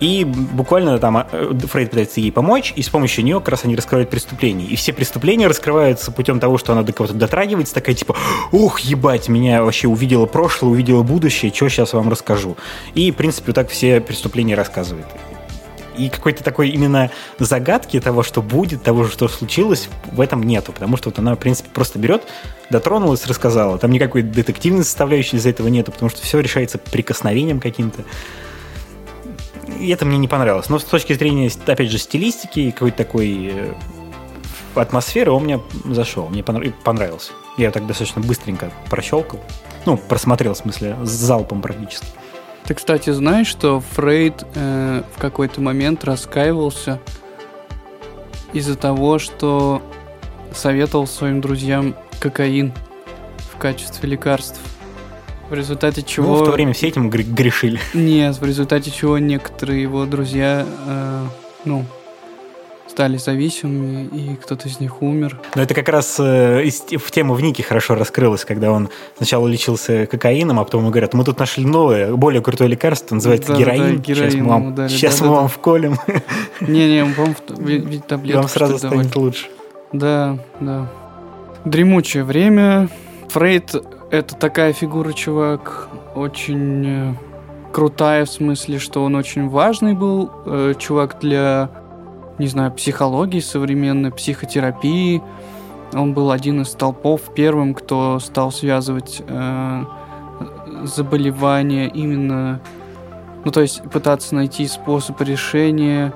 и 0.00 0.24
буквально 0.24 0.98
там 0.98 1.26
э, 1.30 1.52
Фрейд 1.66 1.90
пытается 1.90 2.20
ей 2.20 2.30
помочь, 2.30 2.72
и 2.76 2.82
с 2.82 2.88
помощью 2.88 3.24
нее 3.24 3.40
как 3.40 3.50
раз 3.50 3.64
они 3.64 3.74
раскрывают 3.74 4.10
преступления. 4.10 4.64
И 4.66 4.76
все 4.76 4.92
преступления 4.92 5.48
раскрываются 5.48 6.12
путем 6.12 6.38
того, 6.38 6.58
что 6.58 6.72
она 6.72 6.82
до 6.82 6.92
кого-то 6.92 7.14
дотрагивается, 7.14 7.74
такая 7.74 7.94
типа, 7.94 8.16
ух, 8.52 8.80
ебать, 8.80 9.28
меня 9.28 9.64
вообще 9.64 9.88
увидела 9.88 10.26
прошлое, 10.26 10.70
увидела 10.70 11.02
будущее, 11.02 11.52
что 11.52 11.68
сейчас 11.68 11.92
вам 11.92 12.08
расскажу. 12.08 12.56
И, 12.94 13.10
в 13.10 13.16
принципе, 13.16 13.48
вот 13.48 13.56
так 13.56 13.70
все 13.70 14.00
преступления 14.00 14.54
рассказывает. 14.54 15.06
И 15.96 16.08
какой-то 16.10 16.44
такой 16.44 16.68
именно 16.68 17.10
загадки 17.40 17.98
того, 17.98 18.22
что 18.22 18.40
будет, 18.40 18.84
того, 18.84 19.04
что 19.08 19.26
случилось, 19.26 19.88
в 20.12 20.20
этом 20.20 20.44
нету. 20.44 20.72
Потому 20.72 20.96
что 20.96 21.10
вот 21.10 21.18
она, 21.18 21.34
в 21.34 21.38
принципе, 21.40 21.70
просто 21.74 21.98
берет, 21.98 22.22
дотронулась, 22.70 23.26
рассказала. 23.26 23.78
Там 23.78 23.90
никакой 23.90 24.22
детективной 24.22 24.84
составляющей 24.84 25.38
из-за 25.38 25.50
этого 25.50 25.66
нету, 25.66 25.90
потому 25.90 26.08
что 26.08 26.22
все 26.22 26.38
решается 26.38 26.78
прикосновением 26.78 27.58
каким-то 27.58 28.04
и 29.78 29.88
это 29.90 30.04
мне 30.04 30.18
не 30.18 30.28
понравилось. 30.28 30.68
Но 30.68 30.78
с 30.78 30.84
точки 30.84 31.12
зрения, 31.12 31.50
опять 31.66 31.90
же, 31.90 31.98
стилистики, 31.98 32.70
какой-то 32.70 32.98
такой 32.98 33.52
э, 33.52 33.72
атмосферы 34.74 35.30
он 35.30 35.44
мне 35.44 35.60
зашел, 35.84 36.28
мне 36.28 36.42
понравился. 36.42 37.32
Я 37.56 37.70
так 37.70 37.86
достаточно 37.86 38.22
быстренько 38.22 38.70
прощелкал. 38.90 39.40
Ну, 39.86 39.96
просмотрел, 39.96 40.54
в 40.54 40.58
смысле, 40.58 40.96
с 41.02 41.10
залпом 41.10 41.62
практически. 41.62 42.06
Ты, 42.64 42.74
кстати, 42.74 43.10
знаешь, 43.10 43.46
что 43.46 43.80
Фрейд 43.80 44.44
э, 44.54 45.02
в 45.16 45.20
какой-то 45.20 45.60
момент 45.60 46.04
раскаивался 46.04 47.00
из-за 48.52 48.76
того, 48.76 49.18
что 49.18 49.82
советовал 50.52 51.06
своим 51.06 51.40
друзьям 51.40 51.94
кокаин 52.20 52.72
в 53.52 53.58
качестве 53.58 54.08
лекарств. 54.08 54.60
В 55.48 55.54
результате 55.54 56.02
чего... 56.02 56.36
Ну, 56.36 56.42
в 56.42 56.44
то 56.44 56.52
время 56.52 56.72
все 56.74 56.88
этим 56.88 57.08
грешили. 57.08 57.80
Нет, 57.94 58.38
в 58.38 58.44
результате 58.44 58.90
чего 58.90 59.18
некоторые 59.18 59.82
его 59.82 60.04
друзья, 60.04 60.66
э, 60.86 61.24
ну, 61.64 61.84
стали 62.86 63.16
зависимыми, 63.16 64.08
и 64.08 64.36
кто-то 64.36 64.68
из 64.68 64.78
них 64.80 65.00
умер. 65.00 65.40
Но 65.54 65.62
это 65.62 65.72
как 65.72 65.88
раз 65.88 66.16
э, 66.18 66.68
в 66.68 67.10
тему 67.10 67.34
в 67.34 67.40
Нике 67.40 67.62
хорошо 67.62 67.94
раскрылось, 67.94 68.44
когда 68.44 68.72
он 68.72 68.90
сначала 69.16 69.46
лечился 69.46 70.06
кокаином, 70.06 70.60
а 70.60 70.64
потом 70.64 70.82
ему 70.82 70.90
говорят, 70.90 71.14
мы 71.14 71.24
тут 71.24 71.38
нашли 71.38 71.64
новое, 71.64 72.12
более 72.12 72.42
крутое 72.42 72.68
лекарство, 72.68 73.14
называется 73.14 73.52
да, 73.52 73.58
героин. 73.58 73.96
Да, 73.96 74.02
героин. 74.02 74.30
Сейчас 74.30 74.40
мы 74.42 74.48
вам, 74.48 74.66
ударили, 74.66 74.96
сейчас 74.96 75.18
да, 75.18 75.24
мы 75.24 75.30
да, 75.30 75.36
вам 75.36 75.46
да. 75.46 75.48
вколем. 75.48 75.98
Не-не, 76.60 77.04
по-моему, 77.14 78.02
таблетку. 78.06 78.40
Вам 78.40 78.48
сразу 78.48 78.78
станет 78.78 79.16
лучше. 79.16 79.46
Да, 79.92 80.38
да. 80.60 80.90
Дремучее 81.64 82.24
время. 82.24 82.90
Фрейд— 83.28 83.74
это 84.10 84.34
такая 84.36 84.72
фигура, 84.72 85.12
чувак, 85.12 85.88
очень 86.14 86.86
э, 86.86 87.14
крутая 87.72 88.24
в 88.24 88.30
смысле, 88.30 88.78
что 88.78 89.04
он 89.04 89.14
очень 89.14 89.48
важный 89.48 89.94
был 89.94 90.30
э, 90.46 90.74
чувак 90.78 91.18
для 91.20 91.70
не 92.38 92.46
знаю, 92.46 92.72
психологии 92.72 93.40
современной, 93.40 94.12
психотерапии. 94.12 95.22
Он 95.92 96.14
был 96.14 96.30
один 96.30 96.62
из 96.62 96.70
толпов 96.70 97.22
первым, 97.34 97.74
кто 97.74 98.18
стал 98.20 98.52
связывать 98.52 99.22
э, 99.26 99.84
заболевания 100.84 101.88
именно, 101.88 102.60
ну 103.44 103.50
то 103.50 103.60
есть 103.60 103.82
пытаться 103.90 104.34
найти 104.34 104.66
способ 104.66 105.20
решения 105.22 106.12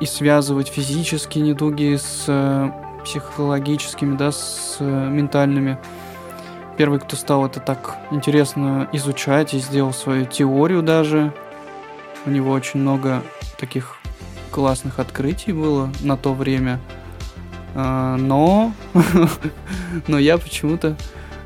и 0.00 0.06
связывать 0.06 0.68
физические 0.68 1.44
недуги 1.44 1.96
с 1.96 2.24
э, 2.26 2.70
психологическими, 3.04 4.16
да, 4.16 4.32
с 4.32 4.78
э, 4.80 5.08
ментальными. 5.10 5.78
Первый, 6.76 7.00
кто 7.00 7.16
стал 7.16 7.46
это 7.46 7.60
так 7.60 7.96
интересно 8.10 8.88
изучать 8.92 9.54
и 9.54 9.58
сделал 9.58 9.92
свою 9.92 10.26
теорию 10.26 10.82
даже. 10.82 11.32
У 12.26 12.30
него 12.30 12.50
очень 12.50 12.80
много 12.80 13.22
таких 13.58 13.96
классных 14.50 14.98
открытий 14.98 15.52
было 15.52 15.90
на 16.00 16.16
то 16.16 16.34
время. 16.34 16.80
А, 17.74 18.16
но, 18.16 18.72
но 20.06 20.18
я 20.18 20.38
почему-то 20.38 20.96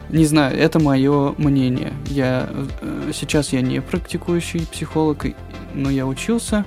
не 0.08 0.24
знаю, 0.24 0.58
это 0.58 0.80
мое 0.80 1.34
мнение. 1.38 1.92
Я 2.06 2.48
э, 2.50 3.12
сейчас 3.14 3.52
я 3.52 3.60
не 3.60 3.80
практикующий 3.80 4.66
психолог, 4.66 5.26
но 5.74 5.90
я 5.90 6.06
учился. 6.06 6.64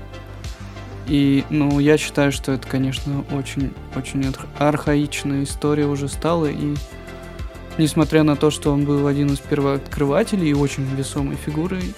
И, 1.07 1.43
ну, 1.49 1.79
я 1.79 1.97
считаю, 1.97 2.31
что 2.31 2.53
это, 2.53 2.65
конечно, 2.65 3.25
очень, 3.31 3.73
очень 3.95 4.33
архаичная 4.57 5.43
история 5.43 5.85
уже 5.85 6.07
стала. 6.07 6.45
И 6.45 6.75
несмотря 7.77 8.23
на 8.23 8.35
то, 8.35 8.51
что 8.51 8.71
он 8.71 8.85
был 8.85 9.07
один 9.07 9.33
из 9.33 9.39
первооткрывателей 9.39 10.49
и 10.49 10.53
очень 10.53 10.83
весомой 10.95 11.35
фигурой, 11.35 11.93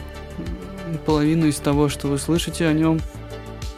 половина 1.05 1.45
из 1.45 1.57
того, 1.57 1.89
что 1.89 2.07
вы 2.07 2.17
слышите 2.17 2.67
о 2.67 2.73
нем, 2.73 2.99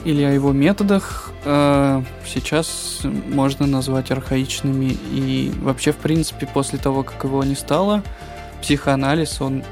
или 0.05 0.23
о 0.23 0.31
его 0.31 0.51
методах 0.51 1.31
э, 1.43 2.01
сейчас 2.25 3.01
можно 3.03 3.65
назвать 3.65 4.11
архаичными. 4.11 4.97
И 5.11 5.51
вообще, 5.61 5.91
в 5.91 5.97
принципе, 5.97 6.47
после 6.47 6.79
того, 6.79 7.03
как 7.03 7.23
его 7.23 7.43
не 7.43 7.55
стало, 7.55 8.03
психоанализ, 8.61 9.41
он 9.41 9.63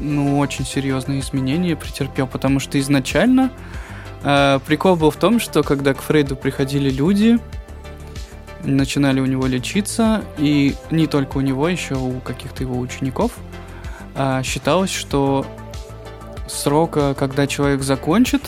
ну, 0.00 0.38
очень 0.38 0.64
серьезные 0.64 1.20
изменения 1.20 1.76
претерпел, 1.76 2.26
потому 2.26 2.60
что 2.60 2.78
изначально 2.78 3.50
э, 4.22 4.60
прикол 4.66 4.96
был 4.96 5.10
в 5.10 5.16
том, 5.16 5.38
что 5.38 5.62
когда 5.62 5.94
к 5.94 6.00
Фрейду 6.00 6.36
приходили 6.36 6.90
люди, 6.90 7.38
начинали 8.64 9.20
у 9.20 9.26
него 9.26 9.46
лечиться, 9.46 10.24
и 10.38 10.74
не 10.90 11.06
только 11.06 11.38
у 11.38 11.40
него, 11.40 11.68
еще 11.68 11.94
у 11.96 12.20
каких-то 12.20 12.62
его 12.62 12.78
учеников, 12.78 13.32
э, 14.14 14.42
считалось, 14.44 14.90
что 14.90 15.46
срока, 16.48 17.14
когда 17.14 17.46
человек 17.46 17.82
закончит 17.82 18.42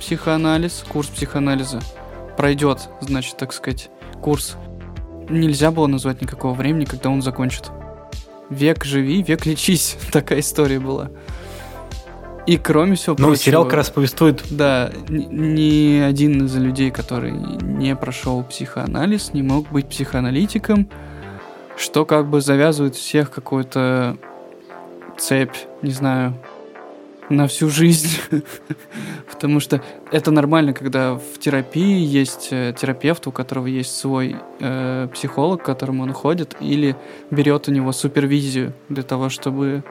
психоанализ, 0.00 0.84
курс 0.88 1.08
психоанализа 1.08 1.80
пройдет, 2.36 2.88
значит, 3.00 3.36
так 3.36 3.52
сказать, 3.52 3.90
курс, 4.20 4.56
нельзя 5.28 5.70
было 5.70 5.86
назвать 5.86 6.20
никакого 6.22 6.54
времени, 6.54 6.84
когда 6.84 7.10
он 7.10 7.22
закончит. 7.22 7.70
Век 8.50 8.84
живи, 8.84 9.22
век 9.22 9.46
лечись. 9.46 9.96
Такая 10.12 10.40
история 10.40 10.78
была. 10.78 11.10
И 12.46 12.58
кроме 12.58 12.94
всего 12.94 13.16
Ну, 13.18 13.34
сериал 13.34 13.64
как 13.64 13.74
раз 13.74 13.90
повествует... 13.90 14.44
Да, 14.50 14.92
ни 15.08 15.98
один 15.98 16.46
из 16.46 16.56
людей, 16.56 16.90
который 16.90 17.32
не 17.32 17.96
прошел 17.96 18.44
психоанализ, 18.44 19.32
не 19.34 19.42
мог 19.42 19.68
быть 19.70 19.88
психоаналитиком, 19.88 20.88
что 21.76 22.04
как 22.04 22.28
бы 22.28 22.40
завязывает 22.40 22.94
всех 22.94 23.30
какую-то 23.30 24.16
цепь, 25.18 25.56
не 25.82 25.90
знаю, 25.90 26.34
на 27.28 27.48
всю 27.48 27.68
жизнь. 27.68 28.20
Потому 29.32 29.58
что 29.58 29.82
это 30.12 30.30
нормально, 30.30 30.72
когда 30.72 31.14
в 31.14 31.38
терапии 31.40 31.98
есть 31.98 32.48
э, 32.52 32.72
терапевт, 32.78 33.26
у 33.26 33.32
которого 33.32 33.66
есть 33.66 33.96
свой 33.96 34.36
э, 34.60 35.08
психолог, 35.12 35.62
к 35.62 35.66
которому 35.66 36.04
он 36.04 36.12
ходит, 36.12 36.56
или 36.60 36.96
берет 37.30 37.68
у 37.68 37.72
него 37.72 37.90
супервизию 37.92 38.72
для 38.88 39.02
того, 39.02 39.28
чтобы 39.28 39.82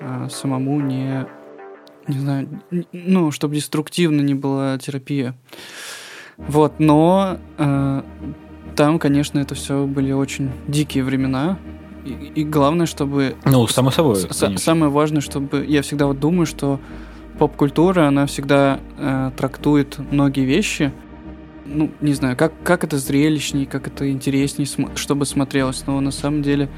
э, 0.00 0.28
самому 0.30 0.80
не, 0.80 1.26
не 2.08 2.18
знаю, 2.18 2.48
ну, 2.92 3.30
чтобы 3.30 3.54
деструктивно 3.56 4.20
не 4.20 4.34
была 4.34 4.78
терапия. 4.78 5.34
Вот, 6.36 6.80
но 6.80 7.38
э, 7.58 8.02
там, 8.76 8.98
конечно, 8.98 9.38
это 9.38 9.54
все 9.54 9.86
были 9.86 10.12
очень 10.12 10.50
дикие 10.66 11.04
времена, 11.04 11.58
и, 12.04 12.10
и 12.10 12.44
главное, 12.44 12.86
чтобы... 12.86 13.36
Ну, 13.44 13.66
само 13.68 13.90
собой. 13.90 14.16
С, 14.16 14.56
самое 14.58 14.90
важное, 14.90 15.20
чтобы... 15.20 15.64
Я 15.66 15.82
всегда 15.82 16.06
вот 16.06 16.18
думаю, 16.20 16.46
что 16.46 16.80
поп-культура, 17.38 18.08
она 18.08 18.26
всегда 18.26 18.80
э, 18.98 19.30
трактует 19.36 19.98
многие 20.10 20.44
вещи, 20.44 20.92
ну, 21.66 21.90
не 22.00 22.12
знаю, 22.12 22.36
как, 22.36 22.52
как 22.62 22.84
это 22.84 22.98
зрелищней, 22.98 23.64
как 23.64 23.86
это 23.86 24.10
интересней, 24.10 24.66
см- 24.66 24.96
чтобы 24.96 25.24
смотрелось, 25.24 25.84
но 25.86 26.00
на 26.00 26.10
самом 26.10 26.42
деле 26.42 26.68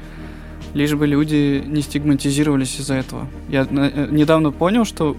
лишь 0.77 0.93
бы 0.93 1.07
люди 1.07 1.63
не 1.65 1.81
стигматизировались 1.81 2.79
из-за 2.79 2.93
этого. 2.93 3.27
Я 3.49 3.67
э, 3.69 4.07
недавно 4.11 4.51
понял, 4.51 4.85
что, 4.85 5.17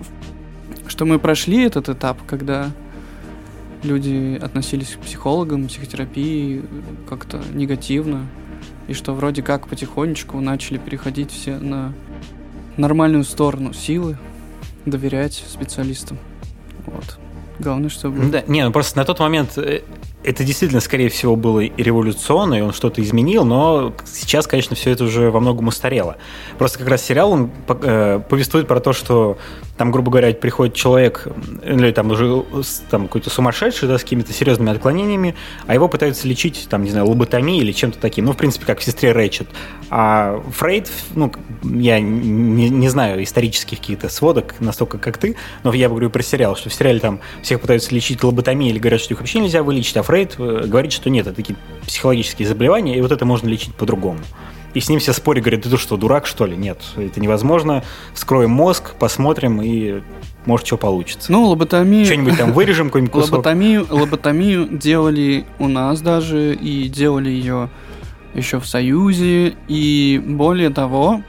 что 0.87 1.05
мы 1.05 1.19
прошли 1.19 1.65
этот 1.65 1.89
этап, 1.89 2.19
когда 2.27 2.71
люди 3.83 4.39
относились 4.41 4.97
к 4.97 5.01
психологам, 5.01 5.67
психотерапии 5.67 6.63
как-то 7.09 7.43
негативно, 7.53 8.27
и 8.87 8.93
что 8.93 9.13
вроде 9.15 9.43
как 9.43 9.67
потихонечку 9.67 10.41
начали 10.41 10.79
переходить 10.79 11.33
все 11.33 11.59
на 11.59 11.93
нормальную 12.77 13.25
сторону 13.25 13.73
силы, 13.73 14.17
доверять 14.87 15.45
специалистам. 15.49 16.19
Вот. 16.87 17.19
Главное, 17.59 17.89
чтобы... 17.89 18.31
Да, 18.31 18.45
не, 18.47 18.65
ну 18.65 18.71
просто 18.71 18.97
на 18.97 19.05
тот 19.05 19.19
момент 19.19 19.59
э, 19.59 19.83
это 20.29 20.45
действительно, 20.45 20.81
скорее 20.81 21.09
всего, 21.09 21.37
было 21.37 21.61
и 21.61 21.83
революционно, 21.83 22.55
и 22.55 22.61
он 22.61 22.75
что-то 22.75 23.03
изменил, 23.03 23.47
но 23.47 23.95
сейчас, 24.05 24.47
конечно, 24.47 24.77
все 24.77 24.91
это 24.91 25.05
уже 25.05 25.31
во 25.31 25.41
многом 25.41 25.69
устарело. 25.69 26.19
Просто 26.59 26.79
как 26.79 26.89
раз 26.89 27.03
сериал, 27.03 27.33
он 27.33 27.51
э, 27.67 28.21
повествует 28.29 28.69
про 28.69 28.79
то, 28.81 28.93
что 28.93 29.39
там, 29.79 29.93
грубо 29.93 30.11
говоря, 30.11 30.35
приходит 30.35 30.75
человек, 30.75 31.29
или 31.65 31.93
там 31.93 32.11
уже 32.11 32.45
там, 32.91 33.07
какой-то 33.07 33.31
сумасшедший, 33.31 33.89
да, 33.89 33.97
с 33.97 34.03
какими-то 34.03 34.33
серьезными 34.33 34.73
отклонениями, 34.73 35.37
а 35.67 35.75
его 35.75 35.89
пытаются 35.89 36.27
лечить, 36.27 36.67
там, 36.69 36.83
не 36.83 36.91
знаю, 36.91 37.07
лоботомией 37.07 37.63
или 37.63 37.73
чем-то 37.73 37.99
таким. 37.99 38.25
Ну, 38.25 38.33
в 38.33 38.37
принципе, 38.37 38.67
как 38.67 38.81
в 38.81 38.85
«Сестре 38.85 39.13
Рэчет». 39.13 39.49
А 39.89 40.43
Фрейд, 40.57 40.91
ну, 41.15 41.33
я 41.63 42.01
не, 42.01 42.69
не 42.69 42.89
знаю 42.89 43.23
исторических 43.23 43.79
каких-то 43.79 44.09
сводок 44.09 44.57
настолько, 44.59 44.99
как 44.99 45.17
ты, 45.17 45.37
но 45.63 45.73
я 45.73 45.89
говорю 45.89 46.11
про 46.11 46.23
сериал, 46.23 46.57
что 46.57 46.71
в 46.71 46.75
сериале 46.75 46.99
там 46.99 47.21
всех 47.43 47.61
пытаются 47.61 47.95
лечить 47.95 48.23
лоботомией 48.25 48.73
или 48.73 48.81
говорят, 48.81 49.01
что 49.01 49.15
их 49.15 49.21
вообще 49.21 49.39
нельзя 49.39 49.63
вылечить, 49.63 49.97
а 49.97 50.03
Фрейд 50.03 50.18
э, 50.27 50.65
говорит, 50.67 50.93
что 50.93 51.11
нет, 51.11 51.27
это 51.27 51.37
такие 51.37 51.57
психологические 51.87 52.47
заболевания, 52.49 52.97
и 52.97 53.01
вот 53.01 53.13
это 53.13 53.25
можно 53.25 53.49
лечить 53.49 53.75
по-другому. 53.75 54.21
И 54.75 54.81
с 54.81 54.89
ним 54.89 55.01
все 55.01 55.13
спорят, 55.13 55.45
говорят, 55.45 55.63
ты 55.63 55.77
что, 55.77 55.97
дурак, 55.97 56.27
что 56.27 56.47
ли? 56.47 56.57
Нет, 56.57 56.81
это 56.97 57.21
невозможно. 57.21 57.83
Вскроем 58.13 58.51
мозг, 58.51 58.95
посмотрим, 58.99 59.63
и 59.63 60.03
может, 60.45 60.67
что 60.67 60.77
получится. 60.77 61.33
Ну, 61.33 61.45
лоботомию... 61.45 62.05
Что-нибудь 62.05 62.37
там 62.37 62.53
вырежем, 62.53 62.89
какой-нибудь 62.89 63.13
кусок. 63.13 63.33
Лоботомию, 63.33 63.87
лоботомию 63.91 64.69
делали 64.69 65.47
у 65.59 65.69
нас 65.69 66.01
даже, 66.01 66.55
и 66.55 66.89
делали 66.89 67.31
ее 67.31 67.71
еще 68.35 68.61
в 68.61 68.67
Союзе, 68.67 69.55
и 69.69 70.23
более 70.25 70.71
того, 70.71 71.23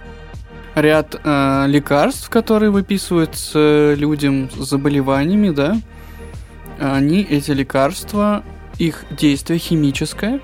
ряд 0.76 1.20
э, 1.24 1.66
лекарств, 1.68 2.30
которые 2.30 2.72
выписываются 2.72 3.94
людям 3.96 4.50
с 4.52 4.70
заболеваниями, 4.70 5.50
да, 5.50 5.78
они, 6.80 7.22
эти 7.22 7.52
лекарства, 7.52 8.44
их 8.80 9.06
действие 9.12 9.60
химическое, 9.60 10.40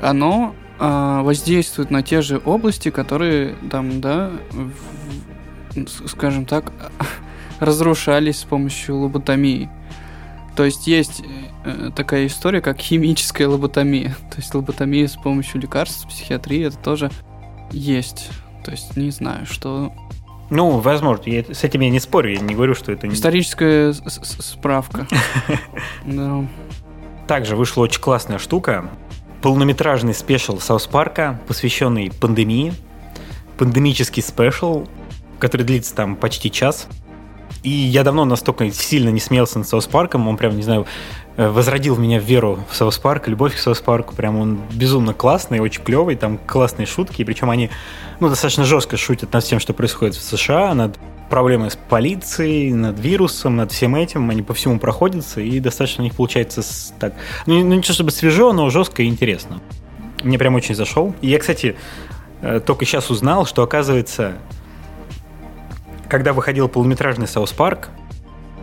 оно 0.00 0.54
а, 0.78 1.22
воздействует 1.22 1.90
на 1.90 2.02
те 2.02 2.22
же 2.22 2.40
области, 2.44 2.90
которые 2.90 3.54
там, 3.70 4.00
да, 4.00 4.32
в, 4.50 6.08
скажем 6.08 6.46
так, 6.46 6.72
разрушались 7.60 8.40
с 8.40 8.44
помощью 8.44 8.96
лоботомии. 8.98 9.70
То 10.56 10.64
есть 10.64 10.86
есть 10.86 11.22
э, 11.64 11.90
такая 11.94 12.26
история, 12.26 12.62
как 12.62 12.78
химическая 12.78 13.46
лоботомия. 13.46 14.16
То 14.30 14.38
есть 14.38 14.54
лоботомия 14.54 15.06
с 15.06 15.16
помощью 15.16 15.60
лекарств, 15.60 16.08
психиатрии, 16.08 16.66
это 16.66 16.78
тоже 16.78 17.10
есть. 17.70 18.30
То 18.64 18.70
есть 18.70 18.96
не 18.96 19.10
знаю, 19.10 19.46
что... 19.46 19.92
Ну, 20.48 20.78
возможно, 20.78 21.28
я, 21.28 21.42
с 21.42 21.64
этим 21.64 21.80
я 21.80 21.90
не 21.90 22.00
спорю, 22.00 22.32
я 22.32 22.40
не 22.40 22.54
говорю, 22.54 22.74
что 22.74 22.92
это... 22.92 23.08
Историческая 23.08 23.92
справка. 23.92 25.06
Также 27.26 27.56
вышла 27.56 27.82
очень 27.82 28.00
классная 28.00 28.38
штука. 28.38 28.88
Полнометражный 29.42 30.14
special 30.14 30.58
Саус 30.58 30.86
Парка, 30.86 31.40
посвященный 31.46 32.10
пандемии. 32.20 32.72
Пандемический 33.58 34.22
special, 34.22 34.86
который 35.38 35.62
длится 35.62 35.94
там 35.94 36.16
почти 36.16 36.50
час. 36.50 36.88
И 37.62 37.70
я 37.70 38.04
давно 38.04 38.24
настолько 38.24 38.70
сильно 38.70 39.08
не 39.08 39.18
смеялся 39.18 39.58
над 39.58 39.68
Саус 39.68 39.86
Парком, 39.86 40.28
он 40.28 40.36
прям, 40.36 40.56
не 40.56 40.62
знаю, 40.62 40.86
э, 41.36 41.48
возродил 41.48 41.96
в 41.96 41.98
меня 41.98 42.18
веру 42.18 42.60
в 42.70 42.76
Саус 42.76 42.98
Парк, 42.98 43.26
любовь 43.26 43.56
к 43.56 43.58
Саус 43.58 43.80
Парку. 43.80 44.14
Прям 44.14 44.38
он 44.38 44.60
безумно 44.72 45.14
классный, 45.14 45.58
очень 45.58 45.82
клевый, 45.82 46.14
там 46.14 46.38
классные 46.38 46.86
шутки, 46.86 47.24
причем 47.24 47.50
они 47.50 47.70
ну, 48.20 48.28
достаточно 48.28 48.64
жестко 48.64 48.96
шутят 48.96 49.32
над 49.32 49.44
тем, 49.44 49.58
что 49.58 49.72
происходит 49.72 50.14
в 50.14 50.22
США, 50.22 50.74
над 50.74 50.96
проблемой 51.28 51.70
с 51.70 51.76
полицией, 51.76 52.72
над 52.72 52.98
вирусом, 52.98 53.56
над 53.56 53.72
всем 53.72 53.96
этим. 53.96 54.30
Они 54.30 54.42
по 54.42 54.54
всему 54.54 54.78
проходятся, 54.78 55.40
и 55.40 55.58
достаточно 55.60 56.02
у 56.02 56.04
них 56.04 56.14
получается 56.14 56.62
так... 56.98 57.14
Ну, 57.46 57.58
ну 57.64 57.74
не 57.74 57.82
то 57.82 57.92
чтобы 57.92 58.10
свежо, 58.10 58.52
но 58.52 58.70
жестко 58.70 59.02
и 59.02 59.06
интересно. 59.06 59.60
Мне 60.22 60.38
прям 60.38 60.54
очень 60.54 60.74
зашел. 60.74 61.14
И 61.20 61.28
я, 61.28 61.38
кстати, 61.38 61.76
э, 62.42 62.60
только 62.64 62.84
сейчас 62.84 63.10
узнал, 63.10 63.46
что, 63.46 63.62
оказывается, 63.62 64.34
когда 66.08 66.32
выходил 66.32 66.68
полнометражный 66.68 67.26
Саус 67.26 67.52
Парк 67.52 67.88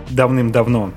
давным-давно, 0.10 0.92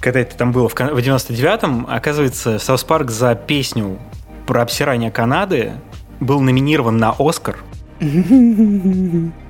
когда 0.00 0.20
это 0.20 0.36
там 0.36 0.52
было 0.52 0.68
в 0.68 0.74
99-м, 0.74 1.86
оказывается, 1.88 2.58
Саус 2.58 2.84
Парк 2.84 3.10
за 3.10 3.34
песню 3.34 3.98
про 4.46 4.62
обсирание 4.62 5.10
Канады 5.10 5.72
был 6.20 6.40
номинирован 6.40 6.96
на 6.96 7.14
Оскар. 7.18 7.58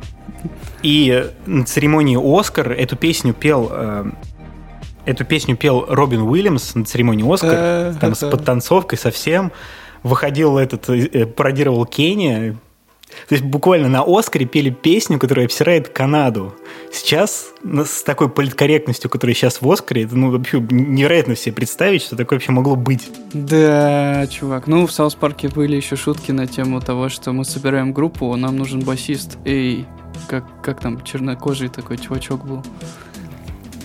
И 0.82 1.30
на 1.46 1.64
церемонии 1.64 2.18
Оскар 2.20 2.72
эту 2.72 2.96
песню 2.96 3.34
пел 3.34 3.68
э, 3.70 4.10
эту 5.04 5.24
песню 5.24 5.56
пел 5.56 5.86
Робин 5.88 6.22
Уильямс 6.22 6.74
на 6.74 6.84
церемонии 6.84 7.32
Оскар, 7.32 7.94
там 8.00 8.14
с 8.14 8.28
подтанцовкой, 8.28 8.98
со 8.98 9.14
всем. 9.14 9.52
Выходил 10.02 10.58
этот, 10.58 10.88
э, 10.88 11.26
пародировал 11.26 11.84
Кенни, 11.84 12.56
то 13.28 13.34
есть 13.34 13.44
буквально 13.44 13.88
на 13.88 14.02
Оскаре 14.06 14.46
пели 14.46 14.70
песню, 14.70 15.18
которая 15.18 15.46
обсирает 15.46 15.88
Канаду. 15.88 16.54
Сейчас 16.92 17.52
с 17.62 18.02
такой 18.02 18.28
политкорректностью, 18.28 19.10
которая 19.10 19.34
сейчас 19.34 19.60
в 19.60 19.70
Оскаре, 19.70 20.04
это 20.04 20.16
ну, 20.16 20.30
вообще 20.30 20.60
невероятно 20.60 21.36
себе 21.36 21.54
представить, 21.54 22.02
что 22.02 22.16
такое 22.16 22.38
вообще 22.38 22.52
могло 22.52 22.76
быть. 22.76 23.10
Да, 23.32 24.26
чувак. 24.28 24.66
Ну, 24.66 24.86
в 24.86 24.92
Саус 24.92 25.14
Парке 25.14 25.48
были 25.48 25.76
еще 25.76 25.96
шутки 25.96 26.32
на 26.32 26.46
тему 26.46 26.80
того, 26.80 27.08
что 27.08 27.32
мы 27.32 27.44
собираем 27.44 27.92
группу, 27.92 28.34
нам 28.36 28.56
нужен 28.56 28.80
басист. 28.80 29.38
Эй, 29.44 29.86
как, 30.28 30.44
как 30.62 30.80
там 30.80 31.02
чернокожий 31.04 31.68
такой 31.68 31.98
чувачок 31.98 32.44
был? 32.46 32.62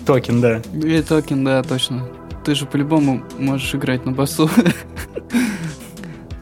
Токен, 0.06 0.40
да. 0.40 0.62
И 0.72 1.02
Токен, 1.02 1.44
да, 1.44 1.62
точно. 1.62 2.06
Ты 2.44 2.54
же 2.54 2.66
по-любому 2.66 3.22
можешь 3.38 3.74
играть 3.74 4.04
на 4.04 4.12
басу. 4.12 4.50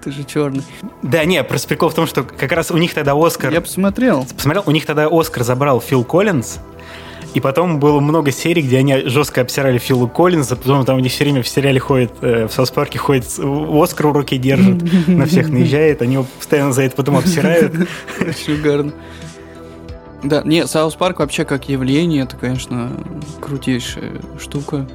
Ты 0.03 0.11
же 0.11 0.25
черный. 0.25 0.65
Да, 1.03 1.25
не, 1.25 1.43
просто 1.45 1.69
прикол 1.69 1.91
в 1.91 1.95
том, 1.95 2.07
что 2.07 2.25
как 2.25 2.51
раз 2.53 2.71
у 2.71 2.77
них 2.77 2.93
тогда 2.93 3.15
Оскар... 3.15 3.53
Я 3.53 3.61
посмотрел. 3.61 4.27
Посмотрел, 4.35 4.65
у 4.67 4.73
них 4.73 4.85
тогда 4.85 5.09
Оскар 5.11 5.45
забрал 5.45 5.81
Фил 5.81 6.03
Коллинз, 6.05 6.59
и 7.35 7.41
потом 7.41 7.81
было 7.81 8.01
много 8.01 8.31
серий, 8.31 8.63
где 8.63 8.79
они 8.79 9.07
жестко 9.07 9.41
обсирали 9.41 9.79
Фила 9.79 10.09
Коллинза, 10.09 10.57
потом 10.57 10.85
там 10.85 10.97
у 10.97 11.01
них 11.01 11.13
все 11.13 11.25
время 11.25 11.43
в 11.43 11.49
сериале 11.49 11.81
ходит, 11.81 12.13
э, 12.21 12.47
в 12.47 12.53
Саус 12.53 12.71
Парке 12.71 12.99
ходит, 12.99 13.25
Оскар 13.25 14.09
в 14.09 14.13
руке 14.13 14.37
держит, 14.37 14.83
на 15.07 15.27
всех 15.27 15.49
наезжает, 15.49 16.03
они 16.03 16.15
его 16.15 16.27
постоянно 16.39 16.73
за 16.73 16.83
это 16.83 16.97
потом 16.97 17.17
обсирают. 17.17 17.73
Угарно. 18.49 18.93
Да, 20.23 20.43
не, 20.45 20.67
Саус 20.67 20.95
Парк 20.95 21.21
вообще 21.21 21.45
как 21.45 21.69
явление, 21.69 22.25
это, 22.25 22.37
конечно, 22.37 22.93
крутейшая 23.41 24.21
штука. 24.39 24.87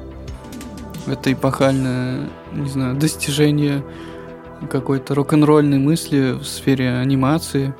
Это 1.06 1.32
эпохальное, 1.32 2.28
не 2.52 2.68
знаю, 2.68 2.94
достижение 2.94 3.82
какой-то 4.70 5.14
рок-н-ролльной 5.14 5.78
мысли 5.78 6.32
в 6.32 6.44
сфере 6.44 6.96
анимации. 6.96 7.74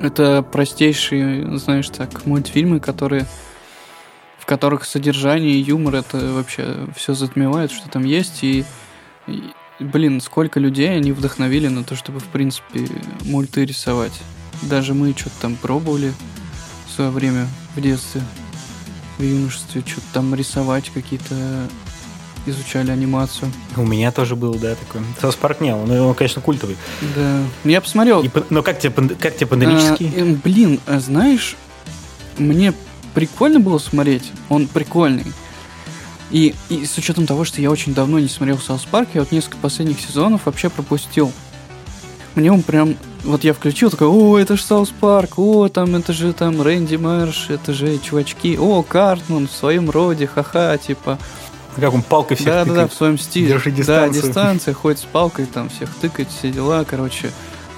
Это 0.00 0.42
простейшие, 0.42 1.58
знаешь, 1.58 1.88
так, 1.88 2.24
мультфильмы, 2.24 2.80
которые 2.80 3.26
в 4.38 4.46
которых 4.46 4.84
содержание 4.84 5.52
и 5.52 5.62
юмор 5.62 5.96
это 5.96 6.18
вообще 6.32 6.88
все 6.96 7.14
затмевает, 7.14 7.70
что 7.70 7.88
там 7.90 8.04
есть. 8.04 8.42
И, 8.42 8.64
и 9.26 9.52
блин, 9.78 10.20
сколько 10.20 10.58
людей 10.58 10.90
они 10.90 11.12
вдохновили 11.12 11.68
на 11.68 11.84
то, 11.84 11.94
чтобы, 11.94 12.20
в 12.20 12.26
принципе, 12.26 12.88
мульты 13.24 13.66
рисовать. 13.66 14.18
Даже 14.62 14.94
мы 14.94 15.12
что-то 15.16 15.34
там 15.42 15.56
пробовали 15.56 16.12
в 16.86 16.92
свое 16.92 17.10
время 17.10 17.46
в 17.76 17.80
детстве, 17.80 18.22
в 19.18 19.22
юношестве, 19.22 19.82
что-то 19.86 20.06
там 20.14 20.34
рисовать 20.34 20.90
какие-то 20.90 21.68
изучали 22.46 22.90
анимацию. 22.90 23.50
У 23.76 23.84
меня 23.84 24.12
тоже 24.12 24.36
был, 24.36 24.54
да, 24.54 24.74
такой. 24.74 25.02
Саус 25.20 25.36
Парк 25.36 25.60
не, 25.60 25.74
он, 25.74 25.90
он, 25.90 26.14
конечно, 26.14 26.40
культовый. 26.42 26.76
Да. 27.14 27.42
Я 27.64 27.80
посмотрел. 27.80 28.22
И, 28.22 28.30
но 28.50 28.62
как 28.62 28.78
тебе, 28.78 28.92
как 29.16 29.36
тебе 29.36 29.46
пандемический? 29.46 30.12
А, 30.16 30.20
э, 30.20 30.34
блин, 30.42 30.80
а 30.86 31.00
знаешь, 31.00 31.56
мне 32.38 32.72
прикольно 33.14 33.60
было 33.60 33.78
смотреть. 33.78 34.32
Он 34.48 34.66
прикольный. 34.66 35.26
И, 36.30 36.54
и 36.68 36.86
с 36.86 36.96
учетом 36.96 37.26
того, 37.26 37.44
что 37.44 37.60
я 37.60 37.70
очень 37.70 37.92
давно 37.92 38.18
не 38.18 38.28
смотрел 38.28 38.58
Саус 38.58 38.84
Парк, 38.84 39.08
я 39.14 39.22
вот 39.22 39.32
несколько 39.32 39.56
последних 39.56 40.00
сезонов 40.00 40.46
вообще 40.46 40.70
пропустил. 40.70 41.32
Мне 42.34 42.52
он 42.52 42.62
прям... 42.62 42.96
Вот 43.24 43.44
я 43.44 43.52
включил, 43.52 43.90
такой, 43.90 44.06
о, 44.06 44.38
это 44.38 44.56
же 44.56 44.62
Саус 44.62 44.94
Парк, 44.98 45.38
о, 45.38 45.68
там, 45.68 45.94
это 45.94 46.12
же 46.14 46.32
там 46.32 46.62
Рэнди 46.62 46.96
Марш, 46.96 47.50
это 47.50 47.74
же 47.74 47.98
чувачки, 47.98 48.56
о, 48.56 48.82
Картман 48.82 49.46
в 49.46 49.52
своем 49.52 49.90
роде, 49.90 50.26
ха-ха, 50.26 50.78
типа 50.78 51.18
как 51.76 51.94
он 51.94 52.02
палкой 52.02 52.36
всех 52.36 52.48
да, 52.48 52.64
тыкает. 52.64 52.76
Да, 52.76 52.82
да, 52.82 52.88
в 52.88 52.94
своем 52.94 53.18
стиле. 53.18 53.48
Держи 53.48 53.70
дистанцию. 53.70 54.22
Да, 54.22 54.28
дистанция, 54.28 54.74
ходит 54.74 54.98
с 54.98 55.04
палкой, 55.04 55.46
там 55.46 55.68
всех 55.68 55.94
тыкает, 55.94 56.28
все 56.30 56.50
дела, 56.50 56.84
короче. 56.84 57.30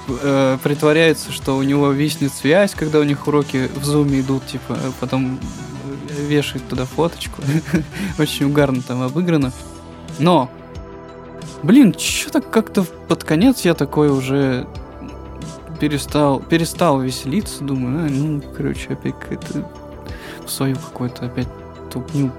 Э, 0.08 0.58
притворяется, 0.62 1.30
что 1.30 1.56
у 1.56 1.62
него 1.62 1.90
виснет 1.90 2.32
связь, 2.32 2.72
когда 2.74 2.98
у 2.98 3.04
них 3.04 3.26
уроки 3.28 3.70
в 3.74 3.84
зуме 3.84 4.20
идут, 4.20 4.46
типа, 4.46 4.74
а 4.74 4.92
потом 5.00 5.38
вешает 6.08 6.66
туда 6.68 6.84
фоточку. 6.84 7.42
Очень 8.18 8.46
угарно 8.46 8.82
там 8.82 9.02
обыграно. 9.02 9.52
Но, 10.18 10.50
блин, 11.62 11.94
что-то 11.96 12.40
как-то 12.40 12.84
под 13.08 13.24
конец 13.24 13.60
я 13.62 13.74
такой 13.74 14.10
уже 14.10 14.66
перестал, 15.80 16.40
перестал 16.40 17.00
веселиться, 17.00 17.64
думаю, 17.64 18.06
а, 18.06 18.08
ну, 18.08 18.42
короче, 18.56 18.92
опять 18.92 19.18
какая-то 19.18 19.68
в 20.44 20.50
свою 20.50 20.76
какую-то 20.76 21.26
опять 21.26 21.48
тупню 21.90 22.32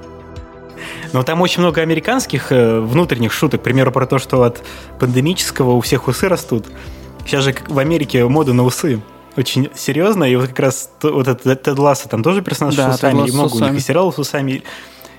но 1.12 1.24
там 1.24 1.42
очень 1.42 1.62
много 1.62 1.82
американских 1.82 2.52
э, 2.52 2.80
внутренних 2.80 3.32
шуток. 3.32 3.62
К 3.62 3.64
примеру, 3.64 3.92
про 3.92 4.06
то, 4.06 4.20
что 4.20 4.44
от 4.44 4.64
пандемического 5.00 5.72
у 5.72 5.82
всех 5.82 6.08
усы 6.08 6.28
растут. 6.28 6.68
Сейчас 7.26 7.44
же 7.44 7.56
в 7.68 7.80
Америке 7.80 8.26
мода 8.28 8.54
на 8.54 8.64
усы 8.64 9.02
очень 9.36 9.70
серьезно, 9.76 10.26
и 10.26 10.36
вот 10.36 10.50
как 10.50 10.60
раз 10.60 10.90
вот 11.02 11.28
этот 11.28 11.64
Тед 11.64 11.80
Ласса, 11.80 12.08
там 12.08 12.24
тоже 12.24 12.42
персонаж 12.42 12.76
да, 12.76 12.92
с 12.92 12.96
усами, 12.96 13.28
и 13.28 13.32
много 13.32 13.56
у 13.56 13.60
них 13.60 13.74
и 13.74 13.80
сериалов 13.80 14.16
с 14.16 14.20
усами, 14.20 14.64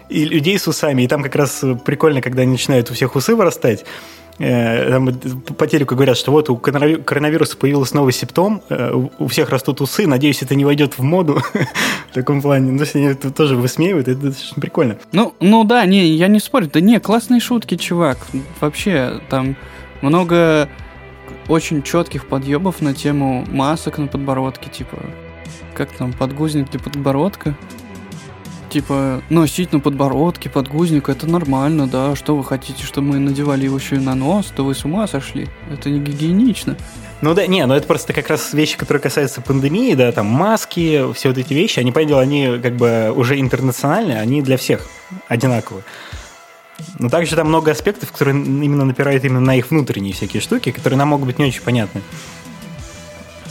и 0.08 0.24
людей 0.24 0.58
с 0.58 0.68
усами, 0.68 1.02
и 1.02 1.08
там 1.08 1.22
как 1.22 1.34
раз 1.34 1.64
прикольно, 1.84 2.20
когда 2.20 2.42
они 2.42 2.52
начинают 2.52 2.90
у 2.90 2.94
всех 2.94 3.16
усы 3.16 3.34
вырастать, 3.34 3.84
там, 4.38 5.12
по 5.56 5.66
телеку 5.66 5.94
говорят, 5.94 6.16
что 6.16 6.32
вот 6.32 6.50
у 6.50 6.56
коронавируса 6.56 7.56
появился 7.56 7.96
новый 7.96 8.12
симптом, 8.12 8.62
э, 8.68 8.92
у 9.18 9.26
всех 9.28 9.50
растут 9.50 9.80
усы, 9.80 10.06
надеюсь, 10.06 10.42
это 10.42 10.54
не 10.54 10.64
войдет 10.64 10.98
в 10.98 11.02
моду 11.02 11.40
в 12.10 12.14
таком 12.14 12.42
плане. 12.42 12.76
Если 12.78 12.98
они 12.98 13.08
это 13.08 13.30
тоже 13.30 13.56
высмеивают, 13.56 14.08
это 14.08 14.20
достаточно 14.20 14.60
прикольно. 14.60 14.98
Ну, 15.12 15.34
ну 15.40 15.64
да, 15.64 15.86
не, 15.86 16.06
я 16.06 16.28
не 16.28 16.40
спорю. 16.40 16.68
Да 16.72 16.80
не, 16.80 16.98
классные 16.98 17.40
шутки, 17.40 17.76
чувак. 17.76 18.18
Вообще, 18.60 19.20
там 19.30 19.56
много 20.02 20.68
очень 21.48 21.82
четких 21.82 22.26
подъебов 22.26 22.80
на 22.80 22.94
тему 22.94 23.44
масок 23.50 23.98
на 23.98 24.06
подбородке, 24.06 24.68
типа, 24.70 24.98
как 25.74 25.92
там, 25.92 26.12
подгузник 26.12 26.70
для 26.70 26.80
подбородка 26.80 27.54
типа, 28.74 29.22
носить 29.30 29.72
на 29.72 29.78
подбородке 29.78 30.50
подгузник, 30.50 31.08
это 31.08 31.28
нормально, 31.28 31.86
да, 31.86 32.16
что 32.16 32.36
вы 32.36 32.42
хотите, 32.42 32.82
чтобы 32.82 33.06
мы 33.12 33.18
надевали 33.20 33.66
его 33.66 33.78
еще 33.78 33.94
и 33.94 34.00
на 34.00 34.16
нос, 34.16 34.52
то 34.54 34.64
вы 34.64 34.74
с 34.74 34.84
ума 34.84 35.06
сошли, 35.06 35.48
это 35.72 35.90
не 35.90 36.00
гигиенично. 36.00 36.76
Ну 37.20 37.34
да, 37.34 37.46
не, 37.46 37.64
но 37.66 37.76
это 37.76 37.86
просто 37.86 38.12
как 38.12 38.28
раз 38.28 38.52
вещи, 38.52 38.76
которые 38.76 39.00
касаются 39.00 39.40
пандемии, 39.40 39.94
да, 39.94 40.10
там 40.10 40.26
маски, 40.26 41.12
все 41.14 41.28
вот 41.28 41.38
эти 41.38 41.54
вещи, 41.54 41.78
они, 41.78 41.92
понятно, 41.92 42.18
они 42.18 42.58
как 42.60 42.74
бы 42.74 43.12
уже 43.14 43.38
интернациональные, 43.38 44.18
они 44.20 44.42
для 44.42 44.56
всех 44.56 44.88
одинаковые. 45.28 45.84
Но 46.98 47.08
также 47.08 47.36
там 47.36 47.46
много 47.46 47.70
аспектов, 47.70 48.10
которые 48.10 48.36
именно 48.36 48.84
напирают 48.84 49.24
именно 49.24 49.38
на 49.38 49.54
их 49.54 49.70
внутренние 49.70 50.14
всякие 50.14 50.42
штуки, 50.42 50.72
которые 50.72 50.98
нам 50.98 51.10
могут 51.10 51.26
быть 51.26 51.38
не 51.38 51.44
очень 51.44 51.62
понятны. 51.62 52.02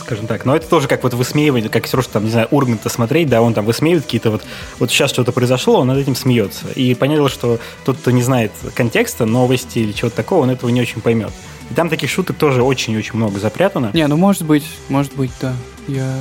Скажем 0.04 0.28
так. 0.28 0.46
Но 0.46 0.56
это 0.56 0.68
тоже 0.68 0.88
как 0.88 1.04
вот 1.04 1.14
высмеивание, 1.14 1.70
как 1.70 1.86
все 1.86 2.02
что 2.02 2.14
там, 2.14 2.26
не 2.26 2.32
знаю, 2.32 2.48
Урганта 2.52 2.90
смотреть, 2.90 3.30
да, 3.30 3.42
он 3.42 3.54
там 3.54 3.66
высмеивает 3.66 4.04
какие-то 4.04 4.32
вот... 4.32 4.44
Вот 4.80 4.92
сейчас 4.92 5.12
что-то 5.12 5.32
произошло, 5.32 5.80
он 5.80 5.88
над 5.88 5.98
этим 5.98 6.16
смеется. 6.16 6.68
И 6.76 6.94
понятно, 6.94 7.30
что 7.30 7.60
тот, 7.86 7.98
кто 7.98 8.12
не 8.12 8.22
знает 8.22 8.52
контекста, 8.76 9.26
новости 9.26 9.80
или 9.80 9.92
чего-то 9.94 10.16
такого, 10.16 10.44
он 10.44 10.50
этого 10.50 10.70
не 10.70 10.82
очень 10.82 11.02
поймет. 11.02 11.32
И 11.72 11.74
там 11.74 11.90
таких 11.90 12.10
шуток 12.10 12.38
тоже 12.38 12.64
очень-очень 12.64 13.16
много 13.16 13.40
запрятано. 13.40 13.92
Не, 13.94 14.06
ну 14.08 14.18
может 14.18 14.44
быть, 14.44 14.66
может 14.90 15.16
быть, 15.16 15.32
да. 15.40 15.54
Я 15.88 16.14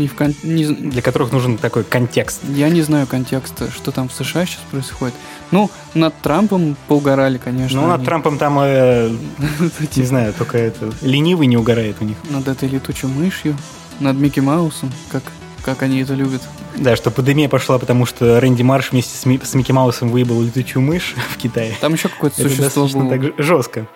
не 0.00 0.08
в 0.08 0.14
кон... 0.14 0.34
не... 0.42 0.66
Для 0.66 1.02
которых 1.02 1.32
нужен 1.32 1.58
такой 1.58 1.84
контекст. 1.84 2.40
Я 2.48 2.68
не 2.68 2.82
знаю 2.82 3.06
контекста, 3.06 3.70
что 3.70 3.92
там 3.92 4.08
в 4.08 4.12
США 4.12 4.46
сейчас 4.46 4.62
происходит. 4.70 5.14
Ну, 5.50 5.70
над 5.94 6.14
Трампом 6.22 6.76
поугорали, 6.88 7.38
конечно. 7.38 7.80
Ну, 7.80 7.88
над 7.88 8.04
Трампом 8.04 8.38
там, 8.38 8.58
э, 8.60 9.10
не 9.96 10.04
знаю, 10.04 10.32
только 10.32 10.58
это 10.58 10.90
ленивый 11.02 11.46
не 11.46 11.56
угорает 11.56 11.96
у 12.00 12.04
них. 12.04 12.16
Над 12.30 12.48
этой 12.48 12.68
летучей 12.68 13.08
мышью, 13.08 13.56
над 14.00 14.16
Микки 14.16 14.40
Маусом, 14.40 14.90
как, 15.10 15.22
как 15.62 15.82
они 15.82 16.00
это 16.02 16.14
любят. 16.14 16.42
Да, 16.76 16.96
что 16.96 17.10
пандемия 17.10 17.48
пошла, 17.48 17.78
потому 17.78 18.06
что 18.06 18.40
Рэнди 18.40 18.62
Марш 18.62 18.92
вместе 18.92 19.16
с, 19.16 19.26
Ми- 19.26 19.40
с 19.42 19.54
Микки 19.54 19.72
Маусом 19.72 20.08
выебал 20.08 20.40
летучую 20.40 20.82
мышь 20.82 21.14
в 21.30 21.36
Китае. 21.36 21.74
Там 21.80 21.92
еще 21.92 22.08
какое-то 22.08 22.42
существо 22.42 22.86
было. 22.88 23.10
так 23.10 23.38
жестко. 23.38 23.86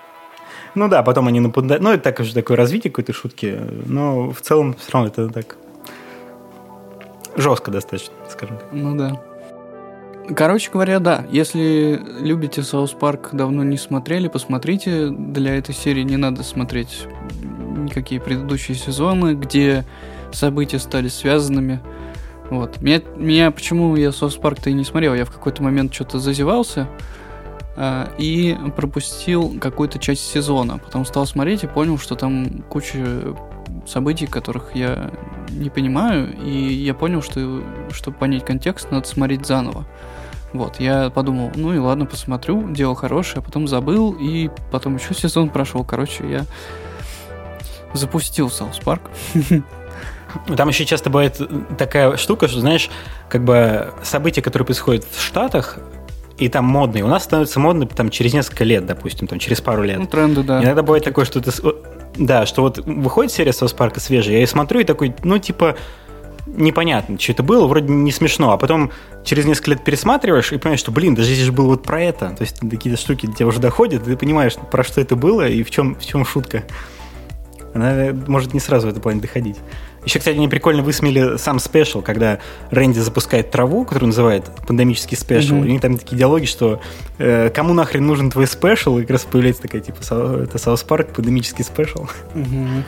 Ну 0.74 0.88
да, 0.88 1.02
потом 1.02 1.28
они 1.28 1.40
нападают. 1.40 1.82
Ну, 1.82 1.90
это 1.90 2.02
так 2.02 2.20
уже 2.20 2.34
такое 2.34 2.56
развитие 2.56 2.90
какой-то 2.90 3.12
шутки. 3.12 3.60
Но 3.86 4.30
в 4.32 4.40
целом 4.40 4.74
все 4.74 4.90
равно 4.92 5.08
это 5.08 5.28
так 5.28 5.56
жестко 7.36 7.70
достаточно, 7.70 8.14
скажем 8.28 8.58
так. 8.58 8.68
Ну 8.72 8.96
да. 8.96 9.20
Короче 10.34 10.70
говоря, 10.70 11.00
да, 11.00 11.26
если 11.30 12.00
любите 12.20 12.62
Саус 12.62 12.92
Парк, 12.92 13.30
давно 13.32 13.62
не 13.62 13.76
смотрели, 13.76 14.28
посмотрите. 14.28 15.08
Для 15.10 15.54
этой 15.56 15.74
серии 15.74 16.02
не 16.02 16.16
надо 16.16 16.42
смотреть 16.42 17.06
никакие 17.76 18.20
предыдущие 18.20 18.76
сезоны, 18.76 19.34
где 19.34 19.84
события 20.32 20.78
стали 20.78 21.08
связанными. 21.08 21.80
Вот. 22.50 22.80
Меня, 22.80 23.02
меня 23.16 23.50
почему 23.50 23.94
я 23.96 24.12
Саус 24.12 24.36
Парк-то 24.36 24.70
и 24.70 24.72
не 24.72 24.84
смотрел? 24.84 25.14
Я 25.14 25.26
в 25.26 25.30
какой-то 25.30 25.62
момент 25.62 25.92
что-то 25.92 26.18
зазевался 26.18 26.88
а, 27.76 28.10
и 28.16 28.56
пропустил 28.76 29.58
какую-то 29.60 29.98
часть 29.98 30.26
сезона. 30.30 30.78
Потом 30.78 31.04
стал 31.04 31.26
смотреть 31.26 31.64
и 31.64 31.66
понял, 31.66 31.98
что 31.98 32.14
там 32.14 32.62
куча 32.68 33.34
событий, 33.86 34.26
которых 34.26 34.74
я 34.74 35.10
не 35.50 35.70
понимаю, 35.70 36.34
и 36.42 36.50
я 36.50 36.94
понял, 36.94 37.22
что 37.22 37.62
чтобы 37.90 38.16
понять 38.16 38.44
контекст, 38.44 38.90
надо 38.90 39.06
смотреть 39.06 39.46
заново. 39.46 39.86
Вот, 40.52 40.78
я 40.78 41.10
подумал, 41.10 41.50
ну 41.56 41.74
и 41.74 41.78
ладно, 41.78 42.06
посмотрю, 42.06 42.70
дело 42.70 42.94
хорошее, 42.94 43.38
а 43.38 43.42
потом 43.42 43.66
забыл, 43.66 44.16
и 44.18 44.50
потом 44.70 44.96
еще 44.96 45.12
сезон 45.12 45.50
прошел. 45.50 45.84
Короче, 45.84 46.28
я 46.28 46.44
запустил 47.92 48.50
Саус 48.50 48.78
Парк. 48.78 49.10
Ну, 50.48 50.56
Там 50.56 50.68
еще 50.68 50.84
часто 50.84 51.10
бывает 51.10 51.40
такая 51.78 52.16
штука, 52.16 52.48
что, 52.48 52.60
знаешь, 52.60 52.90
как 53.28 53.44
бы 53.44 53.92
события, 54.02 54.42
которые 54.42 54.66
происходят 54.66 55.04
в 55.04 55.22
Штатах, 55.22 55.78
и 56.38 56.48
там 56.48 56.64
модные, 56.64 57.04
у 57.04 57.08
нас 57.08 57.24
становятся 57.24 57.60
модны 57.60 57.86
там 57.86 58.10
через 58.10 58.34
несколько 58.34 58.64
лет, 58.64 58.84
допустим, 58.86 59.28
там 59.28 59.38
через 59.38 59.60
пару 59.60 59.84
лет. 59.84 59.98
Ну, 59.98 60.06
тренды, 60.06 60.42
да. 60.42 60.62
Иногда 60.62 60.82
бывает 60.82 61.04
такое, 61.04 61.24
что 61.24 61.40
ты... 61.40 61.52
Да, 62.16 62.46
что 62.46 62.62
вот 62.62 62.78
выходит 62.78 63.32
серия 63.32 63.52
South 63.52 63.72
Park 63.72 63.94
а 63.94 64.00
свежая, 64.00 64.34
я 64.34 64.40
ее 64.40 64.46
смотрю 64.46 64.80
и 64.80 64.84
такой, 64.84 65.14
ну, 65.24 65.38
типа, 65.38 65.76
непонятно, 66.46 67.18
что 67.18 67.32
это 67.32 67.42
было, 67.42 67.66
вроде 67.66 67.92
не 67.92 68.12
смешно, 68.12 68.52
а 68.52 68.56
потом 68.56 68.92
через 69.24 69.46
несколько 69.46 69.72
лет 69.72 69.84
пересматриваешь 69.84 70.52
и 70.52 70.58
понимаешь, 70.58 70.80
что, 70.80 70.92
блин, 70.92 71.14
даже 71.14 71.28
здесь 71.32 71.44
же 71.44 71.52
было 71.52 71.66
вот 71.66 71.82
про 71.82 72.00
это. 72.00 72.30
То 72.30 72.42
есть 72.42 72.60
какие-то 72.60 73.00
штуки 73.00 73.26
до 73.26 73.32
тебя 73.32 73.46
уже 73.48 73.60
доходят, 73.60 74.04
ты 74.04 74.16
понимаешь, 74.16 74.54
про 74.70 74.84
что 74.84 75.00
это 75.00 75.16
было 75.16 75.48
и 75.48 75.62
в 75.62 75.70
чем, 75.70 75.96
в 75.96 76.04
чем 76.04 76.24
шутка. 76.24 76.64
Она 77.72 78.12
может 78.28 78.54
не 78.54 78.60
сразу 78.60 78.86
в 78.86 78.90
этом 78.90 79.02
плане 79.02 79.20
доходить. 79.20 79.56
Еще, 80.04 80.18
кстати, 80.18 80.36
они 80.36 80.48
прикольно 80.48 80.82
высмеяли 80.82 81.38
сам 81.38 81.58
special, 81.58 82.02
когда 82.02 82.38
Рэнди 82.70 82.98
запускает 82.98 83.50
траву, 83.50 83.84
которую 83.84 84.08
называет 84.08 84.44
пандемический 84.66 85.16
special. 85.16 85.54
Мгм. 85.54 85.64
И 85.64 85.68
у 85.68 85.72
них 85.72 85.80
там 85.80 85.96
такие 85.96 86.16
диалоги, 86.18 86.44
что 86.44 86.80
э, 87.18 87.48
кому 87.50 87.72
нахрен 87.74 88.06
нужен 88.06 88.30
твой 88.30 88.46
special, 88.46 88.98
и 88.98 89.02
как 89.02 89.10
раз 89.12 89.24
появляется 89.24 89.62
такая, 89.62 89.80
типа, 89.80 89.98
«Са- 90.02 90.44
это 90.44 90.58
South 90.58 90.82
Park, 90.82 91.08
пандемический 91.14 91.64
special. 91.64 92.06
Мгм. 92.34 92.84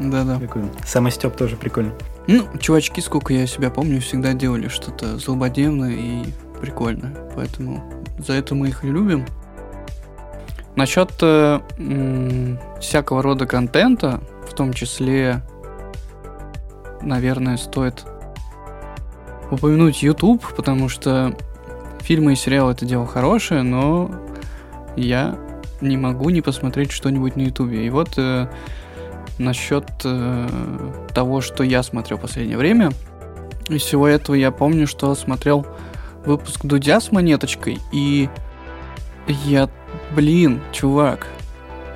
Да-да. 0.00 0.38
Такой 0.38 0.62
самостеб 0.86 1.36
тоже 1.36 1.56
прикольно. 1.56 1.92
Ну, 2.26 2.44
чувачки, 2.58 3.00
сколько 3.00 3.32
я 3.32 3.46
себя 3.46 3.70
помню, 3.70 4.00
всегда 4.00 4.32
делали 4.32 4.68
что-то 4.68 5.18
злободневное 5.18 5.92
и 5.92 6.22
прикольное. 6.60 7.14
Поэтому 7.34 7.84
за 8.18 8.32
это 8.34 8.54
мы 8.54 8.68
их 8.68 8.84
и 8.84 8.88
любим. 8.88 9.26
Насчет 10.74 11.10
э, 11.22 11.60
м, 11.78 12.58
всякого 12.80 13.22
рода 13.22 13.46
контента, 13.46 14.20
в 14.50 14.54
том 14.54 14.72
числе, 14.74 15.40
наверное, 17.06 17.56
стоит 17.56 18.04
упомянуть 19.50 20.02
YouTube, 20.02 20.44
потому 20.56 20.88
что 20.88 21.36
фильмы 22.00 22.34
и 22.34 22.36
сериалы 22.36 22.72
это 22.72 22.84
дело 22.84 23.06
хорошее, 23.06 23.62
но 23.62 24.10
я 24.96 25.38
не 25.80 25.96
могу 25.96 26.30
не 26.30 26.40
посмотреть 26.40 26.90
что-нибудь 26.90 27.36
на 27.36 27.42
YouTube. 27.42 27.72
И 27.72 27.90
вот 27.90 28.14
э, 28.16 28.48
насчет 29.38 29.86
э, 30.04 30.48
того, 31.14 31.40
что 31.40 31.62
я 31.62 31.82
смотрел 31.82 32.18
в 32.18 32.22
последнее 32.22 32.58
время. 32.58 32.90
Из 33.68 33.82
всего 33.82 34.06
этого 34.06 34.36
я 34.36 34.50
помню, 34.50 34.86
что 34.86 35.14
смотрел 35.14 35.66
выпуск 36.24 36.64
Дудя 36.64 37.00
с 37.00 37.12
монеточкой, 37.12 37.78
и 37.92 38.28
я, 39.26 39.68
блин, 40.14 40.60
чувак, 40.72 41.26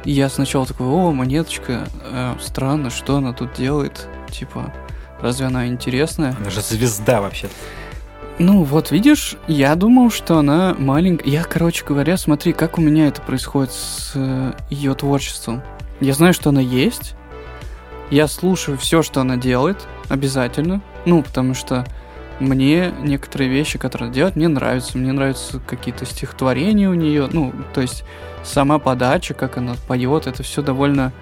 я 0.05 0.29
сначала 0.29 0.67
такой, 0.67 0.87
о, 0.87 1.13
монеточка, 1.13 1.87
э, 2.05 2.35
странно, 2.41 2.91
что 2.91 3.17
она 3.17 3.33
тут 3.33 3.53
делает, 3.55 4.09
типа, 4.31 4.73
разве 5.23 5.47
она 5.47 5.67
интересная? 5.67 6.35
Она 6.39 6.51
же 6.51 6.61
звезда 6.61 7.21
вообще. 7.21 7.49
Ну, 8.39 8.63
вот 8.63 8.91
видишь, 8.91 9.37
я 9.49 9.75
думал, 9.75 10.11
что 10.11 10.39
она 10.39 10.75
маленькая. 10.79 11.29
Я, 11.29 11.45
короче 11.45 11.85
говоря, 11.85 12.17
смотри, 12.17 12.55
как 12.55 12.79
у 12.79 12.81
меня 12.81 13.09
это 13.09 13.21
происходит 13.21 13.73
с 13.73 14.15
ее 14.71 14.95
творчеством. 14.95 15.63
Я 16.01 16.15
знаю, 16.15 16.33
что 16.33 16.49
она 16.49 16.63
есть. 16.63 17.15
Я 18.11 18.27
слушаю 18.27 18.79
все, 18.79 19.03
что 19.03 19.21
она 19.21 19.37
делает, 19.37 19.87
обязательно. 20.09 20.81
Ну, 21.05 21.23
потому 21.23 21.53
что 21.53 21.87
мне 22.41 22.93
некоторые 23.03 23.51
вещи, 23.51 23.79
которые 23.79 24.07
она 24.07 24.15
делает, 24.15 24.37
мне 24.37 24.49
нравятся. 24.49 24.97
Мне 24.97 25.13
нравятся 25.13 25.61
какие-то 25.61 26.07
стихотворения 26.07 26.89
у 26.89 26.95
нее. 26.95 27.29
Ну, 27.31 27.53
то 27.75 27.83
есть 27.83 28.05
сама 28.43 28.79
подача, 28.79 29.35
как 29.35 29.59
она 29.59 29.75
поет, 29.87 30.27
это 30.27 30.43
все 30.43 30.63
довольно 30.63 31.13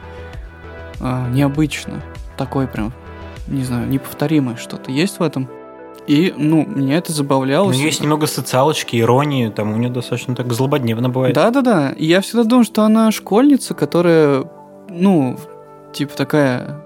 а, 1.00 1.28
необычно. 1.28 2.00
Такое 2.36 2.68
прям, 2.68 2.92
не 3.50 3.64
знаю, 3.64 3.88
неповторимое 3.88 4.56
что-то 4.56 4.90
есть 4.90 5.18
в 5.18 5.22
этом. 5.22 5.48
И, 6.06 6.32
ну, 6.36 6.64
меня 6.64 6.96
это 6.96 7.12
У 7.12 7.14
забавляло. 7.14 7.70
нее 7.70 7.86
есть 7.86 8.00
немного 8.00 8.26
социалочки, 8.26 8.96
иронии, 8.96 9.48
там 9.48 9.72
у 9.72 9.76
нее 9.76 9.90
достаточно 9.90 10.34
так 10.34 10.52
злободневно 10.52 11.10
бывает. 11.10 11.34
Да-да-да. 11.34 11.90
И 11.90 12.06
я 12.06 12.22
всегда 12.22 12.44
думал, 12.44 12.64
что 12.64 12.82
она 12.82 13.12
школьница, 13.12 13.74
которая, 13.74 14.44
ну, 14.88 15.36
типа 15.92 16.16
такая... 16.16 16.82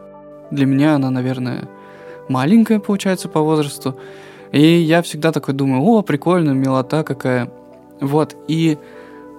Для 0.50 0.66
меня 0.66 0.96
она, 0.96 1.08
наверное, 1.08 1.68
маленькая, 2.28 2.78
получается, 2.78 3.28
по 3.28 3.40
возрасту. 3.40 3.96
И 4.50 4.60
я 4.60 5.02
всегда 5.02 5.32
такой 5.32 5.54
думаю, 5.54 5.82
о, 5.82 6.02
прикольно, 6.02 6.50
милота 6.50 7.04
какая. 7.04 7.50
Вот, 8.00 8.36
и 8.48 8.76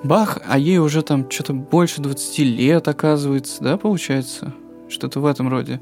бах, 0.03 0.39
а 0.47 0.57
ей 0.57 0.77
уже 0.77 1.01
там 1.01 1.29
что-то 1.29 1.53
больше 1.53 2.01
20 2.01 2.39
лет, 2.39 2.87
оказывается, 2.87 3.61
да, 3.61 3.77
получается? 3.77 4.53
Что-то 4.87 5.19
в 5.19 5.25
этом 5.25 5.49
роде. 5.49 5.81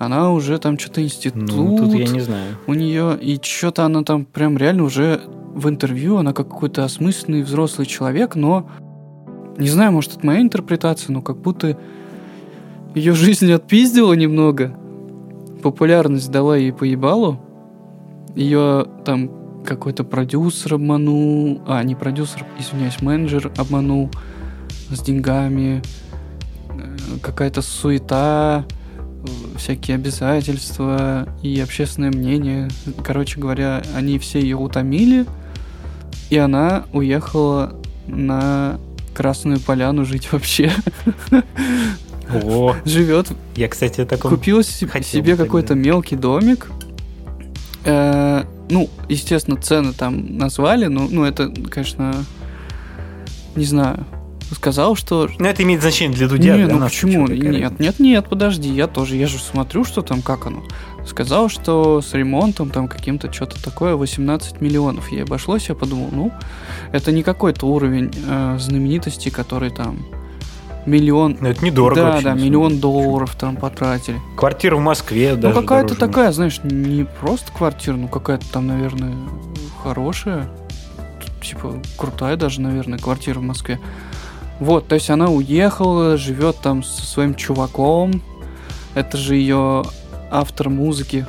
Она 0.00 0.32
уже 0.32 0.58
там 0.58 0.78
что-то 0.78 1.02
институт 1.02 1.42
Ну, 1.42 1.76
тут 1.76 1.92
я 1.92 2.06
не 2.06 2.20
знаю. 2.20 2.56
у 2.66 2.72
нее, 2.72 3.18
и 3.20 3.38
что-то 3.42 3.84
она 3.84 4.02
там 4.02 4.24
прям 4.24 4.56
реально 4.56 4.84
уже 4.84 5.20
в 5.54 5.68
интервью, 5.68 6.16
она 6.16 6.32
как 6.32 6.48
какой-то 6.48 6.84
осмысленный 6.84 7.42
взрослый 7.42 7.86
человек, 7.86 8.34
но 8.34 8.66
не 9.58 9.68
знаю, 9.68 9.92
может, 9.92 10.16
это 10.16 10.24
моя 10.24 10.40
интерпретация, 10.40 11.12
но 11.12 11.20
как 11.20 11.36
будто 11.36 11.78
ее 12.94 13.12
жизнь 13.12 13.52
отпиздила 13.52 14.14
немного. 14.14 14.74
Популярность 15.62 16.30
дала 16.30 16.56
ей 16.56 16.72
поебалу. 16.72 17.38
Ее 18.34 18.86
там 19.04 19.30
какой-то 19.66 20.02
продюсер 20.02 20.76
обманул, 20.76 21.60
а, 21.66 21.82
не 21.82 21.94
продюсер, 21.94 22.46
извиняюсь, 22.58 23.02
менеджер 23.02 23.52
обманул 23.58 24.08
с 24.88 24.98
деньгами, 25.02 25.82
э, 26.70 26.96
какая-то 27.20 27.60
суета, 27.60 28.64
всякие 29.56 29.96
обязательства 29.96 31.28
и 31.42 31.60
общественное 31.60 32.10
мнение. 32.10 32.68
Короче 33.04 33.40
говоря, 33.40 33.82
они 33.94 34.18
все 34.18 34.40
ее 34.40 34.56
утомили, 34.56 35.26
и 36.30 36.36
она 36.36 36.84
уехала 36.92 37.74
на 38.06 38.78
Красную 39.14 39.60
Поляну 39.60 40.04
жить 40.04 40.32
вообще. 40.32 40.72
О, 42.44 42.76
Живет, 42.84 43.32
я, 43.56 43.68
кстати, 43.68 44.02
о 44.02 44.06
таком... 44.06 44.30
купила 44.30 44.62
себе 44.62 45.36
какой-то 45.36 45.74
мелкий 45.74 46.16
домик. 46.16 46.70
Э, 47.84 48.44
ну, 48.70 48.88
естественно, 49.08 49.60
цены 49.60 49.92
там 49.92 50.38
назвали, 50.38 50.86
но 50.86 51.08
ну, 51.10 51.24
это, 51.24 51.52
конечно, 51.68 52.14
не 53.56 53.64
знаю, 53.64 54.06
сказал, 54.54 54.96
что... 54.96 55.28
Ну, 55.38 55.46
это 55.46 55.62
имеет 55.62 55.80
значение 55.80 56.16
для 56.16 56.28
Дудя. 56.28 56.56
Не, 56.56 56.64
для 56.64 56.74
ну 56.74 56.80
нас 56.80 56.92
почему? 56.92 57.26
Нет, 57.28 57.78
нет, 57.78 57.98
нет, 57.98 58.28
подожди, 58.28 58.68
я 58.68 58.86
тоже, 58.86 59.16
я 59.16 59.26
же 59.26 59.38
смотрю, 59.38 59.84
что 59.84 60.02
там, 60.02 60.22
как 60.22 60.46
оно. 60.46 60.62
Сказал, 61.06 61.48
что 61.48 62.02
с 62.02 62.12
ремонтом 62.14 62.70
там 62.70 62.88
каким-то 62.88 63.32
что-то 63.32 63.62
такое 63.62 63.96
18 63.96 64.60
миллионов. 64.60 65.12
И 65.12 65.20
обошлось, 65.20 65.68
я 65.68 65.74
подумал, 65.74 66.08
ну, 66.12 66.32
это 66.92 67.12
не 67.12 67.22
какой-то 67.22 67.66
уровень 67.66 68.12
э, 68.26 68.56
знаменитости, 68.58 69.30
который 69.30 69.70
там 69.70 70.04
миллион... 70.86 71.38
Ну, 71.40 71.48
это 71.48 71.64
недорого 71.64 72.00
да, 72.00 72.20
да, 72.20 72.34
миллион 72.34 72.78
долларов 72.78 73.34
там 73.36 73.56
потратили. 73.56 74.18
Квартира 74.36 74.76
в 74.76 74.80
Москве 74.80 75.36
даже 75.36 75.54
ну, 75.54 75.60
какая-то 75.60 75.94
такая, 75.94 76.32
знаешь, 76.32 76.60
не 76.62 77.04
просто 77.04 77.52
квартира, 77.52 77.96
ну, 77.96 78.08
какая-то 78.08 78.50
там, 78.50 78.66
наверное, 78.66 79.14
хорошая. 79.82 80.48
Типа, 81.42 81.80
крутая 81.96 82.36
даже, 82.36 82.60
наверное, 82.60 82.98
квартира 82.98 83.38
в 83.38 83.42
Москве. 83.42 83.80
Вот, 84.60 84.86
то 84.86 84.94
есть 84.94 85.08
она 85.08 85.28
уехала, 85.28 86.18
живет 86.18 86.58
там 86.62 86.82
со 86.82 87.04
своим 87.04 87.34
чуваком. 87.34 88.22
Это 88.94 89.16
же 89.16 89.34
ее 89.34 89.84
автор 90.30 90.68
музыки. 90.68 91.26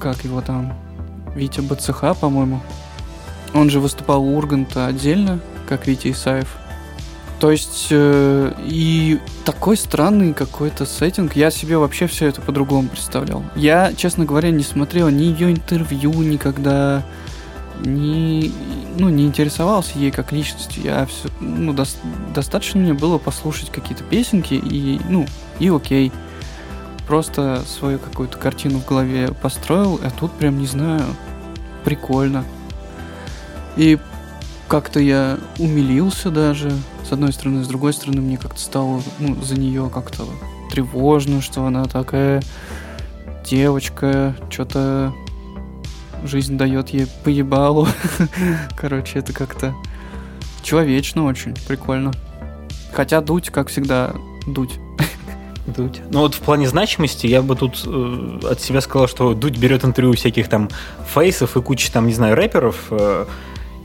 Как 0.00 0.24
его 0.24 0.40
там? 0.40 0.74
Витя 1.34 1.60
БЦХ, 1.60 2.18
по-моему. 2.20 2.60
Он 3.54 3.70
же 3.70 3.78
выступал 3.78 4.24
у 4.24 4.36
Урганта 4.36 4.86
отдельно, 4.86 5.40
как 5.68 5.86
Витя 5.86 6.10
Исаев. 6.10 6.56
То 7.38 7.50
есть, 7.50 7.88
э, 7.90 8.52
и 8.64 9.20
такой 9.44 9.76
странный 9.76 10.32
какой-то 10.32 10.86
сеттинг. 10.86 11.36
Я 11.36 11.50
себе 11.50 11.76
вообще 11.76 12.06
все 12.06 12.28
это 12.28 12.40
по-другому 12.40 12.88
представлял. 12.88 13.44
Я, 13.54 13.92
честно 13.94 14.24
говоря, 14.24 14.50
не 14.50 14.62
смотрел 14.62 15.10
ни 15.10 15.24
ее 15.24 15.52
интервью 15.52 16.12
никогда, 16.22 17.04
ни, 17.84 18.52
ну, 18.98 19.08
не 19.08 19.26
интересовался 19.26 19.98
ей 19.98 20.10
как 20.10 20.32
личностью. 20.32 20.82
Я 20.82 21.06
все, 21.06 21.28
ну, 21.40 21.72
дос- 21.72 21.96
достаточно 22.34 22.80
мне 22.80 22.94
было 22.94 23.18
послушать 23.18 23.70
какие-то 23.70 24.04
песенки 24.04 24.54
и, 24.54 25.00
ну, 25.08 25.26
и 25.58 25.68
окей. 25.68 26.12
Просто 27.06 27.62
свою 27.66 27.98
какую-то 27.98 28.38
картину 28.38 28.80
в 28.80 28.86
голове 28.86 29.28
построил, 29.28 30.00
а 30.02 30.10
тут 30.10 30.32
прям 30.32 30.58
не 30.58 30.66
знаю, 30.66 31.04
прикольно. 31.84 32.44
И 33.76 33.98
как-то 34.68 34.98
я 34.98 35.38
умилился 35.58 36.30
даже, 36.30 36.72
с 37.08 37.12
одной 37.12 37.32
стороны, 37.32 37.62
с 37.62 37.68
другой 37.68 37.92
стороны, 37.92 38.20
мне 38.20 38.36
как-то 38.36 38.60
стало 38.60 39.02
ну, 39.20 39.40
за 39.42 39.58
нее 39.58 39.90
как-то 39.92 40.24
тревожно, 40.70 41.40
что 41.40 41.64
она 41.64 41.84
такая 41.84 42.42
девочка, 43.44 44.34
что-то 44.50 45.14
жизнь 46.24 46.56
дает 46.56 46.90
ей 46.90 47.06
поебалу. 47.24 47.88
Короче, 48.76 49.18
это 49.18 49.32
как-то 49.32 49.74
человечно 50.62 51.24
очень, 51.24 51.54
прикольно. 51.66 52.12
Хотя 52.92 53.20
дуть, 53.20 53.50
как 53.50 53.68
всегда, 53.68 54.14
дуть. 54.46 54.78
Дудь. 55.66 56.00
Ну 56.10 56.20
вот 56.20 56.34
в 56.34 56.40
плане 56.40 56.68
значимости 56.68 57.26
я 57.26 57.42
бы 57.42 57.56
тут 57.56 57.82
э, 57.84 58.38
от 58.50 58.60
себя 58.60 58.80
сказал, 58.80 59.08
что 59.08 59.34
Дудь 59.34 59.58
берет 59.58 59.84
интервью 59.84 60.14
всяких 60.14 60.48
там 60.48 60.70
фейсов 61.12 61.56
и 61.56 61.60
кучи 61.60 61.90
там, 61.90 62.06
не 62.06 62.12
знаю, 62.12 62.36
рэперов, 62.36 62.84
э, 62.90 63.26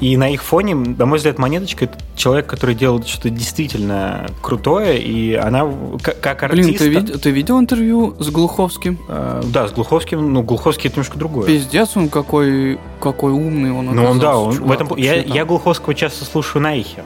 и 0.02 0.18
на 0.18 0.30
их 0.30 0.44
фоне, 0.44 0.76
на 0.76 1.06
мой 1.06 1.18
взгляд, 1.20 1.38
Монеточка 1.38 1.86
это 1.86 1.98
человек, 2.16 2.48
который 2.48 2.76
делает 2.76 3.08
что-то 3.08 3.30
действительно 3.30 4.28
крутое, 4.42 5.00
и 5.02 5.34
она 5.36 5.64
в- 5.66 6.00
к- 6.00 6.20
как 6.20 6.44
артист... 6.44 6.68
Блин, 6.68 6.78
ты, 6.78 6.90
вид- 6.90 7.22
ты 7.22 7.30
видел 7.32 7.60
интервью 7.60 8.16
с 8.20 8.30
Глуховским? 8.30 9.00
э, 9.08 9.44
да, 9.54 9.68
с 9.68 9.72
Глуховским, 9.72 10.34
ну, 10.34 10.42
Глуховский 10.42 10.88
это 10.90 10.98
немножко 10.98 11.18
другое. 11.18 11.46
Пиздец, 11.46 11.96
он 11.96 12.10
какой, 12.10 12.80
какой 13.00 13.32
умный 13.32 13.72
он 13.72 13.86
Ну, 13.96 14.04
он, 14.06 14.20
да, 14.20 14.36
он, 14.38 14.52
в 14.52 14.58
чувак, 14.58 14.76
этом, 14.76 14.88
вообще 14.88 15.06
я, 15.06 15.24
там. 15.24 15.32
я 15.34 15.46
Глуховского 15.46 15.94
часто 15.96 16.26
слушаю 16.26 16.62
на 16.64 16.76
эхе. 16.78 17.04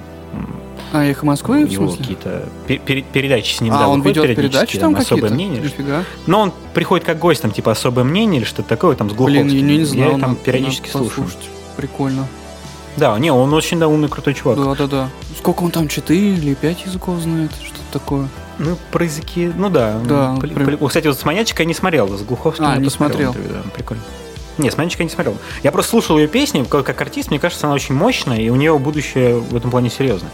А, 0.93 1.03
эхо 1.03 1.25
Москвы, 1.25 1.65
в 1.65 1.71
смысле? 1.73 1.97
какие-то 1.97 2.47
пе- 2.67 2.77
пере- 2.77 3.01
передачи 3.11 3.53
с 3.55 3.59
ним, 3.59 3.73
а, 3.73 3.79
да, 3.79 3.87
он 3.89 4.01
ведет 4.01 4.33
передачи 4.37 4.79
там 4.79 4.95
особое 4.95 5.23
какие-то? 5.29 5.33
мнение. 5.35 5.61
Нифига. 5.61 6.03
Но 6.27 6.39
он 6.39 6.53
приходит 6.73 7.05
как 7.05 7.19
гость, 7.19 7.41
там, 7.41 7.51
типа, 7.51 7.71
особое 7.71 8.05
мнение 8.05 8.39
или 8.39 8.47
что-то 8.47 8.69
такое, 8.69 8.95
там, 8.95 9.09
с 9.09 9.13
Глуховским. 9.13 9.47
Блин, 9.49 9.67
я 9.69 9.77
не 9.79 9.83
знал. 9.83 10.11
Я 10.13 10.19
там 10.19 10.35
периодически 10.37 10.87
слушаю. 10.89 11.27
Прикольно. 11.75 12.25
Да, 12.97 13.17
не, 13.19 13.31
он 13.31 13.53
очень 13.53 13.79
да, 13.79 13.87
умный, 13.87 14.07
крутой 14.09 14.33
чувак. 14.33 14.57
Да, 14.57 14.75
да, 14.75 14.87
да. 14.87 15.09
Сколько 15.37 15.63
он 15.63 15.71
там, 15.71 15.87
4 15.87 16.33
или 16.35 16.53
5 16.53 16.85
языков 16.85 17.19
знает? 17.19 17.51
Что-то 17.53 17.99
такое. 17.99 18.29
Ну, 18.57 18.77
про 18.91 19.03
языки, 19.03 19.51
ну 19.55 19.69
да. 19.69 19.99
Да, 20.05 20.35
Пли- 20.39 20.53
прям- 20.53 20.87
Кстати, 20.87 21.07
вот 21.07 21.17
с 21.19 21.25
Маньячкой 21.25 21.65
я 21.65 21.67
не 21.67 21.73
смотрел, 21.73 22.07
с 22.17 22.21
Глуховским 22.21 22.65
А, 22.65 22.71
я 22.73 22.77
не 22.77 22.85
посмотрел 22.85 23.33
смотрел. 23.33 23.43
интервью, 23.47 23.63
да, 23.65 23.69
прикольно. 23.71 24.03
Не, 24.57 24.71
с 24.71 24.77
Маньячкой 24.77 25.03
я 25.03 25.09
не 25.09 25.13
смотрел. 25.13 25.37
Я 25.61 25.71
просто 25.73 25.91
слушал 25.91 26.17
ее 26.17 26.29
песни, 26.29 26.63
как, 26.63 26.85
как 26.85 27.01
артист, 27.01 27.29
мне 27.31 27.39
кажется, 27.39 27.67
она 27.67 27.75
очень 27.75 27.95
мощная, 27.95 28.37
и 28.39 28.49
у 28.49 28.55
нее 28.55 28.77
будущее 28.79 29.35
в 29.39 29.53
этом 29.55 29.71
плане 29.71 29.89
серьезное. 29.89 30.31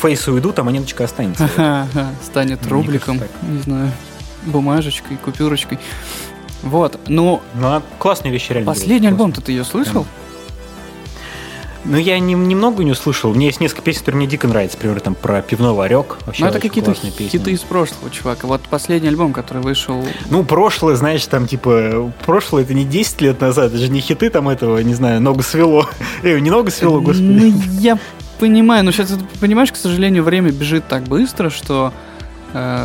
Фейсы 0.00 0.32
уйдут, 0.32 0.58
а 0.58 0.64
Монеточка 0.64 1.04
останется. 1.04 1.46
Ха-ха, 1.56 2.06
Станет 2.24 2.62
Мне 2.62 2.70
рубликом, 2.70 3.18
кажется, 3.18 3.38
не 3.46 3.58
знаю, 3.60 3.92
бумажечкой, 4.46 5.18
купюрочкой. 5.18 5.78
Вот, 6.62 6.98
ну, 7.08 7.42
Ну, 7.54 7.66
она 7.66 7.82
классные 7.98 8.32
вещи 8.32 8.52
реально 8.52 8.72
последний 8.72 9.08
альбом-то 9.08 9.42
ты 9.42 9.52
ее 9.52 9.64
слышал? 9.64 10.06
Ну, 11.88 11.96
я 11.96 12.18
не- 12.18 12.34
немного 12.34 12.82
не 12.84 12.92
услышал. 12.92 13.30
У 13.30 13.34
меня 13.34 13.46
есть 13.46 13.60
несколько 13.60 13.82
песен, 13.82 14.00
которые 14.00 14.18
мне 14.18 14.26
дико 14.26 14.48
нравятся. 14.48 14.76
Например, 14.76 15.00
там 15.00 15.14
про 15.14 15.40
пивной 15.42 15.70
ларек. 15.70 16.18
Вообще 16.26 16.42
Ну, 16.44 16.50
это 16.50 16.58
какие-то 16.60 16.94
хиты 16.94 17.52
из 17.52 17.60
прошлого, 17.60 18.10
чувак. 18.10 18.44
Вот 18.44 18.62
последний 18.62 19.08
альбом, 19.08 19.32
который 19.32 19.62
вышел... 19.62 20.04
Ну, 20.30 20.44
прошлое, 20.44 20.96
знаешь, 20.96 21.24
там, 21.26 21.46
типа, 21.46 22.12
прошлое 22.24 22.62
это 22.64 22.74
не 22.74 22.84
10 22.84 23.20
лет 23.20 23.40
назад, 23.40 23.68
это 23.68 23.78
же 23.78 23.88
не 23.88 24.00
хиты 24.00 24.30
там 24.30 24.48
этого, 24.48 24.78
не 24.78 24.94
знаю, 24.94 25.20
ногу 25.20 25.42
свело. 25.42 25.88
Эй, 26.22 26.40
не 26.40 26.50
ногу 26.50 26.70
свело, 26.70 27.00
господи. 27.00 27.22
Ну, 27.22 27.62
я 27.80 27.98
понимаю, 28.38 28.84
но 28.84 28.90
сейчас, 28.90 29.16
понимаешь, 29.40 29.72
к 29.72 29.76
сожалению, 29.76 30.22
время 30.24 30.50
бежит 30.50 30.88
так 30.88 31.04
быстро, 31.04 31.50
что 31.50 31.92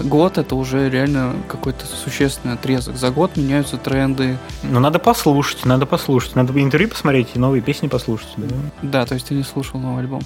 год 0.03 0.37
это 0.37 0.55
уже 0.55 0.89
реально 0.89 1.33
какой-то 1.47 1.85
существенный 1.85 2.55
отрезок. 2.55 2.95
За 2.95 3.11
год 3.11 3.37
меняются 3.37 3.77
тренды. 3.77 4.37
Ну, 4.63 4.79
надо 4.79 4.99
послушать, 4.99 5.65
надо 5.65 5.85
послушать. 5.85 6.35
Надо 6.35 6.59
интервью 6.61 6.89
посмотреть 6.89 7.29
и 7.35 7.39
новые 7.39 7.61
песни 7.61 7.87
послушать. 7.87 8.29
да. 8.37 8.55
Да, 8.81 9.05
то 9.05 9.13
есть 9.13 9.27
ты 9.27 9.33
не 9.33 9.43
слушал 9.43 9.79
новый 9.79 10.01
альбом. 10.01 10.21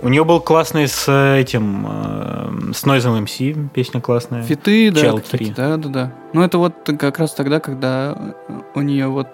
У 0.00 0.08
него 0.08 0.24
был 0.24 0.40
классный 0.40 0.86
с 0.86 1.10
этим, 1.10 1.84
э, 1.88 2.72
с 2.72 2.84
Noise 2.84 3.24
MC, 3.24 3.68
песня 3.70 4.00
классная. 4.00 4.44
Фиты, 4.44 4.92
да, 4.92 5.00
Child 5.00 5.24
какие-то, 5.28 5.62
Free. 5.62 5.66
да, 5.68 5.76
да, 5.76 5.88
да. 5.88 6.12
Ну, 6.32 6.42
это 6.42 6.58
вот 6.58 6.74
как 6.98 7.18
раз 7.18 7.32
тогда, 7.32 7.58
когда 7.58 8.16
у 8.76 8.80
нее 8.80 9.08
вот, 9.08 9.26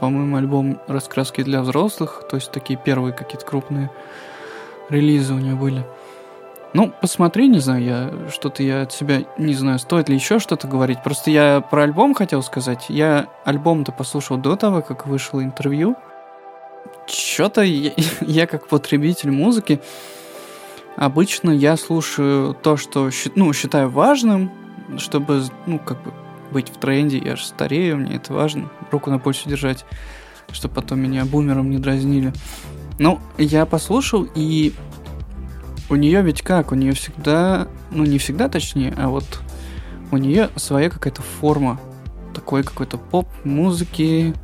по-моему, 0.00 0.36
альбом 0.36 0.80
«Раскраски 0.86 1.42
для 1.42 1.60
взрослых», 1.62 2.22
то 2.30 2.36
есть 2.36 2.52
такие 2.52 2.78
первые 2.82 3.12
какие-то 3.12 3.44
крупные 3.44 3.90
релизы 4.90 5.34
у 5.34 5.38
нее 5.38 5.56
были. 5.56 5.84
Ну, 6.74 6.92
посмотри, 7.00 7.48
не 7.48 7.58
знаю, 7.58 7.84
я 7.84 8.30
что-то 8.30 8.62
я 8.62 8.82
от 8.82 8.92
себя 8.92 9.24
не 9.36 9.54
знаю, 9.54 9.78
стоит 9.78 10.08
ли 10.08 10.14
еще 10.14 10.38
что-то 10.38 10.66
говорить. 10.66 11.02
Просто 11.02 11.30
я 11.30 11.60
про 11.60 11.82
альбом 11.82 12.14
хотел 12.14 12.42
сказать. 12.42 12.86
Я 12.88 13.26
альбом-то 13.44 13.92
послушал 13.92 14.38
до 14.38 14.56
того, 14.56 14.80
как 14.80 15.06
вышло 15.06 15.42
интервью. 15.42 15.96
Что-то 17.06 17.62
я, 17.62 17.92
я 18.20 18.46
как 18.46 18.68
потребитель 18.68 19.30
музыки 19.30 19.80
обычно 20.96 21.50
я 21.50 21.76
слушаю 21.76 22.54
то, 22.54 22.76
что 22.76 23.10
ну, 23.34 23.52
считаю 23.52 23.90
важным, 23.90 24.50
чтобы 24.98 25.44
ну, 25.66 25.78
как 25.78 26.02
бы 26.02 26.12
быть 26.50 26.68
в 26.68 26.76
тренде. 26.76 27.18
Я 27.18 27.36
же 27.36 27.44
старею, 27.44 27.98
мне 27.98 28.16
это 28.16 28.32
важно. 28.32 28.70
Руку 28.90 29.10
на 29.10 29.18
пульсе 29.18 29.48
держать, 29.48 29.84
чтобы 30.50 30.74
потом 30.74 31.00
меня 31.00 31.24
бумером 31.24 31.70
не 31.70 31.78
дразнили. 31.78 32.32
Ну, 32.98 33.20
я 33.38 33.64
послушал, 33.64 34.28
и 34.34 34.72
у 35.92 35.96
нее 35.96 36.22
ведь 36.22 36.40
как? 36.40 36.72
У 36.72 36.74
нее 36.74 36.94
всегда, 36.94 37.68
ну 37.90 38.04
не 38.04 38.18
всегда 38.18 38.48
точнее, 38.48 38.94
а 38.96 39.08
вот 39.08 39.40
у 40.10 40.16
нее 40.16 40.48
своя 40.56 40.88
какая-то 40.88 41.20
форма 41.22 41.78
такой 42.34 42.62
какой-то 42.62 42.96
поп-музыки, 42.96 44.34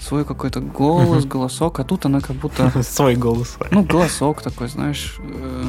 свой 0.00 0.26
какой-то 0.26 0.60
голос, 0.60 1.24
голосок, 1.24 1.80
а 1.80 1.84
тут 1.84 2.04
она 2.04 2.20
как 2.20 2.36
будто 2.36 2.82
Свой 2.82 3.16
голос. 3.16 3.56
ну, 3.70 3.82
голосок 3.84 4.42
такой, 4.42 4.68
знаешь, 4.68 5.16
э, 5.20 5.64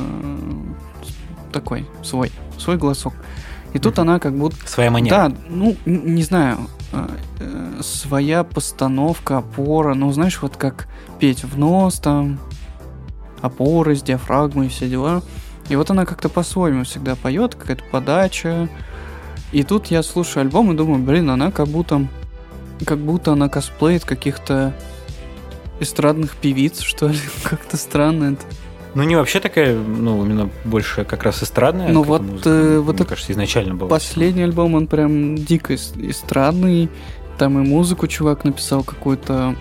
такой, 1.54 1.88
свой, 2.04 2.32
свой 2.58 2.78
голосок. 2.78 3.14
И 3.72 3.80
тут 3.80 3.98
она 4.00 4.20
как 4.20 4.38
будто... 4.38 4.58
Своя 4.68 4.92
манера. 4.92 5.30
Да, 5.30 5.36
ну, 5.48 5.76
не 5.86 6.24
знаю, 6.24 6.68
э, 6.92 7.08
э, 7.40 7.80
своя 7.82 8.44
постановка, 8.44 9.38
опора, 9.38 9.94
ну, 9.94 10.12
знаешь, 10.12 10.42
вот 10.42 10.58
как 10.58 10.88
петь 11.18 11.44
в 11.44 11.58
нос 11.58 12.00
там, 12.00 12.40
опоры 13.44 13.96
с 13.96 14.02
диафрагмой 14.02 14.70
все 14.70 14.90
дела. 14.90 15.22
И 15.70 15.76
вот 15.76 15.92
она 15.92 16.06
как-то 16.06 16.30
по-своему 16.30 16.86
всегда 16.86 17.16
поет, 17.16 17.56
какая-то 17.56 17.84
подача. 17.92 18.70
И 19.52 19.64
тут 19.64 19.88
я 19.88 20.02
слушаю 20.02 20.42
альбом 20.42 20.72
и 20.72 20.76
думаю, 20.76 21.04
блин, 21.04 21.30
она 21.30 21.52
как 21.52 21.68
будто, 21.68 22.08
как 22.86 22.98
будто 23.00 23.34
она 23.34 23.50
косплеит 23.50 24.06
каких-то 24.06 24.74
эстрадных 25.80 26.36
певиц, 26.38 26.80
что 26.80 27.10
ли. 27.10 27.20
Как-то 27.44 27.78
странно 27.78 28.34
это. 28.34 28.42
Ну, 28.96 29.04
не 29.04 29.16
вообще 29.16 29.40
такая, 29.40 29.76
ну, 29.76 30.24
именно 30.24 30.50
больше 30.66 31.04
как 31.04 31.24
раз 31.24 31.44
эстрадная. 31.44 31.90
Ну, 31.90 32.04
вот, 32.04 32.22
музыка, 32.22 32.50
э, 32.50 32.80
вот 32.80 32.96
мне 32.96 33.06
кажется, 33.06 33.32
изначально 33.32 33.74
была. 33.74 33.90
Последний 33.90 34.44
альбом, 34.44 34.76
он 34.76 34.88
прям 34.88 35.36
дико 35.36 35.74
эс- 35.74 35.94
эстрадный. 35.98 36.90
Там 37.38 37.62
и 37.62 37.68
музыку 37.68 38.08
чувак 38.08 38.44
написал 38.44 38.84
какую-то... 38.84 39.56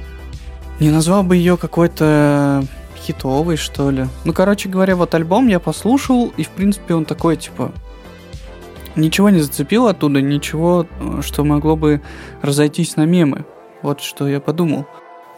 Не 0.81 0.91
назвал 0.91 1.23
бы 1.23 1.37
ее 1.37 1.57
какой-то 1.57 2.65
хитовый, 3.03 3.57
что 3.57 3.91
ли. 3.91 4.07
Ну, 4.25 4.33
короче 4.33 4.69
говоря, 4.69 4.97
вот 4.97 5.15
альбом 5.15 5.49
я 5.49 5.61
послушал, 5.61 6.33
и, 6.37 6.45
в 6.45 6.51
принципе, 6.51 6.95
он 6.95 7.05
такой, 7.05 7.37
типа, 7.37 7.73
ничего 8.97 9.31
не 9.31 9.41
зацепил 9.41 9.89
оттуда, 9.89 10.21
ничего, 10.21 10.87
э, 11.01 11.21
что 11.23 11.45
могло 11.45 11.77
бы 11.77 12.01
разойтись 12.41 12.97
на 12.97 13.05
мемы. 13.05 13.45
Вот 13.83 14.01
что 14.01 14.29
я 14.29 14.41
подумал. 14.41 14.87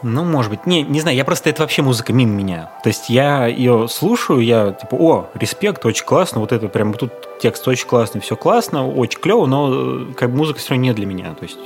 Ну, 0.03 0.23
может 0.23 0.51
быть. 0.51 0.67
Не, 0.67 0.83
не 0.83 1.01
знаю, 1.01 1.17
я 1.17 1.25
просто, 1.25 1.49
это 1.49 1.63
вообще 1.63 1.81
музыка 1.81 2.13
мимо 2.13 2.33
меня. 2.33 2.71
То 2.83 2.89
есть 2.89 3.09
я 3.09 3.47
ее 3.47 3.89
слушаю, 3.89 4.41
я 4.41 4.73
типа, 4.73 4.97
о, 4.97 5.31
респект, 5.35 5.87
очень 5.87 6.05
классно, 6.05 6.41
вот 6.41 6.53
это 6.53 6.69
прям 6.69 6.93
тут 6.93 7.13
текст 7.41 7.67
очень 7.67 7.87
классный, 7.87 8.21
все 8.21 8.37
классно, 8.37 8.87
очень 8.87 9.19
клево, 9.19 9.47
но 9.47 9.71
э, 9.73 10.13
как 10.15 10.31
бы 10.31 10.37
музыка 10.37 10.59
все 10.59 10.71
равно 10.71 10.85
не 10.85 10.93
для 10.93 11.07
меня. 11.07 11.33
То 11.35 11.45
есть 11.45 11.59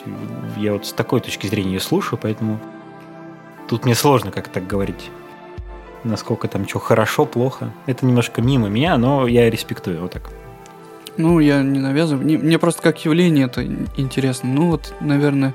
я 0.57 0.75
вот 0.75 0.87
с 0.87 0.93
такой 0.93 1.21
точки 1.21 1.49
зрения 1.49 1.75
ее 1.75 1.81
слушаю, 1.81 2.19
поэтому 2.23 2.61
тут 3.69 3.85
мне 3.85 3.97
сложно 3.97 4.31
как 4.31 4.49
так 4.49 4.67
говорить. 4.69 5.11
Насколько 6.05 6.49
там 6.49 6.67
что 6.69 6.79
хорошо, 6.79 7.27
плохо. 7.27 7.73
Это 7.87 8.07
немножко 8.07 8.41
мимо 8.41 8.69
меня, 8.69 8.97
но 8.99 9.27
я 9.27 9.51
респектую 9.51 10.01
вот 10.01 10.13
так. 10.13 10.31
Ну, 11.17 11.41
я 11.41 11.63
не 11.63 11.81
навязываю. 11.81 12.25
Мне 12.25 12.59
просто 12.59 12.81
как 12.81 13.05
явление 13.05 13.47
это 13.47 13.65
интересно. 13.65 14.49
Ну, 14.49 14.71
вот, 14.71 14.95
наверное, 15.01 15.55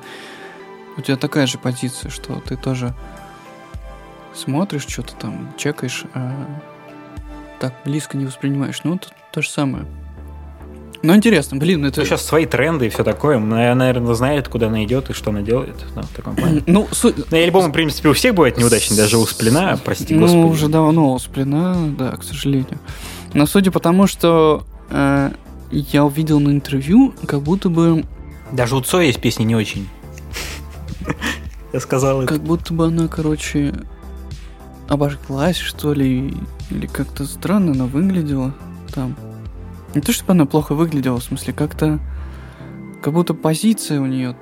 у 0.97 1.01
тебя 1.01 1.15
такая 1.15 1.47
же 1.47 1.57
позиция, 1.57 2.11
что 2.11 2.41
ты 2.41 2.57
тоже 2.57 2.93
смотришь, 4.33 4.85
что-то 4.87 5.15
там 5.15 5.53
чекаешь, 5.57 6.03
а 6.13 6.33
так 7.59 7.73
близко 7.85 8.17
не 8.17 8.25
воспринимаешь. 8.25 8.81
Ну, 8.83 8.97
то, 8.97 9.07
то 9.31 9.41
же 9.41 9.49
самое. 9.49 9.85
Ну, 11.03 11.13
интересно, 11.13 11.57
блин, 11.57 11.83
это... 11.83 12.05
Сейчас 12.05 12.25
свои 12.25 12.45
тренды 12.45 12.87
и 12.87 12.89
все 12.89 13.03
такое. 13.03 13.35
Она, 13.35 13.75
наверное, 13.75 14.13
знает, 14.13 14.47
куда 14.47 14.67
она 14.67 14.85
идет 14.85 15.09
и 15.09 15.13
что 15.13 15.31
она 15.31 15.41
делает. 15.41 15.75
Да, 15.93 16.03
в 16.03 16.09
таком 16.15 16.33
плане. 16.37 16.63
Ну, 16.65 16.87
су... 16.93 17.13
ну, 17.29 17.37
альбомы, 17.37 17.67
в 17.67 17.71
принципе, 17.73 18.07
у 18.07 18.13
всех 18.13 18.33
бывает 18.33 18.57
неудачный, 18.57 18.95
даже 18.95 19.17
у 19.17 19.25
Сплина, 19.25 19.77
прости 19.83 20.15
ну, 20.15 20.21
господи. 20.21 20.41
Ну, 20.41 20.47
уже 20.47 20.67
давно 20.69 21.13
у 21.13 21.19
Сплина, 21.19 21.93
да, 21.97 22.11
к 22.11 22.23
сожалению. 22.23 22.79
Но 23.33 23.45
судя 23.45 23.69
по 23.69 23.81
тому, 23.81 24.07
что 24.07 24.65
э, 24.91 25.31
я 25.71 26.05
увидел 26.05 26.39
на 26.39 26.51
интервью, 26.51 27.13
как 27.27 27.41
будто 27.41 27.67
бы... 27.67 28.05
Даже 28.53 28.77
у 28.77 28.81
Цоя 28.81 29.07
есть 29.07 29.19
песни 29.19 29.43
не 29.43 29.57
очень. 29.57 29.89
Я 31.73 31.81
сказал 31.81 32.21
это. 32.21 32.33
Как 32.33 32.43
будто 32.43 32.73
бы 32.73 32.85
она, 32.85 33.09
короче, 33.09 33.73
обожглась, 34.87 35.57
что 35.57 35.93
ли, 35.93 36.33
или 36.69 36.85
как-то 36.85 37.25
странно 37.25 37.73
она 37.73 37.87
выглядела 37.87 38.53
там. 38.93 39.17
Не 39.95 40.01
то, 40.01 40.11
чтобы 40.11 40.31
она 40.31 40.45
плохо 40.45 40.75
выглядела, 40.75 41.19
в 41.19 41.23
смысле, 41.23 41.53
как-то... 41.53 41.99
Как 43.01 43.13
будто 43.13 43.33
позиция 43.33 43.99
у 43.99 44.05
нее... 44.05 44.35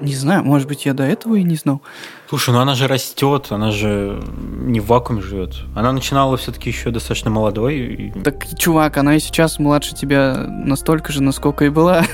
Не 0.00 0.14
знаю, 0.14 0.44
может 0.44 0.66
быть, 0.66 0.86
я 0.86 0.92
до 0.92 1.04
этого 1.04 1.36
и 1.36 1.44
не 1.44 1.54
знал. 1.54 1.80
Слушай, 2.28 2.50
ну 2.50 2.58
она 2.58 2.74
же 2.74 2.88
растет, 2.88 3.46
она 3.50 3.70
же 3.70 4.22
не 4.36 4.80
в 4.80 4.86
вакууме 4.86 5.22
живет. 5.22 5.54
Она 5.74 5.92
начинала 5.92 6.36
все-таки 6.36 6.68
еще 6.68 6.90
достаточно 6.90 7.30
молодой. 7.30 7.78
И... 7.78 8.10
Так, 8.22 8.44
чувак, 8.58 8.96
она 8.96 9.14
и 9.16 9.20
сейчас 9.20 9.58
младше 9.58 9.94
тебя 9.94 10.34
настолько 10.48 11.12
же, 11.12 11.22
насколько 11.22 11.64
и 11.64 11.68
была. 11.68 12.04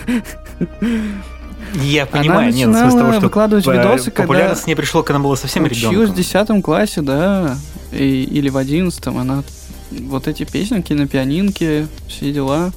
Я 1.75 2.07
понимаю, 2.07 2.49
она 2.49 2.51
нет, 2.51 2.69
в 2.69 2.75
смысле 2.75 2.99
того, 2.99 3.13
что 3.13 3.21
выкладывать 3.23 3.65
по- 3.65 3.71
видосы, 3.71 4.11
популярность 4.11 4.63
когда 4.63 4.71
не 4.71 4.77
пришло, 4.77 5.03
когда 5.03 5.17
она 5.17 5.25
была 5.25 5.37
совсем 5.37 5.65
ребенком. 5.67 5.91
Училась 5.91 6.11
в 6.11 6.15
10 6.15 6.63
классе, 6.63 7.01
да, 7.01 7.57
и, 7.93 8.25
или 8.25 8.49
в 8.49 8.57
11 8.57 9.07
она 9.07 9.43
вот 9.91 10.29
эти 10.29 10.45
песенки 10.45 10.93
на 10.93 11.07
пианинке, 11.07 11.87
все 12.09 12.33
дела. 12.33 12.73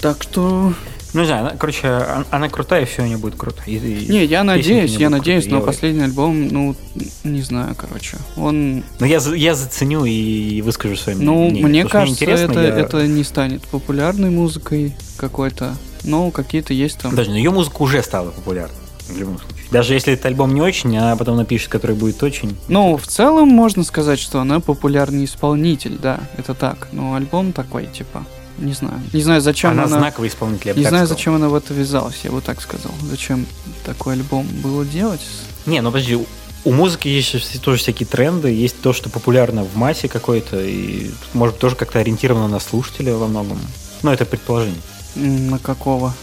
Так 0.00 0.22
что... 0.22 0.74
Ну, 1.14 1.20
не 1.20 1.26
знаю, 1.26 1.46
она, 1.46 1.56
короче, 1.58 1.88
она, 1.88 2.24
она 2.30 2.48
крутая, 2.48 2.86
все 2.86 3.02
у 3.02 3.04
нее 3.04 3.18
будет 3.18 3.34
круто. 3.36 3.62
И, 3.66 3.76
и 3.76 4.10
не, 4.10 4.24
я 4.24 4.44
надеюсь, 4.44 4.96
я 4.96 5.10
надеюсь, 5.10 5.44
крутые. 5.44 5.60
но 5.60 5.66
последний 5.66 6.04
альбом, 6.04 6.48
ну, 6.48 6.74
не 7.22 7.42
знаю, 7.42 7.74
короче, 7.76 8.16
он... 8.36 8.82
Ну, 8.98 9.06
я, 9.06 9.20
я 9.34 9.54
заценю 9.54 10.06
и 10.06 10.62
выскажу 10.62 10.96
свое 10.96 11.18
ну, 11.18 11.44
мнение. 11.44 11.62
Ну, 11.62 11.68
мне 11.68 11.84
кажется, 11.84 12.24
мне 12.24 12.34
это, 12.34 12.60
я... 12.62 12.68
это 12.68 13.06
не 13.06 13.24
станет 13.24 13.62
популярной 13.64 14.30
музыкой 14.30 14.96
какой-то 15.18 15.76
но 16.04 16.30
какие-то 16.30 16.74
есть 16.74 16.98
там. 16.98 17.14
Даже, 17.14 17.30
но 17.30 17.36
ее 17.36 17.50
музыка 17.50 17.82
уже 17.82 18.02
стала 18.02 18.30
популярной. 18.30 18.76
В 19.08 19.18
любом 19.18 19.38
случае. 19.38 19.58
Даже 19.70 19.94
если 19.94 20.12
этот 20.12 20.26
альбом 20.26 20.54
не 20.54 20.60
очень, 20.60 20.96
а 20.96 21.16
потом 21.16 21.36
напишет, 21.36 21.68
который 21.68 21.96
будет 21.96 22.22
очень. 22.22 22.56
Ну, 22.68 22.96
в 22.96 23.06
целом 23.06 23.48
можно 23.48 23.84
сказать, 23.84 24.18
что 24.18 24.40
она 24.40 24.60
популярный 24.60 25.24
исполнитель, 25.24 25.98
да, 26.00 26.20
это 26.36 26.54
так. 26.54 26.88
Но 26.92 27.14
альбом 27.14 27.52
такой, 27.52 27.86
типа, 27.86 28.24
не 28.58 28.72
знаю. 28.74 29.00
Не 29.12 29.22
знаю, 29.22 29.40
зачем 29.40 29.70
она... 29.70 29.84
Она 29.84 29.98
знаковый 29.98 30.28
исполнитель, 30.28 30.68
я 30.68 30.74
Не 30.74 30.82
знаю, 30.82 31.06
сказал. 31.06 31.16
зачем 31.18 31.34
она 31.34 31.48
в 31.48 31.54
это 31.54 31.72
ввязалась, 31.72 32.20
я 32.22 32.30
бы 32.30 32.40
так 32.40 32.60
сказал. 32.60 32.92
Зачем 33.02 33.46
такой 33.84 34.14
альбом 34.14 34.46
было 34.62 34.84
делать? 34.84 35.22
Не, 35.66 35.80
ну 35.80 35.90
подожди, 35.90 36.18
у 36.64 36.72
музыки 36.72 37.08
есть 37.08 37.60
тоже 37.62 37.78
всякие 37.78 38.06
тренды, 38.06 38.50
есть 38.50 38.80
то, 38.82 38.92
что 38.92 39.10
популярно 39.10 39.64
в 39.64 39.74
массе 39.76 40.08
какой-то, 40.08 40.60
и 40.62 41.10
может 41.32 41.58
тоже 41.58 41.76
как-то 41.76 41.98
ориентировано 41.98 42.46
на 42.48 42.60
слушателя 42.60 43.14
во 43.14 43.26
многом. 43.26 43.58
Но 44.02 44.12
это 44.12 44.24
предположение. 44.24 44.80
На 45.14 45.58
какого? 45.58 46.14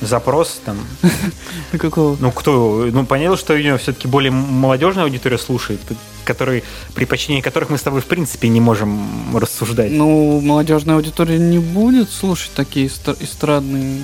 Запрос 0.00 0.60
там. 0.64 0.76
На 1.72 1.78
какого? 1.78 2.16
Ну, 2.20 2.30
кто? 2.30 2.88
Ну, 2.92 3.06
понятно, 3.06 3.36
что 3.36 3.54
у 3.54 3.58
нее 3.58 3.78
все-таки 3.78 4.06
более 4.06 4.30
молодежная 4.30 5.04
аудитория 5.04 5.38
слушает, 5.38 5.80
который, 6.24 6.62
при 6.94 7.06
починении 7.06 7.42
которых 7.42 7.70
мы 7.70 7.78
с 7.78 7.82
тобой, 7.82 8.02
в 8.02 8.06
принципе, 8.06 8.48
не 8.48 8.60
можем 8.60 9.34
рассуждать. 9.36 9.90
Ну, 9.90 10.40
молодежная 10.40 10.96
аудитория 10.96 11.38
не 11.38 11.58
будет 11.58 12.10
слушать 12.10 12.52
такие 12.54 12.88
эстрадные... 12.88 14.02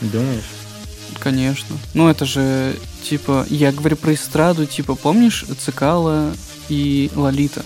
Думаешь? 0.00 0.44
Конечно. 1.20 1.76
Ну, 1.94 2.08
это 2.08 2.24
же, 2.24 2.76
типа, 3.02 3.46
я 3.48 3.72
говорю 3.72 3.96
про 3.96 4.14
эстраду, 4.14 4.66
типа, 4.66 4.94
помнишь 4.96 5.44
Цикала 5.58 6.32
и 6.68 7.10
Лолита? 7.14 7.62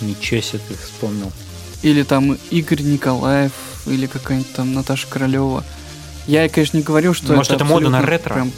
Ничего 0.00 0.40
себе 0.40 0.60
ты 0.68 0.74
вспомнил. 0.74 1.32
Или 1.82 2.02
там 2.02 2.38
Игорь 2.50 2.82
Николаев, 2.82 3.52
или 3.86 4.06
какая-нибудь 4.06 4.52
там 4.52 4.74
Наташа 4.74 5.06
Королева. 5.08 5.64
Я, 6.26 6.48
конечно, 6.48 6.76
не 6.76 6.82
говорю, 6.82 7.14
что 7.14 7.32
Может, 7.32 7.52
это, 7.52 7.64
это 7.64 7.72
мода 7.72 7.88
на 7.88 8.02
ретро? 8.02 8.34
Прям... 8.34 8.52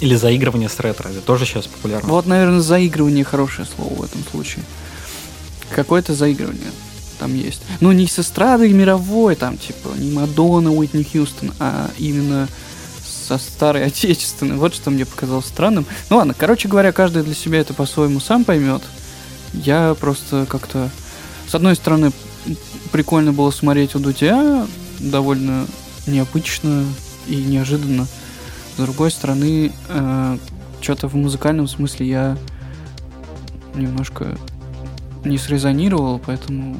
Или 0.00 0.16
заигрывание 0.16 0.68
с 0.68 0.80
ретро, 0.80 1.08
это 1.08 1.20
тоже 1.20 1.44
сейчас 1.44 1.66
популярно. 1.66 2.08
Вот, 2.08 2.26
наверное, 2.26 2.60
заигрывание 2.60 3.24
хорошее 3.24 3.68
слово 3.74 3.94
в 3.94 4.02
этом 4.02 4.22
случае. 4.30 4.64
Какое-то 5.74 6.14
заигрывание 6.14 6.70
там 7.20 7.34
есть. 7.34 7.60
Ну, 7.80 7.92
не 7.92 8.06
с 8.06 8.18
эстрадой 8.18 8.72
мировой, 8.72 9.36
там, 9.36 9.58
типа, 9.58 9.90
не 9.96 10.10
Мадонна, 10.10 10.72
Уитни 10.72 11.02
Хьюстон, 11.04 11.52
а 11.60 11.90
именно 11.98 12.48
со 13.30 13.38
старой 13.38 13.84
отечественной. 13.84 14.56
Вот 14.56 14.74
что 14.74 14.90
мне 14.90 15.06
показалось 15.06 15.46
странным. 15.46 15.86
Ну 16.08 16.16
ладно, 16.16 16.34
короче 16.36 16.66
говоря, 16.66 16.90
каждый 16.90 17.22
для 17.22 17.34
себя 17.34 17.60
это 17.60 17.74
по-своему 17.74 18.18
сам 18.18 18.44
поймет. 18.44 18.82
Я 19.52 19.94
просто 19.98 20.46
как-то... 20.48 20.90
С 21.46 21.54
одной 21.54 21.76
стороны, 21.76 22.10
прикольно 22.92 23.32
было 23.32 23.50
смотреть 23.50 23.94
у 23.94 23.98
Дудя, 23.98 24.66
довольно 24.98 25.66
необычно 26.06 26.84
и 27.26 27.36
неожиданно. 27.36 28.06
С 28.74 28.80
другой 28.80 29.10
стороны, 29.10 29.72
э, 29.88 30.38
что-то 30.80 31.08
в 31.08 31.14
музыкальном 31.14 31.68
смысле 31.68 32.08
я 32.08 32.38
немножко 33.74 34.36
не 35.24 35.38
срезонировал, 35.38 36.20
поэтому 36.24 36.76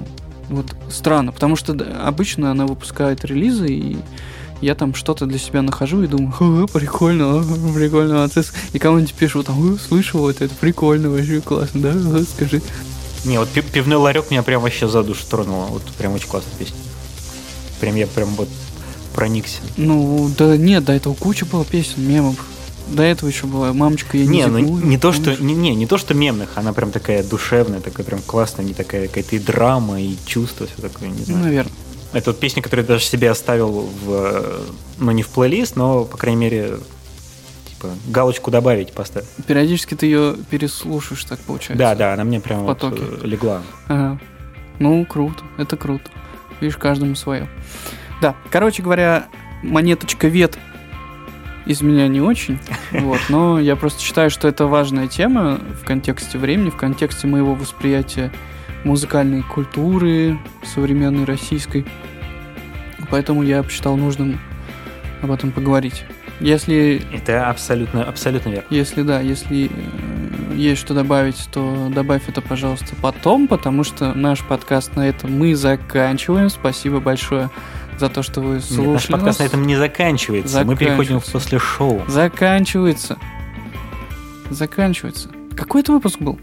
вот 0.49 0.75
странно, 0.91 1.33
потому 1.33 1.57
что 1.57 1.77
обычно 2.03 2.51
она 2.51 2.67
выпускает 2.67 3.25
релизы, 3.25 3.69
и 3.69 3.99
я 4.61 4.75
там 4.75 4.95
что-то 4.95 5.27
для 5.27 5.39
себя 5.39 5.63
нахожу 5.63 6.03
и 6.03 6.07
думаю, 6.07 6.33
Ха, 6.33 6.67
прикольно, 6.67 7.43
прикольно, 7.75 8.29
и 8.73 8.79
кому-нибудь 8.79 9.15
пишу, 9.15 9.43
там, 9.43 9.79
слышал 9.79 10.29
это, 10.29 10.45
это 10.45 10.55
прикольно, 10.55 11.11
вообще 11.11 11.41
классно, 11.41 11.81
да, 11.81 12.23
скажи. 12.25 12.61
Не, 13.25 13.39
вот 13.39 13.49
пивной 13.49 13.99
ларек 13.99 14.31
меня 14.31 14.43
прям 14.43 14.63
вообще 14.63 14.89
за 14.89 15.03
душу 15.03 15.23
тронуло. 15.29 15.67
Вот 15.67 15.83
прям 15.99 16.15
очень 16.15 16.29
классная 16.29 16.55
песня. 16.59 16.77
Прям 17.81 17.95
я 17.97 18.07
прям 18.07 18.29
вот 18.31 18.49
проникся. 19.15 19.61
Ну, 19.77 20.31
да 20.39 20.57
нет, 20.57 20.85
до 20.85 20.93
этого 20.93 21.15
куча 21.15 21.45
было 21.47 21.65
песен, 21.65 22.07
мемов. 22.07 22.37
До 22.89 23.03
этого 23.03 23.29
еще 23.29 23.47
была 23.47 23.73
мамочка, 23.73 24.17
я 24.17 24.27
не 24.27 24.39
Не, 24.39 24.47
ну 24.47 24.59
не 24.59 24.99
то, 24.99 25.13
что, 25.13 25.41
не, 25.41 25.55
не, 25.55 25.77
не 25.77 25.87
то, 25.87 25.97
что 25.97 26.13
мемных, 26.13 26.51
она 26.57 26.73
прям 26.73 26.91
такая 26.91 27.23
душевная, 27.23 27.81
такая 27.81 28.05
прям 28.05 28.21
классная, 28.21 28.65
не 28.65 28.75
такая 28.75 29.07
какая-то 29.07 29.37
и 29.37 29.39
драма, 29.39 30.01
и 30.01 30.17
чувство, 30.27 30.67
все 30.67 30.83
такое, 30.89 31.09
не 31.09 31.23
знаю. 31.23 31.45
Наверное. 31.45 31.73
Это 32.13 32.31
вот 32.31 32.41
песня, 32.41 32.63
которую 32.63 32.85
я 32.85 32.89
даже 32.89 33.05
себе 33.05 33.31
оставил 33.31 33.89
в, 34.05 34.45
ну 34.99 35.13
не 35.13 35.23
в 35.23 35.29
плейлист, 35.29 35.77
но, 35.77 36.05
по 36.05 36.17
крайней 36.17 36.41
мере, 36.41 36.79
типа 37.81 37.95
галочку 38.09 38.51
добавить 38.51 38.93
поставь. 38.93 39.25
Периодически 39.47 39.95
ты 39.95 40.07
ее 40.07 40.37
переслушаешь, 40.51 41.25
так 41.25 41.39
получается. 41.41 41.79
Да, 41.79 41.95
да, 41.95 42.15
она 42.15 42.25
мне 42.25 42.41
прям 42.41 42.61
вот 42.61 42.83
э, 42.83 43.21
легла. 43.23 43.63
Ага. 43.89 44.19
Ну, 44.79 45.05
круто, 45.05 45.43
это 45.59 45.77
круто. 45.77 46.11
Видишь, 46.61 46.77
каждому 46.77 47.15
свое. 47.15 47.49
Да, 48.21 48.35
короче 48.51 48.83
говоря, 48.83 49.27
монеточка 49.63 50.29
вет 50.29 50.59
из 51.67 51.83
меня 51.83 52.09
не 52.09 52.21
очень, 52.21 52.59
вот, 52.93 53.21
но 53.29 53.61
я 53.61 53.77
просто 53.77 54.01
считаю, 54.01 54.31
что 54.31 54.49
это 54.49 54.67
важная 54.67 55.09
тема 55.09 55.61
в 55.81 55.85
контексте 55.85 56.39
времени, 56.39 56.71
в 56.71 56.77
контексте 56.77 57.27
моего 57.27 57.55
восприятия 57.55 58.33
музыкальной 58.85 59.43
культуры 59.43 60.39
современной 60.65 61.25
российской. 61.25 61.87
Поэтому 63.11 63.43
я 63.43 63.63
посчитал 63.63 63.97
нужным 63.97 64.41
об 65.23 65.31
этом 65.31 65.53
поговорить. 65.53 66.05
Если... 66.41 67.03
Это 67.13 67.49
абсолютно, 67.49 68.05
абсолютно 68.05 68.51
верно. 68.51 68.67
Если, 68.71 69.03
да, 69.03 69.21
если 69.21 69.71
э, 69.71 70.55
есть 70.57 70.81
что 70.81 70.95
добавить, 70.95 71.49
то 71.53 71.89
добавь 71.95 72.23
это, 72.29 72.41
пожалуйста, 72.41 72.97
потом, 73.03 73.47
потому 73.47 73.85
что 73.85 74.15
наш 74.15 74.43
подкаст 74.43 74.97
на 74.97 75.07
этом 75.09 75.33
мы 75.39 75.55
заканчиваем. 75.55 76.49
Спасибо 76.49 77.01
большое 77.01 77.51
за 77.99 78.09
то, 78.09 78.23
что 78.23 78.41
вы 78.41 78.61
слушали 78.61 78.87
Нет, 78.87 78.95
наш 78.95 79.07
подкаст 79.09 79.27
нас. 79.27 79.39
на 79.41 79.45
этом 79.45 79.67
не 79.67 79.77
заканчивается. 79.77 80.65
Мы 80.65 80.77
переходим 80.77 81.21
в 81.21 81.27
Заканчивается. 81.27 81.33
после 81.33 81.59
шоу. 81.59 82.03
Заканчивается. 82.09 83.19
Заканчивается. 84.49 85.29
Какой 85.57 85.83
это 85.83 85.93
выпуск 85.93 86.19
был? 86.19 86.39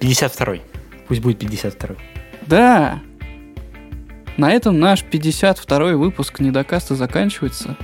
52-й. 0.00 0.62
Пусть 1.08 1.20
будет 1.22 1.42
52-й. 1.42 1.96
Да. 2.46 3.00
На 4.36 4.52
этом 4.52 4.78
наш 4.78 5.02
52-й 5.02 5.94
выпуск 5.94 6.40
Недокаста 6.40 6.94
заканчивается. 6.94 7.76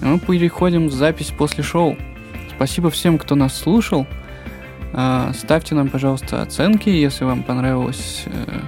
Мы 0.00 0.18
переходим 0.18 0.88
в 0.88 0.92
запись 0.92 1.32
после 1.36 1.62
шоу. 1.62 1.96
Спасибо 2.54 2.90
всем, 2.90 3.18
кто 3.18 3.34
нас 3.34 3.56
слушал. 3.56 4.06
А, 4.92 5.32
Ставьте 5.34 5.74
нам, 5.74 5.88
пожалуйста, 5.88 6.42
оценки, 6.42 6.88
если 6.88 7.24
вам 7.24 7.42
понравилось. 7.42 8.24
Э, 8.26 8.60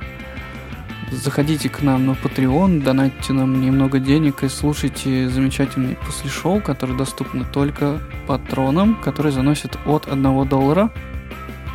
Заходите 1.11 1.69
к 1.69 1.83
нам 1.83 2.07
на 2.07 2.13
Patreon, 2.13 2.85
донатьте 2.85 3.33
нам 3.33 3.61
немного 3.61 3.99
денег 3.99 4.45
и 4.45 4.49
слушайте 4.49 5.29
замечательный 5.29 5.97
после 6.07 6.31
шоу, 6.31 6.61
который 6.61 6.97
доступны 6.97 7.45
только 7.45 8.01
патронам, 8.29 8.95
которые 8.95 9.33
заносят 9.33 9.77
от 9.87 10.07
1 10.07 10.49
доллара. 10.49 10.93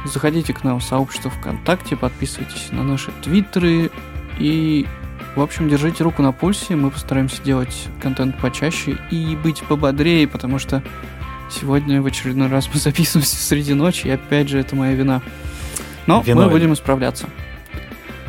Заходите 0.05 0.53
к 0.53 0.63
нам 0.63 0.79
в 0.79 0.83
сообщество 0.83 1.29
ВКонтакте, 1.31 1.97
подписывайтесь 1.97 2.69
на 2.71 2.83
наши 2.83 3.11
твиттеры 3.23 3.91
и, 4.39 4.87
в 5.35 5.41
общем, 5.41 5.67
держите 5.69 6.03
руку 6.03 6.21
на 6.21 6.31
пульсе. 6.31 6.75
Мы 6.75 6.91
постараемся 6.91 7.41
делать 7.43 7.87
контент 8.01 8.37
почаще 8.39 8.97
и 9.11 9.35
быть 9.35 9.61
пободрее, 9.63 10.27
потому 10.27 10.59
что 10.59 10.81
сегодня 11.51 12.01
в 12.01 12.05
очередной 12.05 12.47
раз 12.47 12.69
мы 12.73 12.79
записываемся 12.79 13.35
среди 13.35 13.73
ночи, 13.73 14.07
и 14.07 14.11
опять 14.11 14.49
же, 14.49 14.59
это 14.59 14.75
моя 14.75 14.93
вина. 14.93 15.21
Но 16.07 16.21
Виновен. 16.21 16.45
мы 16.47 16.51
будем 16.51 16.73
исправляться. 16.73 17.27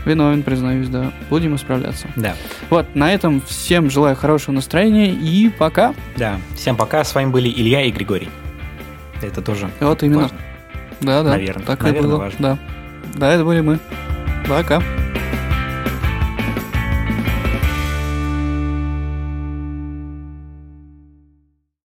Виновен, 0.04 0.42
признаюсь, 0.44 0.88
да. 0.88 1.12
Будем 1.30 1.56
исправляться. 1.56 2.06
Да. 2.16 2.34
Вот, 2.70 2.94
на 2.94 3.12
этом 3.12 3.40
всем 3.42 3.90
желаю 3.90 4.14
хорошего 4.14 4.54
настроения 4.54 5.12
и 5.12 5.48
пока. 5.48 5.94
Да. 6.16 6.38
Всем 6.54 6.76
пока. 6.76 7.02
С 7.02 7.14
вами 7.14 7.30
были 7.30 7.48
Илья 7.48 7.82
и 7.82 7.90
Григорий. 7.90 8.28
Это 9.20 9.42
тоже 9.42 9.68
Вот 9.80 10.02
именно. 10.04 10.22
важно. 10.22 10.38
Да, 11.00 11.22
да. 11.22 11.30
Наверно. 11.30 11.62
Так 11.64 11.82
Наверно, 11.82 12.06
и 12.06 12.08
было. 12.08 12.16
важно. 12.18 12.38
Да. 12.40 12.58
Да, 13.16 13.32
это 13.32 13.44
были 13.44 13.60
мы. 13.62 13.78
Пока. 14.48 14.80